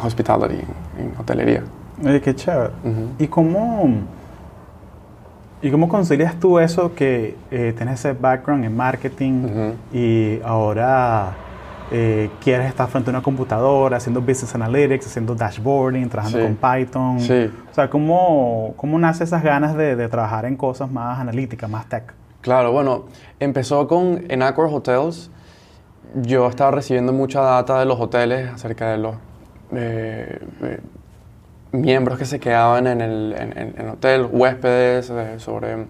hospitality, 0.03 0.63
en, 0.99 1.15
hotelería. 1.19 1.63
Oye, 2.03 2.21
qué 2.21 2.35
chévere. 2.35 2.71
¿Y 3.19 3.27
cómo... 3.27 3.89
¿Y 5.65 5.71
cómo 5.71 5.89
concilias 5.89 6.41
tú 6.41 6.59
eso 6.59 6.93
que 6.93 7.37
eh, 7.53 7.73
tienes 7.77 8.01
ese 8.01 8.15
background 8.15 8.65
en 8.65 8.77
marketing 8.77 9.75
y 9.93 10.41
ahora 10.45 11.35
eh, 11.95 12.31
quieres 12.43 12.69
estar 12.69 12.89
frente 12.89 13.11
a 13.11 13.13
una 13.13 13.23
computadora 13.23 13.99
haciendo 13.99 14.21
business 14.21 14.55
analytics, 14.55 15.07
haciendo 15.07 15.35
dashboarding, 15.35 16.09
trabajando 16.09 16.41
con 16.41 16.57
Python? 16.57 17.21
Sí. 17.21 17.51
O 17.71 17.75
sea, 17.75 17.91
¿cómo, 17.91 18.73
cómo 18.77 18.99
nace 18.99 19.25
esas 19.25 19.43
ganas 19.43 19.77
de, 19.77 19.95
de, 19.95 20.09
trabajar 20.09 20.47
en 20.47 20.57
cosas 20.57 20.91
más 20.91 21.21
analíticas, 21.21 21.69
más 21.69 21.89
tech? 21.89 22.15
Claro, 22.41 22.73
bueno, 22.73 23.05
empezó 23.39 23.87
con 23.87 24.25
en 24.29 24.43
Accor 24.43 24.69
Hotels. 24.73 25.31
Yo 26.15 26.49
estaba 26.49 26.71
recibiendo 26.71 27.13
mucha 27.13 27.41
data 27.41 27.79
de 27.79 27.85
los 27.85 28.01
hoteles 28.01 28.51
acerca 28.51 28.91
de 28.91 28.99
los 28.99 29.17
eh, 29.75 30.39
miembros 31.73 32.19
que 32.19 32.25
se 32.25 32.39
quedaban 32.39 32.87
en 32.87 33.01
el 33.01 33.35
en, 33.79 33.89
hotel, 33.89 34.29
huéspedes, 34.31 35.11
eh, 35.11 35.39
sobre 35.39 35.87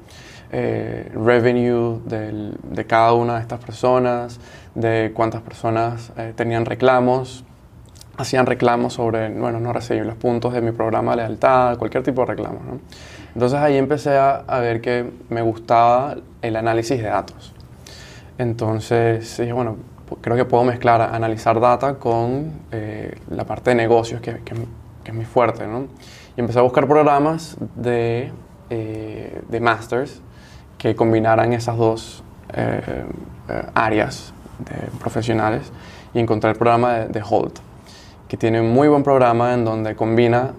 eh, 0.53 1.11
revenue 1.15 2.01
de 2.05 2.87
cada 2.87 3.15
una 3.15 3.37
de 3.37 3.41
estas 3.41 3.65
personas, 3.65 4.39
de 4.75 5.13
cuántas 5.15 5.43
personas 5.43 6.13
eh, 6.17 6.33
tenían 6.37 6.65
reclamos, 6.65 7.45
hacían 8.17 8.47
reclamos 8.47 8.95
sobre, 8.95 9.31
bueno, 9.31 9.59
no 9.61 9.73
recibí 9.73 10.01
los 10.01 10.17
puntos 10.17 10.53
de 10.53 10.61
mi 10.61 10.73
programa 10.73 11.13
de 11.13 11.19
lealtad, 11.19 11.79
cualquier 11.79 12.03
tipo 12.03 12.21
de 12.23 12.29
reclamo. 12.29 12.61
Entonces 13.35 13.59
ahí 13.59 13.77
empecé 13.77 14.17
a, 14.19 14.45
ver 14.61 14.81
que 14.81 15.11
me 15.31 15.43
gustaba 15.43 16.17
el 16.43 16.57
análisis 16.57 17.03
de 17.03 17.09
datos. 17.09 17.55
Entonces 18.39 19.37
dije, 19.39 19.53
bueno, 19.53 19.77
creo 20.21 20.37
que 20.37 20.45
puedo 20.45 20.65
mezclar 20.65 21.01
analizar 21.01 21.59
data 21.59 21.95
con 21.95 22.53
la 23.31 23.45
parte 23.45 23.71
de 23.71 23.77
negocios 23.77 24.21
que, 24.21 24.41
que 24.45 24.55
que 25.03 25.11
es 25.11 25.15
muy 25.15 25.25
fuerte, 25.25 25.67
¿no? 25.67 25.87
Y 26.37 26.41
empecé 26.41 26.59
a 26.59 26.63
buscar 26.63 26.87
programas 26.87 27.57
de, 27.77 28.33
eh, 28.71 29.43
de 29.49 29.61
masters 29.61 30.21
que 30.83 30.97
combinaran 30.97 31.53
esas 31.53 31.77
dos 31.77 32.25
eh, 32.55 33.05
eh, 33.49 33.63
áreas 33.73 34.35
de 34.59 34.91
profesionales 34.99 35.71
y 36.13 36.19
encontré 36.19 36.51
el 36.51 36.57
programa 36.57 36.95
de, 36.95 37.07
de, 37.07 37.23
Holt, 37.25 37.61
que 38.27 38.37
tiene 38.37 38.61
un 38.61 38.73
muy 38.73 38.89
buen 38.89 39.05
programa 39.05 39.55
en 39.55 39.65
donde 39.65 39.95
combina 39.95 40.51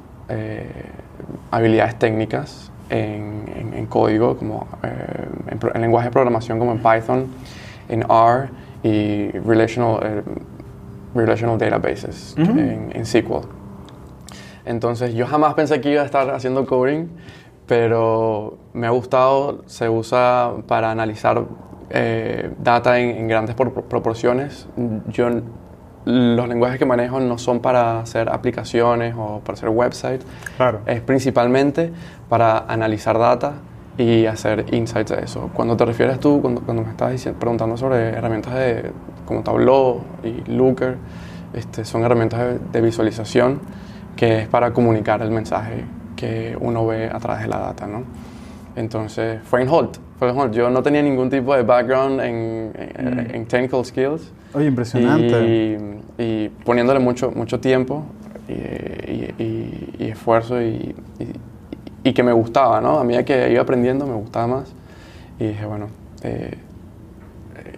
habilidades 1.52 2.00
técnicas 2.00 2.72
en, 2.90 3.72
en, 3.76 3.86
código, 3.86 4.36
como 4.36 4.68
en, 4.82 5.82
lenguaje 5.82 6.08
de 6.08 6.12
programación 6.12 6.58
como 6.58 6.72
en 6.72 6.78
Python, 6.80 7.28
en 7.90 8.02
R 8.10 8.50
y 8.82 9.30
relational, 9.40 10.24
relational 11.14 11.58
databases 11.60 12.34
en, 12.38 12.92
en 12.94 13.06
SQL. 13.06 13.46
Entonces 14.66 15.14
yo 15.14 15.28
jamás 15.28 15.54
pensé 15.54 15.82
que 15.82 15.92
iba 15.92 16.02
a 16.02 16.06
estar 16.06 16.32
haciendo 16.32 16.66
coding, 16.66 17.08
pero 17.68 18.58
me 18.74 18.88
ha 18.88 18.90
gustado, 18.90 19.64
se 19.66 19.90
usa 19.90 20.52
para 20.68 20.92
analizar 20.92 21.44
eh, 21.90 22.52
data 22.60 23.00
en, 23.00 23.28
grandes 23.28 23.56
proporciones. 23.56 24.68
Yo, 25.08 25.30
los 26.06 26.50
lenguajes 26.50 26.80
que 26.80 26.86
manejo 26.86 27.20
no 27.20 27.38
son 27.38 27.60
para 27.62 28.02
hacer 28.02 28.30
aplicaciones 28.30 29.16
o 29.18 29.40
para 29.40 29.54
hacer 29.54 29.70
websites. 29.70 30.26
Claro. 30.58 30.82
Es 30.86 31.02
principalmente 31.02 31.94
para 32.28 32.66
analizar 32.68 33.18
data 33.18 33.54
y 33.98 34.26
hacer 34.26 34.66
insights 34.74 35.12
de 35.12 35.24
eso. 35.24 35.50
Cuando 35.54 35.78
te 35.78 35.86
refieres 35.86 36.20
tú, 36.20 36.42
cuando, 36.42 36.62
me 36.74 36.90
estás 36.90 37.30
preguntando 37.40 37.78
sobre 37.78 38.10
herramientas 38.10 38.54
de, 38.56 38.92
como 39.26 39.42
Tableau 39.44 40.02
y 40.24 40.52
Looker, 40.52 40.98
este, 41.54 41.86
son 41.86 42.04
herramientas 42.04 42.60
de 42.72 42.82
visualización 42.82 43.62
que 44.16 44.42
es 44.42 44.48
para 44.48 44.74
comunicar 44.74 45.22
el 45.22 45.32
mensaje 45.32 45.86
que 46.16 46.58
uno 46.60 46.86
ve 46.88 47.08
a 47.08 47.20
través 47.20 47.44
de 47.44 47.50
la 47.50 47.60
data, 47.60 47.88
¿no? 47.88 48.04
Entonces, 48.76 49.42
fue 49.44 49.62
en 49.62 49.70
Holt, 49.70 49.98
fue 50.18 50.30
en 50.30 50.38
Holt. 50.38 50.54
Yo 50.54 50.70
no 50.70 50.82
tenía 50.82 51.02
ningún 51.02 51.30
tipo 51.30 51.56
de 51.56 51.64
background 51.64 52.22
en, 52.22 52.72
en, 52.76 53.42
mm. 53.42 53.46
technical 53.46 53.86
skills. 53.86 54.32
Oye, 54.54 54.68
impresionante. 54.68 55.78
Y, 56.18 56.50
poniéndole 56.64 57.00
mucho, 57.00 57.32
mucho 57.32 57.60
tiempo 57.60 58.06
y, 58.48 59.44
y, 59.44 60.10
esfuerzo 60.10 60.62
y, 60.62 60.96
que 62.04 62.24
me 62.24 62.34
gustaba, 62.34 62.82
¿no? 62.82 63.00
A 63.00 63.04
medida 63.04 63.24
que 63.24 63.52
iba 63.52 63.62
aprendiendo 63.62 64.06
me 64.06 64.16
gustaba 64.16 64.48
más. 64.48 64.74
Y 65.40 65.48
dije, 65.48 65.66
bueno, 65.66 65.88
eh, 66.24 66.58
eh, 67.58 67.78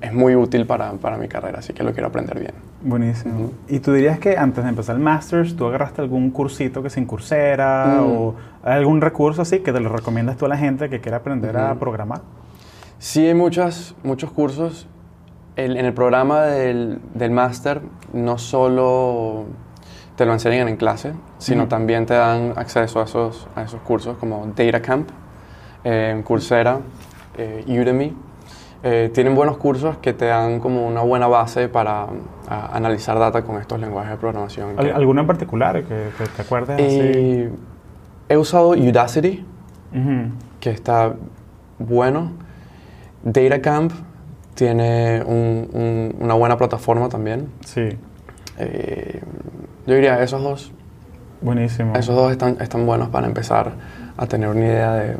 es 0.00 0.12
muy 0.12 0.34
útil 0.34 0.66
para, 0.66 0.92
para 0.92 1.18
mi 1.18 1.28
carrera, 1.28 1.58
así 1.58 1.72
que 1.72 1.82
lo 1.82 1.92
quiero 1.92 2.08
aprender 2.08 2.38
bien. 2.38 2.67
Buenísimo. 2.80 3.50
¿Y 3.68 3.80
tú 3.80 3.92
dirías 3.92 4.20
que 4.20 4.36
antes 4.36 4.62
de 4.62 4.70
empezar 4.70 4.94
el 4.94 5.02
Masters, 5.02 5.56
tú 5.56 5.66
agarraste 5.66 6.00
algún 6.00 6.30
cursito 6.30 6.82
que 6.82 6.90
se 6.90 7.00
incursera 7.00 7.98
mm. 8.00 8.06
o 8.06 8.34
algún 8.62 9.00
recurso 9.00 9.42
así 9.42 9.60
que 9.60 9.72
te 9.72 9.80
lo 9.80 9.88
recomiendas 9.88 10.36
tú 10.36 10.46
a 10.46 10.48
la 10.48 10.56
gente 10.56 10.88
que 10.88 11.00
quiera 11.00 11.18
aprender 11.18 11.56
a 11.56 11.74
programar? 11.74 12.20
Sí, 12.98 13.26
hay 13.26 13.34
muchas, 13.34 13.96
muchos 14.04 14.30
cursos. 14.30 14.86
en 15.56 15.84
el 15.84 15.92
programa 15.92 16.42
del, 16.42 17.00
del 17.14 17.32
Master 17.32 17.82
no 18.12 18.38
solo 18.38 19.46
te 20.14 20.24
lo 20.24 20.32
enseñan 20.32 20.68
en 20.68 20.76
clase, 20.76 21.12
sino 21.38 21.68
también 21.68 22.06
te 22.06 22.14
dan 22.14 22.52
acceso 22.56 23.00
a 23.00 23.04
esos, 23.04 23.48
a 23.54 23.62
esos 23.62 23.80
cursos 23.82 24.16
como 24.18 24.52
Data 24.56 24.82
Camp, 24.82 25.08
eh, 25.84 26.20
Coursera, 26.24 26.80
eh, 27.36 27.64
Udemy 27.68 28.14
eh, 28.82 29.10
tienen 29.12 29.34
buenos 29.34 29.56
cursos 29.56 29.96
que 29.98 30.12
te 30.12 30.26
dan 30.26 30.60
como 30.60 30.86
una 30.86 31.00
buena 31.00 31.26
base 31.26 31.68
para 31.68 32.06
analizar 32.48 33.18
data 33.18 33.42
con 33.42 33.60
estos 33.60 33.80
lenguajes 33.80 34.12
de 34.12 34.16
programación. 34.16 34.78
¿Alguno 34.78 35.22
en 35.22 35.26
particular 35.26 35.82
que, 35.82 36.10
te 36.36 36.42
acuerdes? 36.42 36.76
Eh, 36.78 37.50
he 38.28 38.36
usado 38.36 38.70
Udacity, 38.70 39.44
que 40.60 40.70
está 40.70 41.14
bueno. 41.78 42.32
DataCamp 43.24 43.92
tiene 44.54 45.22
una 45.24 46.34
buena 46.34 46.56
plataforma 46.56 47.08
también. 47.08 47.48
Sí. 47.64 47.88
Eh, 48.58 49.20
yo 49.86 49.94
diría 49.94 50.22
esos 50.22 50.42
dos. 50.42 50.72
Buenísimo. 51.40 51.94
Esos 51.94 52.14
dos 52.14 52.30
están, 52.30 52.56
están 52.60 52.86
buenos 52.86 53.08
para 53.08 53.26
empezar 53.26 53.72
a 54.16 54.26
tener 54.26 54.48
una 54.48 54.60
idea 54.60 54.92
de 54.94 55.16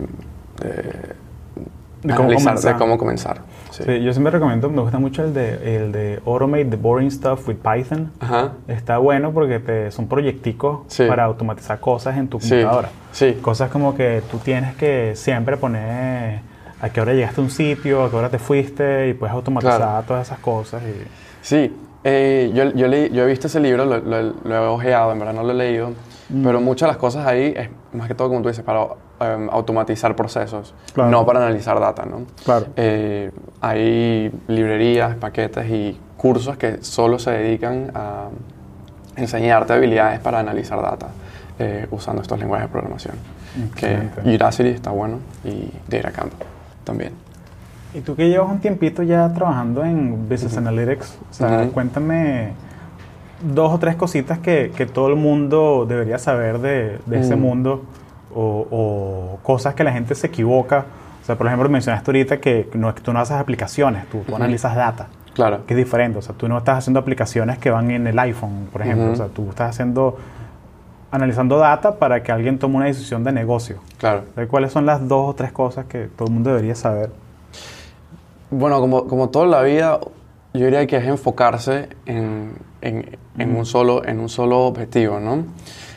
de 2.03 2.15
cómo 2.15 2.29
comenzar. 2.29 2.75
De 2.75 2.79
cómo 2.79 2.99
comenzar. 2.99 3.41
Sí. 3.85 4.03
yo 4.03 4.13
siempre 4.13 4.31
recomiendo, 4.31 4.69
me 4.71 4.83
gusta 4.83 4.99
mucho 4.99 5.25
el 5.25 5.35
de, 5.35 5.77
el 5.77 5.93
de 5.93 6.21
Automate 6.27 6.67
the 6.67 6.77
Boring 6.77 7.11
Stuff 7.11 7.49
with 7.49 7.57
Python. 7.57 8.13
Ajá. 8.21 8.53
Está 8.67 8.99
bueno 8.99 9.33
porque 9.33 9.59
te, 9.59 9.91
son 9.91 10.09
proyecticos 10.09 10.81
para 11.09 11.25
automatizar 11.25 11.81
cosas 11.81 12.17
en 12.17 12.29
tu 12.29 12.39
computadora. 12.39 12.91
Sí. 13.13 13.39
Cosas 13.41 13.71
como 13.71 13.95
que 13.95 14.23
tú 14.31 14.39
tienes 14.39 14.77
que 14.77 15.13
siempre 15.15 15.57
poner 15.57 16.41
a 16.81 16.91
qué 16.91 17.01
hora 17.01 17.13
llegaste 17.13 17.41
a 17.41 17.45
un 17.45 17.51
sitio, 17.51 18.05
a 18.05 18.11
qué 18.11 18.17
hora 18.17 18.29
te 18.29 18.39
fuiste 18.39 19.09
y 19.09 19.15
puedes 19.15 19.35
automatizar 19.35 20.05
todas 20.05 20.27
esas 20.27 20.39
cosas. 20.39 20.83
Y... 20.83 21.07
Sí, 21.43 21.75
eh, 22.05 22.51
yo, 22.55 22.73
yo, 22.73 22.87
yo, 22.87 23.25
he 23.25 23.27
visto 23.27 23.49
ese 23.49 23.61
libro, 23.61 23.85
lo, 23.85 23.99
lo, 23.99 24.55
he 24.55 24.59
ojeado, 24.69 25.13
en 25.13 25.19
verdad 25.19 25.35
no 25.35 25.43
lo 25.43 25.51
he 25.51 25.55
leído, 25.55 25.91
mm. 26.29 26.45
pero 26.45 26.61
muchas 26.61 26.87
de 26.87 26.93
las 26.93 26.97
cosas 26.97 27.27
ahí 27.27 27.53
es 27.57 27.69
más 27.93 28.07
que 28.07 28.15
todo 28.15 28.29
como 28.29 28.43
tú 28.43 28.49
dices, 28.49 28.65
para 28.65 28.87
Em, 29.21 29.49
automatizar 29.51 30.15
procesos, 30.15 30.73
no 30.95 31.27
para 31.27 31.41
analizar 31.41 31.81
data. 31.81 32.07
¿no? 32.07 32.23
Claro. 32.45 32.67
Eh, 32.77 33.33
hay 33.61 34.31
librerías, 34.47 35.17
paquetes 35.17 35.69
y 35.69 35.99
cursos 36.17 36.57
que 36.57 36.85
solo 36.85 37.19
se 37.19 37.33
dedican 37.33 37.91
a 37.95 38.29
enseñarte 39.17 39.73
habilidades 39.73 40.21
para 40.21 40.39
analizar 40.39 40.81
data 40.81 41.09
eh, 41.59 41.89
usando 41.91 42.23
estos 42.23 42.39
lenguajes 42.39 42.69
de 42.69 42.71
programación. 42.71 43.15
Que 43.75 44.09
Udacity 44.25 44.69
está 44.69 44.93
bueno 44.93 45.19
y 45.43 45.69
DataCamp 45.89 46.33
también. 46.85 47.11
Y 47.95 48.03
tú 48.03 48.15
que 48.15 48.29
llevas 48.29 48.49
un 48.49 48.61
tiempito 48.61 49.03
ya 49.03 49.33
trabajando 49.35 49.85
en 49.85 50.29
Business 50.29 50.57
Analytics, 50.59 51.19
cuéntame 51.75 52.53
dos 53.43 53.75
o 53.75 53.79
tres 53.81 53.97
cositas 53.97 54.39
que, 54.39 54.71
que, 54.77 54.87
todo 54.87 55.09
el 55.09 55.17
mundo 55.17 55.87
debería 55.89 56.19
saber 56.19 56.61
de, 56.61 57.01
de 57.07 57.21
ese 57.21 57.35
mm. 57.35 57.41
mundo 57.41 57.83
o, 58.41 59.39
cosas 59.43 59.75
que 59.75 59.85
la 59.85 59.93
gente 59.93 60.15
se 60.15 60.27
equivoca. 60.27 60.87
O 61.23 61.25
sea, 61.25 61.37
por 61.37 61.47
ejemplo, 61.47 61.69
mencionaste 61.69 62.11
ahorita 62.11 62.41
que 62.41 62.69
no, 62.75 62.95
tú 62.95 63.13
no 63.13 63.21
haces 63.21 63.37
aplicaciones, 63.37 64.09
tú, 64.09 64.23
analizas 64.35 64.75
data. 64.75 65.09
Claro. 65.35 65.67
Que 65.67 65.75
es 65.75 65.79
diferente. 65.79 66.19
O 66.19 66.23
sea, 66.23 66.35
tú 66.35 66.49
no 66.49 66.59
estás 66.59 66.79
haciendo 66.79 67.01
aplicaciones 67.01 67.59
que 67.59 67.71
van 67.71 67.91
en 67.91 68.07
el 68.07 68.19
iPhone, 68.19 68.69
por 68.73 68.83
ejemplo. 68.83 69.13
O 69.13 69.17
sea, 69.17 69.27
tú 69.27 69.49
estás 69.51 69.71
haciendo 69.71 70.17
analizando 71.11 71.57
data 71.57 71.99
para 71.99 72.23
que 72.23 72.33
alguien 72.33 72.59
tome 72.59 72.77
una 72.77 72.87
decisión 72.87 73.25
de 73.25 73.33
negocio. 73.33 73.79
Claro. 73.99 74.25
¿Cuáles 74.51 74.73
son 74.73 74.85
las 74.85 75.07
dos 75.09 75.31
o 75.31 75.35
tres 75.35 75.53
cosas 75.53 75.87
que 75.87 76.07
todo 76.07 76.29
el 76.29 76.35
mundo 76.35 76.51
debería 76.51 76.75
saber? 76.75 77.11
Bueno, 78.51 78.81
como, 78.81 79.07
como 79.07 79.31
toda 79.31 79.47
la 79.47 79.63
vida, 79.63 80.01
yo 80.53 80.65
diría 80.65 80.87
que 80.87 80.97
es 80.97 81.05
enfocarse 81.05 81.89
en, 82.05 82.53
en, 82.83 83.17
en 83.39 83.57
un, 83.57 83.65
solo, 83.65 84.05
en 84.05 84.21
un 84.21 84.29
solo 84.29 84.67
objetivo, 84.67 85.19
¿no? 85.19 85.45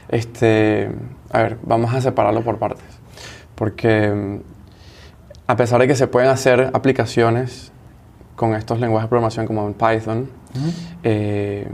Este, 0.08 0.92
a 1.32 1.42
ver, 1.42 1.58
vamos 1.64 1.94
a 1.94 2.02
separarlo 2.02 2.44
por 2.44 2.58
partes. 2.58 2.86
Porque 3.56 4.10
mm, 4.10 4.40
a 5.48 5.56
pesar 5.56 5.82
de 5.82 5.88
que 5.88 5.96
se 5.96 6.08
pueden 6.08 6.30
hacer 6.30 6.72
aplicaciones 6.74 7.72
con 8.36 8.56
estos 8.56 8.80
lenguajes 8.80 9.06
de 9.06 9.10
programación 9.10 9.46
como 9.46 9.68
en 9.68 9.74
Python, 9.74 10.30
eh, 11.04 11.68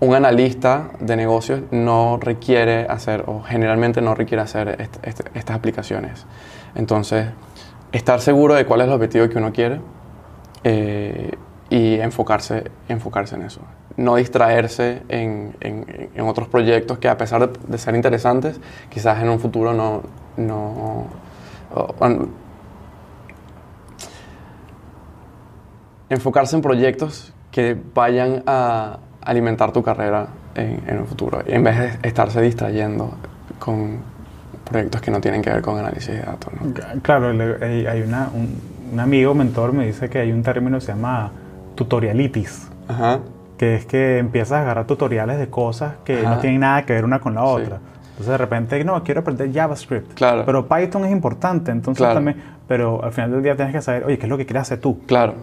un 0.00 0.14
analista 0.14 0.90
de 0.98 1.16
negocios 1.16 1.62
no 1.70 2.18
requiere 2.20 2.86
hacer, 2.88 3.24
o 3.26 3.42
generalmente 3.42 4.00
no 4.00 4.14
requiere 4.14 4.42
hacer 4.42 4.88
estas 5.34 5.56
aplicaciones. 5.56 6.26
Entonces, 6.74 7.28
estar 7.92 8.20
seguro 8.20 8.54
de 8.54 8.66
cuál 8.66 8.80
es 8.80 8.88
el 8.88 8.92
objetivo 8.92 9.28
que 9.28 9.38
uno 9.38 9.52
quiere 9.52 9.80
eh, 10.64 11.30
y 11.70 12.00
enfocarse, 12.00 12.64
enfocarse 12.88 13.36
en 13.36 13.42
eso. 13.42 13.60
No 13.96 14.16
distraerse 14.16 15.02
en, 15.08 15.54
en, 15.60 16.20
otros 16.26 16.48
proyectos 16.48 16.98
que 16.98 17.08
a 17.08 17.16
pesar 17.16 17.50
de, 17.50 17.78
ser 17.78 17.94
interesantes, 17.94 18.60
quizás 18.88 19.22
en 19.22 19.28
un 19.28 19.40
futuro 19.40 19.72
no... 19.72 20.02
no 20.36 21.06
enfocarse 26.08 26.56
en 26.56 26.62
proyectos 26.62 27.32
que 27.50 27.76
vayan 27.94 28.42
a 28.46 28.98
alimentar 29.22 29.72
tu 29.72 29.82
carrera 29.82 30.28
en, 30.54 30.82
en 30.86 30.98
un 30.98 31.06
futuro, 31.06 31.42
en 31.46 31.64
vez 31.64 31.78
de 31.78 32.08
estarse 32.08 32.42
distrayendo 32.42 33.14
con 33.58 34.00
proyectos 34.64 35.00
que 35.00 35.10
no 35.10 35.20
tienen 35.20 35.42
que 35.42 35.50
ver 35.50 35.62
con 35.62 35.78
análisis 35.78 36.08
de 36.08 36.22
datos. 36.22 36.52
Claro, 37.02 37.28
hay, 37.28 38.02
una, 38.02 38.30
un, 38.34 38.98
amigo, 38.98 39.34
mentor, 39.34 39.72
me 39.72 39.86
dice 39.86 40.08
que 40.08 40.18
hay 40.18 40.32
un 40.32 40.42
término 40.42 40.78
que 40.78 40.86
se 40.86 40.92
llama 40.92 41.30
tutorialitis, 41.74 42.68
que 43.62 43.76
es 43.76 43.86
que 43.86 44.18
empiezas 44.18 44.58
a 44.58 44.62
agarrar 44.62 44.88
tutoriales 44.88 45.38
de 45.38 45.48
cosas 45.48 45.94
que 46.04 46.20
no 46.24 46.38
tienen 46.38 46.58
nada 46.58 46.84
que 46.84 46.94
ver 46.94 47.04
una 47.04 47.20
con 47.20 47.36
la 47.36 47.44
otra. 47.44 47.78
Entonces 48.10 48.26
de 48.26 48.36
repente, 48.36 48.82
no, 48.82 49.04
quiero 49.04 49.20
aprender 49.20 49.52
JavaScript. 49.52 50.14
Claro. 50.14 50.42
Pero 50.44 50.66
Python 50.66 51.04
es 51.04 51.12
importante, 51.12 51.70
entonces 51.70 52.12
también, 52.12 52.42
pero 52.66 53.04
al 53.04 53.12
final 53.12 53.30
del 53.30 53.40
día 53.44 53.54
tienes 53.54 53.72
que 53.72 53.80
saber, 53.80 54.04
oye, 54.04 54.18
¿qué 54.18 54.26
es 54.26 54.28
lo 54.28 54.36
que 54.36 54.46
quieres 54.46 54.62
hacer 54.62 54.80
tú? 54.80 54.98
Claro. 55.06 55.34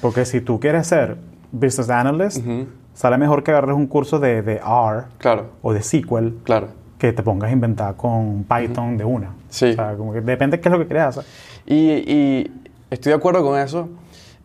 Porque 0.00 0.24
si 0.24 0.40
tú 0.40 0.60
quieres 0.60 0.86
ser 0.86 1.16
business 1.50 1.90
analyst, 1.90 2.46
sale 2.94 3.18
mejor 3.18 3.42
que 3.42 3.50
agarres 3.50 3.74
un 3.74 3.88
curso 3.88 4.20
de, 4.20 4.42
de 4.42 4.58
R 4.58 5.06
claro. 5.18 5.46
o 5.60 5.72
de 5.72 5.82
SQL. 5.82 6.44
Claro 6.44 6.68
que 6.98 7.12
te 7.12 7.24
pongas 7.24 7.50
a 7.50 7.52
inventar 7.52 7.96
con 7.96 8.44
Python 8.44 8.96
de 8.96 9.04
una. 9.04 9.34
Sí. 9.48 9.70
O 9.70 9.74
sea, 9.74 9.96
como 9.96 10.12
que 10.12 10.20
depende 10.20 10.58
de 10.58 10.60
qué 10.60 10.68
es 10.68 10.72
lo 10.72 10.78
que 10.78 10.86
creas. 10.86 11.20
Y, 11.66 11.74
y, 11.76 12.50
estoy 12.90 13.10
de 13.10 13.16
acuerdo 13.16 13.42
con 13.42 13.58
eso. 13.58 13.88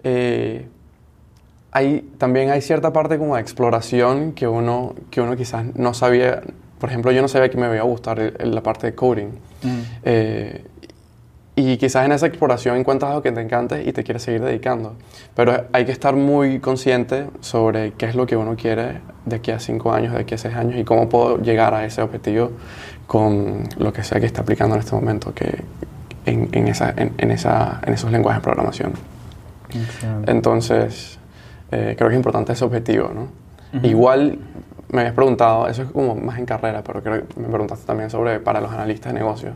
Eh, 0.03 0.67
hay, 1.72 2.01
también 2.17 2.49
hay 2.49 2.61
cierta 2.61 2.91
parte 2.91 3.17
como 3.17 3.36
de 3.36 3.41
exploración 3.41 4.34
que 4.34 4.47
uno, 4.47 4.93
que 5.09 5.22
uno 5.22 5.36
quizás 5.36 5.65
no 5.76 5.93
sabía. 5.93 6.41
Por 6.80 6.89
ejemplo, 6.89 7.11
yo 7.11 7.22
no 7.22 7.28
sabía 7.28 7.49
que 7.49 7.57
me 7.57 7.67
iba 7.67 7.80
a 7.80 7.84
gustar 7.84 8.34
la 8.39 8.61
parte 8.61 8.88
de 8.88 8.95
coding. 8.95 9.30
Eh, 10.03 10.65
y 11.55 11.78
quizás 11.78 12.05
en 12.05 12.11
esa 12.11 12.26
exploración 12.26 12.78
encuentras 12.78 13.09
algo 13.09 13.22
que 13.22 13.32
te 13.32 13.41
encante 13.41 13.84
y 13.84 13.91
te 13.93 14.03
quieres 14.03 14.24
seguir 14.24 14.41
dedicando. 14.41 14.95
Pero 15.36 15.65
hay 15.72 15.86
que 15.86 15.91
estar 15.91 16.15
muy 16.15 16.59
consciente 16.59 17.28
sobre 17.39 17.93
qué 17.93 18.07
es 18.07 18.15
lo 18.15 18.26
que 18.26 18.36
uno 18.36 18.55
quiere 18.55 18.99
de 19.26 19.36
aquí 19.36 19.51
a 19.51 19.59
cinco 19.59 19.93
años, 19.93 20.13
de 20.13 20.22
aquí 20.22 20.34
a 20.34 20.38
seis 20.38 20.55
años 20.55 20.80
y 20.80 20.84
cómo 20.84 21.07
puedo 21.07 21.38
llegar 21.38 21.74
a 21.74 21.86
ese 21.86 22.01
objetivo 22.01 22.51
con 23.05 23.63
lo 23.78 23.93
que 23.93 24.03
sea 24.03 24.19
que 24.19 24.26
esté 24.26 24.41
aplicando 24.41 24.76
en 24.76 24.80
este 24.80 24.95
momento 24.95 25.34
que 25.34 25.63
en, 26.26 26.49
en, 26.51 26.67
esa, 26.67 26.93
en, 26.95 27.32
esa, 27.32 27.80
en 27.86 27.93
esos 27.93 28.11
lenguajes 28.11 28.41
de 28.41 28.43
programación. 28.43 28.93
Entonces, 30.28 31.19
eh, 31.72 31.95
creo 31.97 32.09
que 32.09 32.15
es 32.15 32.19
importante 32.19 32.53
ese 32.53 32.65
objetivo. 32.65 33.11
¿no? 33.13 33.28
Igual 33.84 34.39
me 34.89 35.01
habías 35.01 35.15
preguntado, 35.15 35.67
eso 35.67 35.84
es 35.84 35.91
como 35.91 36.15
más 36.15 36.38
en 36.38 36.45
carrera, 36.45 36.84
pero 36.84 37.01
creo 37.01 37.28
que 37.28 37.39
me 37.39 37.47
preguntaste 37.47 37.86
también 37.86 38.09
sobre 38.09 38.39
para 38.39 38.59
los 38.59 38.72
analistas 38.72 39.13
de 39.13 39.19
negocios 39.19 39.53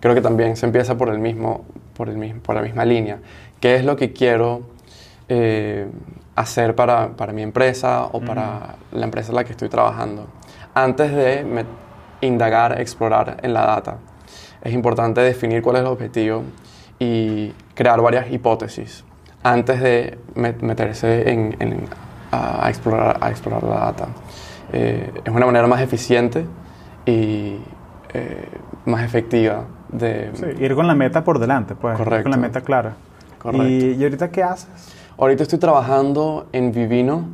creo 0.00 0.14
que 0.14 0.20
también 0.20 0.56
se 0.56 0.66
empieza 0.66 0.96
por, 0.96 1.08
el 1.08 1.18
mismo, 1.18 1.64
por, 1.96 2.08
el 2.08 2.16
mismo, 2.16 2.40
por 2.40 2.54
la 2.54 2.62
misma 2.62 2.84
línea. 2.84 3.18
¿Qué 3.60 3.76
es 3.76 3.84
lo 3.84 3.96
que 3.96 4.12
quiero 4.12 4.62
eh, 5.28 5.88
hacer 6.34 6.74
para, 6.74 7.16
para, 7.16 7.32
mi 7.32 7.42
empresa 7.42 8.04
o 8.12 8.20
para 8.20 8.76
la 8.92 9.04
empresa 9.04 9.30
en 9.30 9.36
la 9.36 9.44
que 9.44 9.52
estoy 9.52 9.68
trabajando? 9.68 10.26
Antes 10.74 11.12
de 11.12 11.64
indagar, 12.20 12.80
explorar 12.80 13.38
en 13.42 13.54
la 13.54 13.66
data, 13.66 13.98
es 14.62 14.72
importante 14.72 15.20
definir 15.20 15.62
cuál 15.62 15.76
es 15.76 15.82
el 15.82 15.88
objetivo 15.88 16.42
y 16.98 17.52
crear 17.74 18.00
varias 18.00 18.30
hipótesis 18.30 19.04
antes 19.52 19.80
de 19.80 20.18
meterse 20.34 21.30
en, 21.30 21.88
a, 22.32 22.68
explorar, 22.68 23.18
a 23.20 23.30
explorar 23.30 23.62
la 23.62 23.76
data. 23.76 24.08
Eh, 24.72 25.10
es 25.24 25.32
una 25.32 25.46
manera 25.46 25.66
más 25.66 25.80
eficiente 25.80 26.44
y 27.04 27.56
eh, 28.12 28.48
más 28.86 29.04
efectiva 29.04 29.64
de... 29.88 30.32
ir 30.58 30.74
con 30.74 30.86
la 30.86 30.94
meta 30.94 31.22
por 31.22 31.38
delante, 31.38 31.74
pues. 31.74 31.96
Correcto. 31.96 32.24
con 32.24 32.32
la 32.32 32.38
meta 32.38 32.60
clara. 32.62 32.94
Correcto. 33.38 33.66
¿Y, 33.66 34.02
ahorita 34.02 34.30
qué 34.30 34.42
haces? 34.42 34.68
Ahorita 35.16 35.44
estoy 35.44 35.58
trabajando 35.58 36.48
en 36.52 36.72
Vivino, 36.72 37.28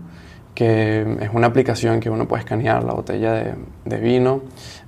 que 0.54 1.16
es 1.20 1.30
una 1.32 1.46
aplicación 1.46 1.98
que 2.00 2.10
uno 2.10 2.28
puede 2.28 2.40
escanear 2.40 2.84
la 2.84 2.92
botella 2.92 3.32
de, 3.32 3.54
de 3.86 3.96
vino, 3.96 4.42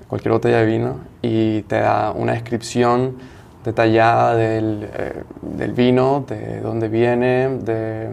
cualquier 0.07 0.33
botella 0.33 0.59
de 0.59 0.66
vino, 0.66 0.99
y 1.22 1.62
te 1.62 1.81
da 1.81 2.12
una 2.12 2.33
descripción 2.33 3.16
detallada 3.64 4.36
del, 4.36 4.88
eh, 4.92 5.22
del, 5.42 5.72
vino, 5.72 6.24
de 6.28 6.60
dónde 6.60 6.88
viene, 6.88 7.48
de 7.58 8.08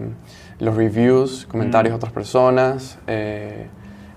los 0.59 0.75
reviews, 0.75 1.45
comentarios 1.45 1.91
de 1.91 1.95
otras 1.97 2.11
personas, 2.11 2.97
eh, 3.07 3.67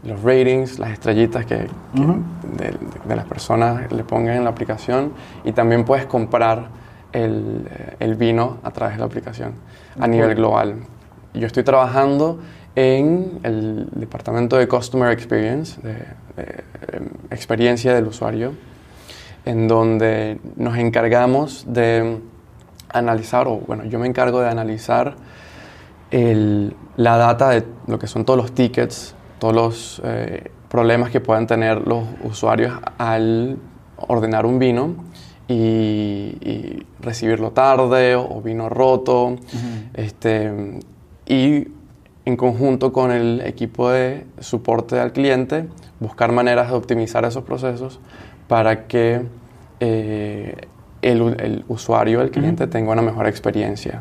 los 0.05 0.23
ratings, 0.23 0.79
las 0.79 0.91
estrellitas 0.91 1.47
que, 1.47 1.67
de, 1.95 3.17
las 3.17 3.25
personas 3.25 3.91
le 3.91 4.05
pongan 4.05 4.37
en 4.37 4.45
la 4.45 4.51
aplicación. 4.51 5.13
Y 5.45 5.53
también 5.53 5.85
puedes 5.85 6.07
comprar 6.07 6.69
el, 7.13 7.69
el 7.99 8.15
vino 8.15 8.59
a 8.63 8.71
través 8.71 8.97
de 8.97 9.01
la 9.01 9.07
aplicación 9.07 9.55
a 9.99 10.07
nivel 10.07 10.35
global. 10.35 10.77
Yo 11.33 11.47
estoy 11.47 11.63
trabajando 11.63 12.39
en 12.77 13.41
el 13.43 13.89
departamento 13.93 14.57
de 14.57 14.67
Customer 14.67 15.11
Experience, 15.11 15.81
de, 15.81 15.95
em, 16.93 17.09
experiencia 17.31 17.95
del 17.95 18.07
usuario, 18.07 18.53
en 19.45 19.69
donde 19.69 20.41
nos 20.57 20.79
encargamos 20.79 21.65
de 21.69 22.19
analizar, 22.89 23.49
o 23.49 23.59
bueno, 23.59 23.85
yo 23.85 23.99
me 23.99 24.07
encargo 24.07 24.41
de 24.41 24.49
analizar 24.49 25.17
el, 26.11 26.75
la 26.97 27.17
data 27.17 27.51
de 27.51 27.65
lo 27.87 27.99
que 27.99 28.07
son 28.07 28.25
todos 28.25 28.39
los 28.39 28.53
tickets 28.53 29.15
todos 29.39 29.55
los 29.55 30.03
eh, 30.05 30.51
problemas 30.71 31.11
que 31.11 31.21
puedan 31.21 31.47
tener 31.47 31.87
los 31.87 32.05
usuarios 32.23 32.73
al 32.99 33.59
ordenar 33.97 34.47
un 34.47 34.59
vino 34.59 34.95
y, 35.49 36.83
recibirlo 37.01 37.51
tarde 37.51 38.17
o, 38.17 38.41
vino 38.41 38.71
roto. 38.71 39.37
este, 39.93 40.81
y 41.27 41.69
en 42.25 42.37
conjunto 42.39 42.93
con 42.95 43.13
el 43.13 43.43
equipo 43.43 43.91
de 43.91 44.25
soporte 44.41 44.99
al 44.99 45.13
cliente, 45.13 45.69
buscar 46.01 46.33
maneras 46.33 46.71
de 46.71 46.77
optimizar 46.77 47.27
esos 47.27 47.45
procesos 47.45 48.01
para 48.49 48.87
que 48.87 49.23
eh, 49.81 50.57
el, 51.03 51.65
usuario, 51.69 52.23
el 52.23 52.31
cliente, 52.31 52.67
tenga 52.67 52.93
una 52.93 53.03
mejor 53.03 53.27
experiencia 53.27 54.01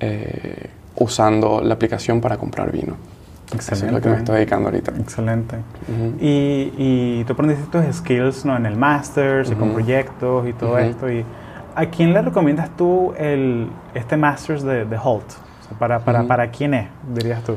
eh, 0.00 0.70
usando 0.96 1.60
la 1.60 1.74
aplicación 1.74 2.20
para 2.20 2.36
comprar 2.36 2.70
vino. 2.70 2.96
Excelente. 3.52 3.74
Eso 3.74 3.86
es 3.86 3.92
lo 3.92 4.00
que 4.00 4.08
me 4.08 4.16
estoy 4.16 4.36
dedicando 4.36 4.68
ahorita. 4.68 4.92
Excelente. 4.98 5.56
y, 6.20 6.72
y, 6.76 7.24
tú 7.26 7.32
aprendiste 7.32 7.66
tus 7.66 7.96
skills 7.96 8.44
¿no? 8.44 8.56
en 8.56 8.66
el 8.66 8.76
Masters 8.76 9.50
y 9.50 9.54
con 9.54 9.72
proyectos 9.72 10.48
y 10.48 10.52
todo 10.52 10.78
esto. 10.78 11.10
Y, 11.10 11.24
¿A 11.74 11.86
quién 11.86 12.14
le 12.14 12.22
recomiendas 12.22 12.70
tú 12.76 13.12
el, 13.18 13.68
este 13.94 14.16
Masters 14.16 14.62
de, 14.62 14.84
de 14.84 14.98
Holt? 15.02 15.26
para, 15.78 15.98
para, 16.00 16.22
¿Para 16.24 16.50
quién 16.50 16.74
es, 16.74 16.88
dirías 17.14 17.42
tú? 17.42 17.56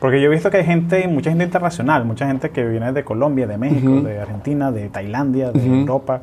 Porque 0.00 0.20
yo 0.20 0.26
he 0.26 0.30
visto 0.30 0.50
que 0.50 0.58
hay 0.58 0.64
gente, 0.64 1.06
mucha 1.08 1.30
gente 1.30 1.44
internacional, 1.44 2.04
mucha 2.04 2.26
gente 2.26 2.50
que 2.50 2.64
viene 2.64 2.92
de 2.92 3.04
Colombia, 3.04 3.46
de 3.46 3.58
México, 3.58 4.00
de 4.00 4.20
Argentina, 4.20 4.70
de 4.70 4.88
Tailandia, 4.88 5.50
de 5.50 5.66
Europa, 5.66 6.22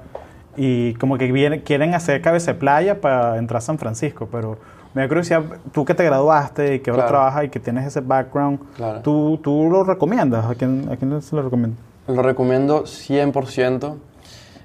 y 0.55 0.93
como 0.93 1.17
que 1.17 1.31
viene, 1.31 1.61
quieren 1.61 1.93
hacer 1.93 2.21
cabeza 2.21 2.53
de 2.53 2.59
playa 2.59 3.01
para 3.01 3.37
entrar 3.37 3.57
a 3.57 3.61
San 3.61 3.77
Francisco, 3.77 4.29
pero 4.31 4.57
me 4.93 5.01
da 5.01 5.07
curiosidad, 5.09 5.43
tú 5.73 5.83
que 5.83 5.93
te 5.93 6.05
graduaste 6.05 6.75
y 6.75 6.79
que 6.79 6.89
ahora 6.89 7.05
trabajas 7.05 7.43
y 7.43 7.49
que 7.49 7.59
tienes 7.59 7.85
ese 7.85 7.99
background, 7.99 8.59
¿tú, 9.03 9.37
¿tú, 9.43 9.69
lo 9.69 9.83
recomiendas? 9.83 10.45
¿A 10.45 10.55
quién, 10.55 10.87
¿A 10.89 10.95
quién 10.95 11.21
se 11.21 11.35
lo 11.35 11.41
recomiendas? 11.41 11.79
Lo 12.07 12.21
recomiendo 12.21 12.83
100%. 12.83 13.95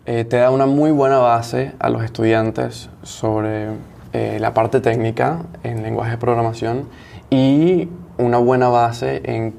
Eh, 0.06 0.24
te 0.24 0.36
da 0.36 0.50
una 0.50 0.66
muy 0.66 0.92
buena 0.92 1.18
base 1.18 1.72
a 1.78 1.90
los 1.90 2.04
estudiantes 2.04 2.90
sobre 3.02 3.70
eh, 4.12 4.38
la 4.40 4.54
parte 4.54 4.80
técnica 4.80 5.42
en 5.62 5.82
lenguaje 5.82 6.12
de 6.12 6.18
programación 6.18 6.84
y 7.28 7.88
una 8.20 8.38
buena 8.38 8.68
base 8.68 9.20
en 9.24 9.54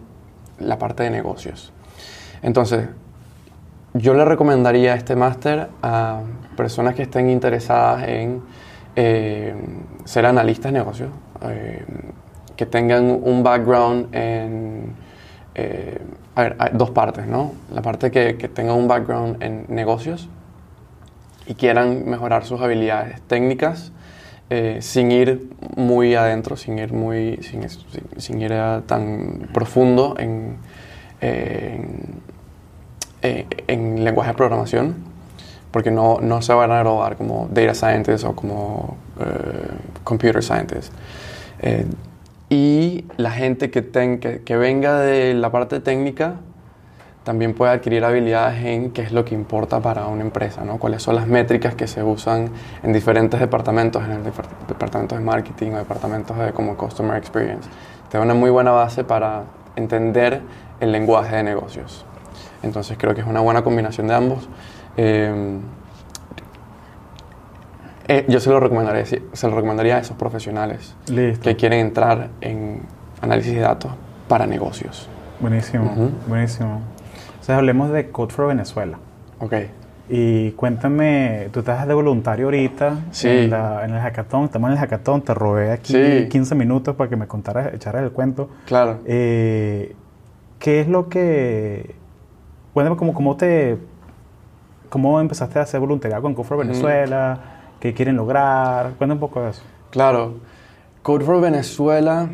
la 0.60 0.78
parte 0.78 1.04
de 1.04 1.10
negocios. 1.10 1.72
Entonces, 2.42 2.88
yo 3.94 4.14
le 4.14 4.24
recomendaría 4.24 4.96
este 4.96 5.16
máster 5.16 5.70
a 5.82 6.22
personas 6.56 6.96
que 6.96 7.04
estén 7.04 7.30
interesadas 7.30 8.08
en 8.08 8.42
eh, 8.96 9.54
ser 10.06 10.26
analistas 10.26 10.72
de 10.72 10.80
negocios, 10.80 11.10
eh, 11.44 11.84
que 12.56 12.66
tengan 12.66 13.20
un 13.24 13.44
background 13.44 14.14
en... 14.16 14.94
Eh, 15.56 16.00
a 16.36 16.44
ver, 16.44 16.56
hay 16.60 16.70
dos 16.74 16.92
partes, 16.92 17.28
¿no? 17.28 17.52
La 17.74 17.82
parte 17.82 18.10
que, 18.10 18.38
que 18.38 18.48
tengan 18.48 18.78
un 18.78 18.88
background 18.88 19.44
en 19.44 19.66
negocios 19.68 20.30
y 21.46 21.56
quieran 21.56 22.10
mejorar 22.10 22.46
sus 22.46 22.62
habilidades 22.62 23.22
técnicas 23.24 23.92
sin 24.80 25.12
ir 25.12 25.50
muy 25.78 26.16
adentro, 26.16 26.58
sin 26.58 26.78
ir, 26.78 26.92
muy, 26.92 27.38
sin, 27.42 27.66
sin 28.18 28.42
ir 28.42 28.54
tan 28.86 29.50
profundo 29.54 30.16
en, 30.20 30.58
en, 33.22 34.04
lenguaje 34.04 34.32
de 34.32 34.36
programación, 34.36 34.96
porque 35.72 35.90
no, 35.92 36.20
no, 36.22 36.42
se 36.42 36.54
van 36.54 36.72
a 36.72 36.80
graduar 36.80 37.16
como 37.16 37.48
data 37.52 37.74
scientist 37.74 38.26
o 38.26 38.36
como 38.36 38.98
computer 40.04 40.44
scientist. 40.44 40.94
y 42.50 43.06
la 43.16 43.32
gente 43.32 43.72
que, 43.72 43.88
que, 43.90 44.42
que 44.44 44.58
venga 44.58 45.00
de 45.00 45.34
la 45.34 45.50
parte 45.52 45.80
técnica 45.80 46.36
también 47.24 47.54
puede 47.54 47.72
adquirir 47.72 48.04
habilidades 48.04 48.64
en 48.66 48.92
qué 48.92 49.04
es 49.04 49.12
lo 49.12 49.24
que 49.24 49.36
importa 49.36 49.80
para 49.80 50.08
una 50.08 50.22
empresa, 50.22 50.64
¿no? 50.64 50.78
cuáles 50.78 51.04
son 51.04 51.16
las 51.16 51.28
métricas 51.28 51.76
que 51.76 51.88
se 51.88 52.04
usan 52.04 52.50
en 52.82 52.94
diferentes 52.94 53.40
departamentos, 53.40 54.04
en 54.04 54.12
el 54.12 54.24
departamento 54.68 55.16
de 55.16 55.22
marketing 55.22 55.72
o 55.74 55.78
departamentos 55.78 56.38
de 56.38 56.52
como 56.52 56.76
customer 56.76 57.18
experience. 57.18 57.70
Te 58.10 58.18
da 58.18 58.24
una 58.24 58.34
muy 58.34 58.50
buena 58.50 58.72
base 58.72 59.04
para 59.04 59.44
entender 59.76 60.42
el 60.80 60.92
lenguaje 60.92 61.36
de 61.36 61.44
negocios. 61.44 62.06
Entonces 62.64 62.98
creo 62.98 63.14
que 63.14 63.22
es 63.22 63.28
una 63.28 63.40
buena 63.40 63.64
combinación 63.64 64.08
de 64.08 64.16
ambos. 64.16 64.50
Eh, 64.98 65.60
eh, 68.08 68.26
yo 68.28 68.40
se 68.40 68.50
lo, 68.50 68.60
recomendaría, 68.60 69.06
se 69.06 69.48
lo 69.48 69.56
recomendaría 69.56 69.98
a 69.98 70.00
esos 70.00 70.18
profesionales 70.18 70.96
que 71.06 71.56
quieren 71.56 71.80
entrar 71.80 72.30
en 72.42 72.82
análisis 73.22 73.54
de 73.54 73.62
datos 73.62 73.92
para 74.28 74.48
negocios. 74.48 75.08
Buenísimo, 75.40 76.12
buenísimo. 76.28 76.82
Entonces 77.52 77.70
hablemos 77.70 77.92
de 77.92 78.10
Code 78.12 78.34
for 78.34 78.48
Venezuela. 78.48 78.98
Ok. 79.40 79.54
Y 80.08 80.52
cuéntame, 80.52 81.50
tú 81.52 81.60
estás 81.60 81.86
de 81.86 81.94
voluntario 81.94 82.46
ahorita 82.46 83.00
sí. 83.12 83.28
en, 83.28 83.54
el 83.54 84.00
hackathon, 84.00 84.46
estamos 84.46 84.70
en 84.70 84.74
el 84.74 84.80
hackathon, 84.80 85.22
te 85.22 85.34
robé 85.34 85.74
aquí 85.74 86.30
15 86.30 86.56
minutos 86.56 86.96
para 86.96 87.10
que 87.10 87.18
me 87.18 87.28
contaras, 87.28 87.74
echaras 87.74 88.04
el 88.04 88.12
cuento. 88.12 88.50
Claro. 88.66 89.00
Eh, 89.06 89.94
¿Qué 90.60 90.80
es 90.80 90.88
lo 90.88 91.10
que... 91.10 91.94
Cuéntame 92.74 92.96
cómo, 92.96 93.14
cómo 93.14 93.36
te... 93.36 93.78
¿Cómo 94.88 95.20
empezaste 95.20 95.60
a 95.60 95.64
hacer 95.64 95.82
voluntariado 95.82 96.22
con 96.22 96.34
Code 96.34 96.48
for 96.48 96.58
Venezuela? 96.58 97.38
¿Qué 97.82 97.94
quieren 97.94 98.16
lograr? 98.16 98.94
Cuéntame 98.98 99.16
un 99.16 99.20
poco 99.20 99.42
de 99.42 99.50
eso. 99.50 99.62
Claro. 99.90 100.36
Code 101.04 101.26
for 101.26 101.42
Venezuela 101.42 102.30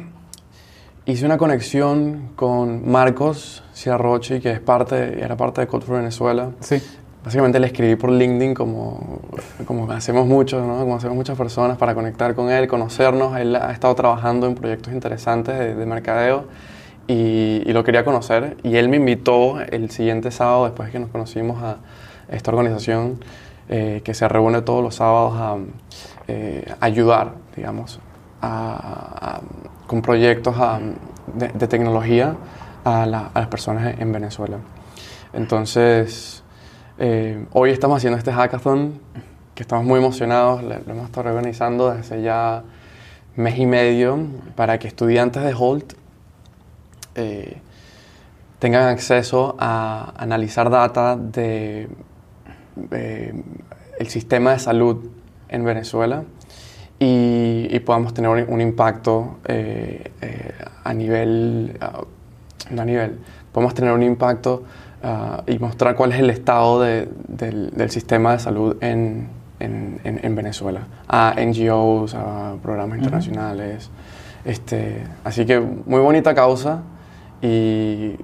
hice 1.07 1.25
una 1.25 1.37
conexión 1.37 2.31
con 2.35 2.89
Marcos 2.89 3.63
Ciarrochi, 3.73 4.41
que 4.41 4.51
es 4.51 4.59
parte, 4.59 5.23
era 5.23 5.37
parte 5.37 5.61
de 5.61 5.67
Code 5.67 5.85
for 5.85 5.95
Venezuela. 5.97 6.51
Sí. 6.59 6.81
Básicamente 7.23 7.59
le 7.59 7.67
escribí 7.67 7.95
por 7.95 8.11
LinkedIn 8.11 8.53
como, 8.53 9.21
como 9.65 9.89
hacemos 9.91 10.27
muchos, 10.27 10.65
¿no? 10.65 10.79
como 10.79 10.95
hacemos 10.97 11.15
muchas 11.15 11.37
personas 11.37 11.77
para 11.77 11.95
conectar 11.95 12.35
con 12.35 12.49
él, 12.51 12.67
conocernos. 12.67 13.37
Él 13.37 13.55
ha 13.55 13.71
estado 13.71 13.95
trabajando 13.95 14.47
en 14.47 14.55
proyectos 14.55 14.93
interesantes 14.93 15.77
de, 15.77 15.85
mercadeo 15.85 16.45
y, 17.07 17.63
lo 17.71 17.83
quería 17.85 18.03
conocer. 18.03 18.57
Y 18.63 18.75
él 18.75 18.89
me 18.89 18.97
invitó 18.97 19.61
el 19.61 19.89
siguiente 19.91 20.29
sábado, 20.31 20.65
después 20.65 20.87
de 20.87 20.93
que 20.93 20.99
nos 20.99 21.09
conocimos, 21.09 21.63
a 21.63 21.77
esta 22.29 22.51
organización 22.51 23.19
eh, 23.69 24.01
que 24.03 24.13
se 24.13 24.27
reúne 24.27 24.61
todos 24.61 24.83
los 24.83 24.95
sábados 24.95 25.33
a 25.37 25.57
eh, 26.27 26.65
ayudar, 26.81 27.33
digamos, 27.55 27.99
con 29.87 30.01
proyectos 30.01 30.55
de, 31.33 31.67
tecnología 31.67 32.35
a, 32.83 33.05
las 33.05 33.47
personas 33.47 33.97
en 33.99 34.11
Venezuela. 34.11 34.57
Entonces, 35.33 36.43
eh, 36.99 37.45
hoy 37.53 37.71
estamos 37.71 37.97
haciendo 37.97 38.17
este 38.17 38.31
hackathon 38.31 38.99
que 39.55 39.63
estamos 39.63 39.85
muy 39.85 39.99
emocionados, 39.99 40.61
lo, 40.61 40.75
hemos 40.75 41.05
estado 41.05 41.29
organizando 41.29 41.91
desde 41.91 42.21
ya 42.21 42.63
mes 43.35 43.57
y 43.57 43.65
medio 43.65 44.19
para 44.55 44.77
que 44.77 44.87
estudiantes 44.87 45.43
de 45.43 45.53
Holt 45.57 45.93
eh, 47.15 47.57
tengan 48.59 48.87
acceso 48.89 49.55
a 49.59 50.13
analizar 50.17 50.69
data 50.69 51.15
de 51.15 51.87
el 53.99 54.07
sistema 54.07 54.51
de 54.51 54.59
salud 54.59 55.09
en 55.49 55.63
Venezuela 55.63 56.23
y, 56.99 57.79
podamos 57.79 58.13
tener 58.13 58.29
un, 58.49 58.61
impacto 58.61 59.37
eh, 59.45 60.11
eh, 60.21 60.51
a 60.83 60.93
nivel, 60.93 61.77
no 62.71 62.81
a 62.81 62.85
nivel, 62.85 63.19
podemos 63.51 63.73
tener 63.73 63.93
un 63.93 64.03
impacto 64.03 64.63
ah, 65.03 65.43
y 65.45 65.59
mostrar 65.59 65.95
cuál 65.95 66.11
es 66.13 66.19
el 66.19 66.29
estado 66.29 66.81
del, 66.81 67.09
del, 67.27 67.89
sistema 67.91 68.33
de 68.33 68.39
salud 68.39 68.77
en, 68.81 69.29
en, 69.59 69.99
en, 70.03 70.35
Venezuela, 70.35 70.87
a 71.07 71.35
NGOs, 71.39 72.15
a 72.15 72.55
programas 72.61 72.97
internacionales. 72.97 73.89
Este, 74.43 75.03
así 75.23 75.45
que 75.45 75.59
muy 75.59 75.99
bonita 75.99 76.33
causa 76.33 76.81
y 77.41 78.15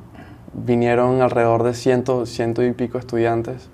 vinieron 0.53 1.21
alrededor 1.21 1.63
de 1.63 1.73
ciento, 1.73 2.25
ciento 2.25 2.63
y 2.63 2.71
pico 2.71 2.97
estudiantes. 2.97 3.69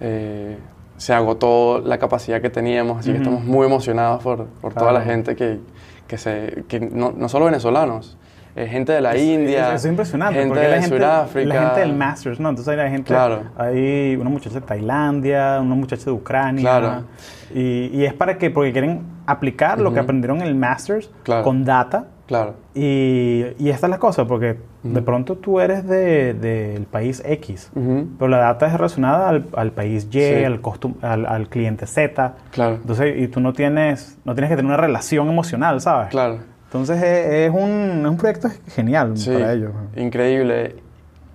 Eh, 0.00 0.58
se 1.02 1.12
agotó 1.12 1.82
la 1.84 1.98
capacidad 1.98 2.40
que 2.40 2.48
teníamos, 2.48 3.00
así 3.00 3.10
que 3.10 3.16
estamos 3.16 3.42
muy 3.42 3.66
emocionados 3.66 4.22
por, 4.22 4.46
por 4.46 4.72
toda 4.72 4.92
la 4.92 5.00
gente 5.00 5.34
que, 5.34 5.58
que, 6.06 6.16
se, 6.16 6.62
que 6.68 6.78
no, 6.78 7.10
no 7.10 7.28
solo 7.28 7.46
venezolanos, 7.46 8.16
eh, 8.54 8.68
gente 8.68 8.92
de 8.92 9.00
la 9.00 9.16
India. 9.16 9.74
Es, 9.74 9.84
impresionante. 9.84 10.38
Gente 10.38 10.60
de 10.60 10.68
la 10.68 10.82
Sudáfrica. 10.84 11.48
La 11.48 11.60
gente 11.60 11.80
del 11.80 11.94
Masters, 11.94 12.38
¿no? 12.38 12.50
Entonces 12.50 12.78
hay 12.78 12.88
gente. 12.88 13.08
Claro. 13.08 13.50
Hay 13.58 14.14
una 14.14 14.30
muchacha 14.30 14.60
de 14.60 14.66
Tailandia, 14.66 15.58
una 15.60 15.74
muchacha 15.74 16.04
de 16.04 16.12
Ucrania. 16.12 16.62
Claro. 16.62 17.04
Y, 17.52 17.90
y 17.92 18.04
es 18.04 18.14
para 18.14 18.38
que, 18.38 18.50
porque 18.50 18.70
quieren 18.70 19.02
aplicar 19.26 19.80
lo 19.80 19.92
que 19.92 19.98
aprendieron 19.98 20.40
en 20.40 20.46
el 20.46 20.54
Masters 20.54 21.10
con 21.42 21.64
data 21.64 22.06
Claro. 22.28 22.54
Y, 22.74 23.44
y 23.58 23.70
esta 23.70 23.86
es 23.86 23.90
la 23.90 23.98
cosa, 23.98 24.24
porque 24.24 24.56
de 24.82 25.02
pronto 25.02 25.36
tú 25.36 25.60
eres 25.60 25.86
del 25.86 26.40
de, 26.40 26.86
país 26.90 27.22
X, 27.24 27.70
pero 27.74 28.28
la 28.28 28.38
data 28.38 28.66
es 28.66 28.72
relacionada 28.72 29.28
al, 29.28 29.46
al 29.54 29.70
país 29.70 30.08
Y, 30.10 30.44
al, 30.44 30.60
al, 31.02 31.26
al, 31.26 31.48
cliente 31.48 31.86
Z. 31.86 32.34
Claro. 32.50 32.74
Entonces, 32.76 33.14
y 33.16 33.28
tú 33.28 33.40
no 33.40 33.52
tienes, 33.52 34.18
no 34.24 34.34
tienes 34.34 34.50
que 34.50 34.56
tener 34.56 34.66
una 34.66 34.76
relación 34.76 35.28
emocional, 35.28 35.80
¿sabes? 35.80 36.08
Claro. 36.08 36.40
Entonces, 36.64 37.00
es, 37.02 37.50
un, 37.50 38.00
es 38.02 38.10
un 38.10 38.16
proyecto 38.16 38.48
genial 38.68 39.14
para 39.26 39.52
ellos. 39.52 39.72
Increíble. 39.94 40.76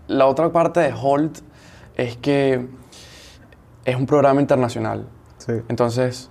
La 0.07 0.25
otra 0.25 0.51
parte 0.51 0.79
de 0.81 0.93
Holt 0.93 1.39
es 1.95 2.17
que 2.17 2.65
es 3.85 3.95
un 3.95 4.05
programa 4.05 4.41
internacional. 4.41 5.05
Sí. 5.37 5.53
Entonces, 5.69 6.29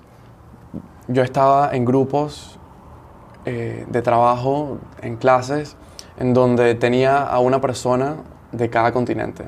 yo 1.09 1.23
estaba 1.23 1.75
en 1.75 1.85
grupos 1.85 2.59
eh, 3.47 3.87
de 3.89 4.03
trabajo 4.03 4.79
en 5.01 5.17
clases 5.17 5.77
en 6.19 6.35
donde 6.35 6.75
tenía 6.75 7.23
a 7.23 7.39
una 7.39 7.61
persona 7.61 8.17
de 8.53 8.71
cada 8.71 8.93
continente. 8.93 9.45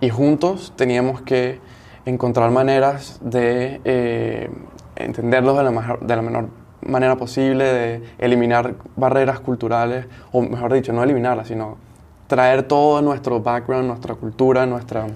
Y 0.00 0.10
juntos 0.10 0.72
teníamos 0.76 1.22
que 1.22 1.60
encontrar 2.04 2.50
maneras 2.50 3.18
de 3.20 3.80
eh, 3.84 4.50
entenderlos 4.94 5.56
de 5.56 5.64
la, 5.64 5.70
mejor, 5.70 6.00
de 6.00 6.16
la 6.16 6.22
menor 6.22 6.48
manera 6.82 7.16
posible, 7.16 7.64
de 7.64 8.02
eliminar 8.18 8.74
barreras 8.94 9.40
culturales, 9.40 10.06
o 10.32 10.42
mejor 10.42 10.72
dicho, 10.72 10.92
no 10.92 11.02
eliminarlas, 11.02 11.48
sino 11.48 11.78
traer 12.26 12.62
todo 12.64 13.02
nuestro 13.02 13.40
background, 13.40 13.88
nuestra 13.88 14.14
cultura, 14.14 14.66
nuestra 14.66 15.06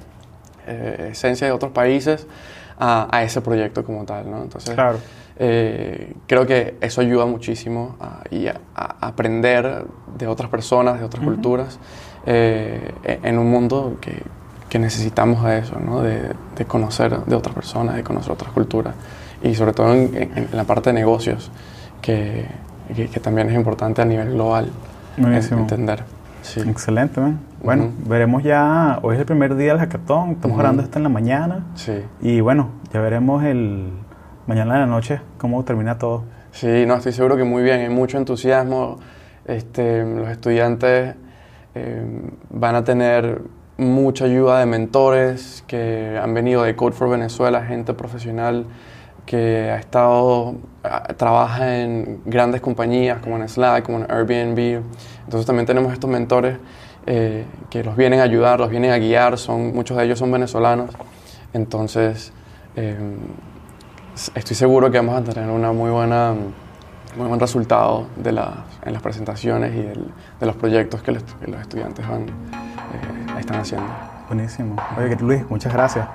eh, 0.67 1.09
esencia 1.13 1.47
de 1.47 1.53
otros 1.53 1.73
países 1.73 2.27
a, 2.79 3.09
a, 3.15 3.23
ese 3.23 3.41
proyecto 3.41 3.85
como 3.85 4.05
tal. 4.05 4.31
¿no? 4.31 4.43
Entonces, 4.43 4.75
claro. 4.75 4.99
Eh, 5.43 6.13
creo 6.27 6.47
que 6.47 6.77
eso 6.83 7.01
ayuda 7.01 7.25
muchísimo 7.25 7.97
a, 7.99 8.21
y 8.31 8.47
a, 8.47 8.61
aprender 8.75 9.87
de 10.19 10.27
otras 10.27 10.51
personas, 10.51 10.99
de 10.99 11.07
otras 11.07 11.25
culturas, 11.25 11.79
eh, 12.27 12.93
e, 13.03 13.21
en 13.23 13.39
un 13.39 13.51
mundo 13.51 13.97
que, 14.03 14.23
que 14.69 14.79
necesitamos 14.79 15.43
de 15.43 15.61
eso, 15.61 15.81
¿no? 15.81 16.03
de, 16.03 16.35
de, 16.57 16.65
conocer 16.67 17.25
de 17.25 17.35
otras 17.35 17.55
personas, 17.55 17.97
de 17.97 18.05
conocer 18.05 18.33
otras 18.33 18.53
culturas 18.53 18.95
y 19.43 19.55
sobre 19.55 19.73
todo 19.73 19.95
en, 19.95 20.49
la 20.53 20.65
parte 20.65 20.91
de 20.91 20.95
negocios, 20.95 21.51
que, 22.03 22.47
que, 22.95 23.21
también 23.21 23.49
es 23.49 23.55
importante 23.55 24.03
a 24.03 24.05
nivel 24.05 24.33
global 24.33 24.71
entender. 25.17 26.05
Sí. 26.43 26.61
Excelente, 26.61 27.19
Bueno, 27.65 27.91
veremos 28.07 28.43
ya, 28.43 28.99
hoy 29.03 29.15
es 29.15 29.21
el 29.21 29.27
primer 29.27 29.57
día 29.57 29.73
del 29.73 29.79
hackathon, 29.79 30.33
estamos 30.33 30.59
grabando 30.59 30.83
esto 30.83 30.99
en 30.99 31.03
la 31.03 31.09
mañana. 31.09 31.65
Sí. 31.77 32.03
Y 32.21 32.41
bueno, 32.41 32.69
ya 32.93 33.01
veremos 33.01 33.43
el, 33.45 33.91
mañana 34.51 34.75
en 34.75 34.81
la 34.81 34.87
noche, 34.87 35.21
¿cómo 35.39 35.65
termina 35.65 35.97
todo? 35.97 36.25
Sí, 36.51 36.85
no, 36.85 36.97
estoy 36.97 37.13
seguro 37.13 37.37
que 37.37 37.45
muy 37.45 37.63
bien, 37.63 37.83
hay 37.83 37.89
mucho 37.89 38.19
entusiasmo. 38.19 38.99
Este, 39.45 40.05
los 40.05 40.29
estudiantes 40.29 41.15
eh, 41.77 42.21
van 42.51 42.75
a 42.75 42.83
tener 42.83 43.43
mucha 43.79 44.25
ayuda 44.25 44.59
de 44.59 44.67
mentores 44.67 45.63
que 45.69 46.19
han 46.21 46.35
venido 46.35 46.65
de 46.65 46.75
Code 46.75 46.97
for 46.97 47.09
Venezuela, 47.09 47.65
gente 47.65 47.95
profesional 47.95 48.67
que 49.25 49.71
ha 49.71 49.77
estado, 49.77 50.57
trabaja 51.17 51.79
en 51.83 52.21
grandes 52.25 52.61
compañías 52.61 53.21
como 53.21 53.37
en 53.37 53.49
Slack, 53.49 53.85
como 53.85 53.99
en 53.99 54.11
Airbnb. 54.11 54.83
Entonces 55.27 55.47
también 55.47 55.67
tenemos 55.67 55.93
estos 55.93 56.11
mentores 56.11 56.59
eh, 57.07 57.45
que 57.71 57.85
los 57.85 57.95
vienen 57.95 58.19
a 58.19 58.25
ayudar, 58.25 58.59
los 58.59 58.71
vienen 58.71 58.91
a 58.91 58.99
guiar, 58.99 59.39
son, 59.39 59.73
muchos 59.73 59.97
de 59.97 60.07
ellos 60.07 60.19
son 60.19 60.33
venezolanos. 60.33 60.91
Entonces, 61.53 62.33
eh, 62.75 62.99
estoy 64.35 64.57
seguro 64.57 64.91
que 64.91 64.99
vamos 64.99 65.17
a 65.17 65.25
tener 65.25 65.49
una 65.51 65.73
muy 65.73 65.91
buena, 65.91 66.35
muy 67.17 67.27
buen 67.27 67.41
resultado 67.41 68.07
de 68.17 68.33
la, 68.33 68.65
en 68.85 68.93
las 68.93 69.03
presentaciones 69.03 69.75
y 69.75 69.83
de 69.83 70.47
los 70.47 70.57
proyectos 70.57 71.03
que 71.03 71.13
los, 71.13 71.25
estudiantes 71.61 72.07
van, 72.09 72.27
están 73.39 73.61
haciendo. 73.61 73.89
Buenísimo. 74.29 74.77
Oye, 74.99 75.17
Luis, 75.21 75.49
muchas 75.49 75.73
gracias. 75.73 76.07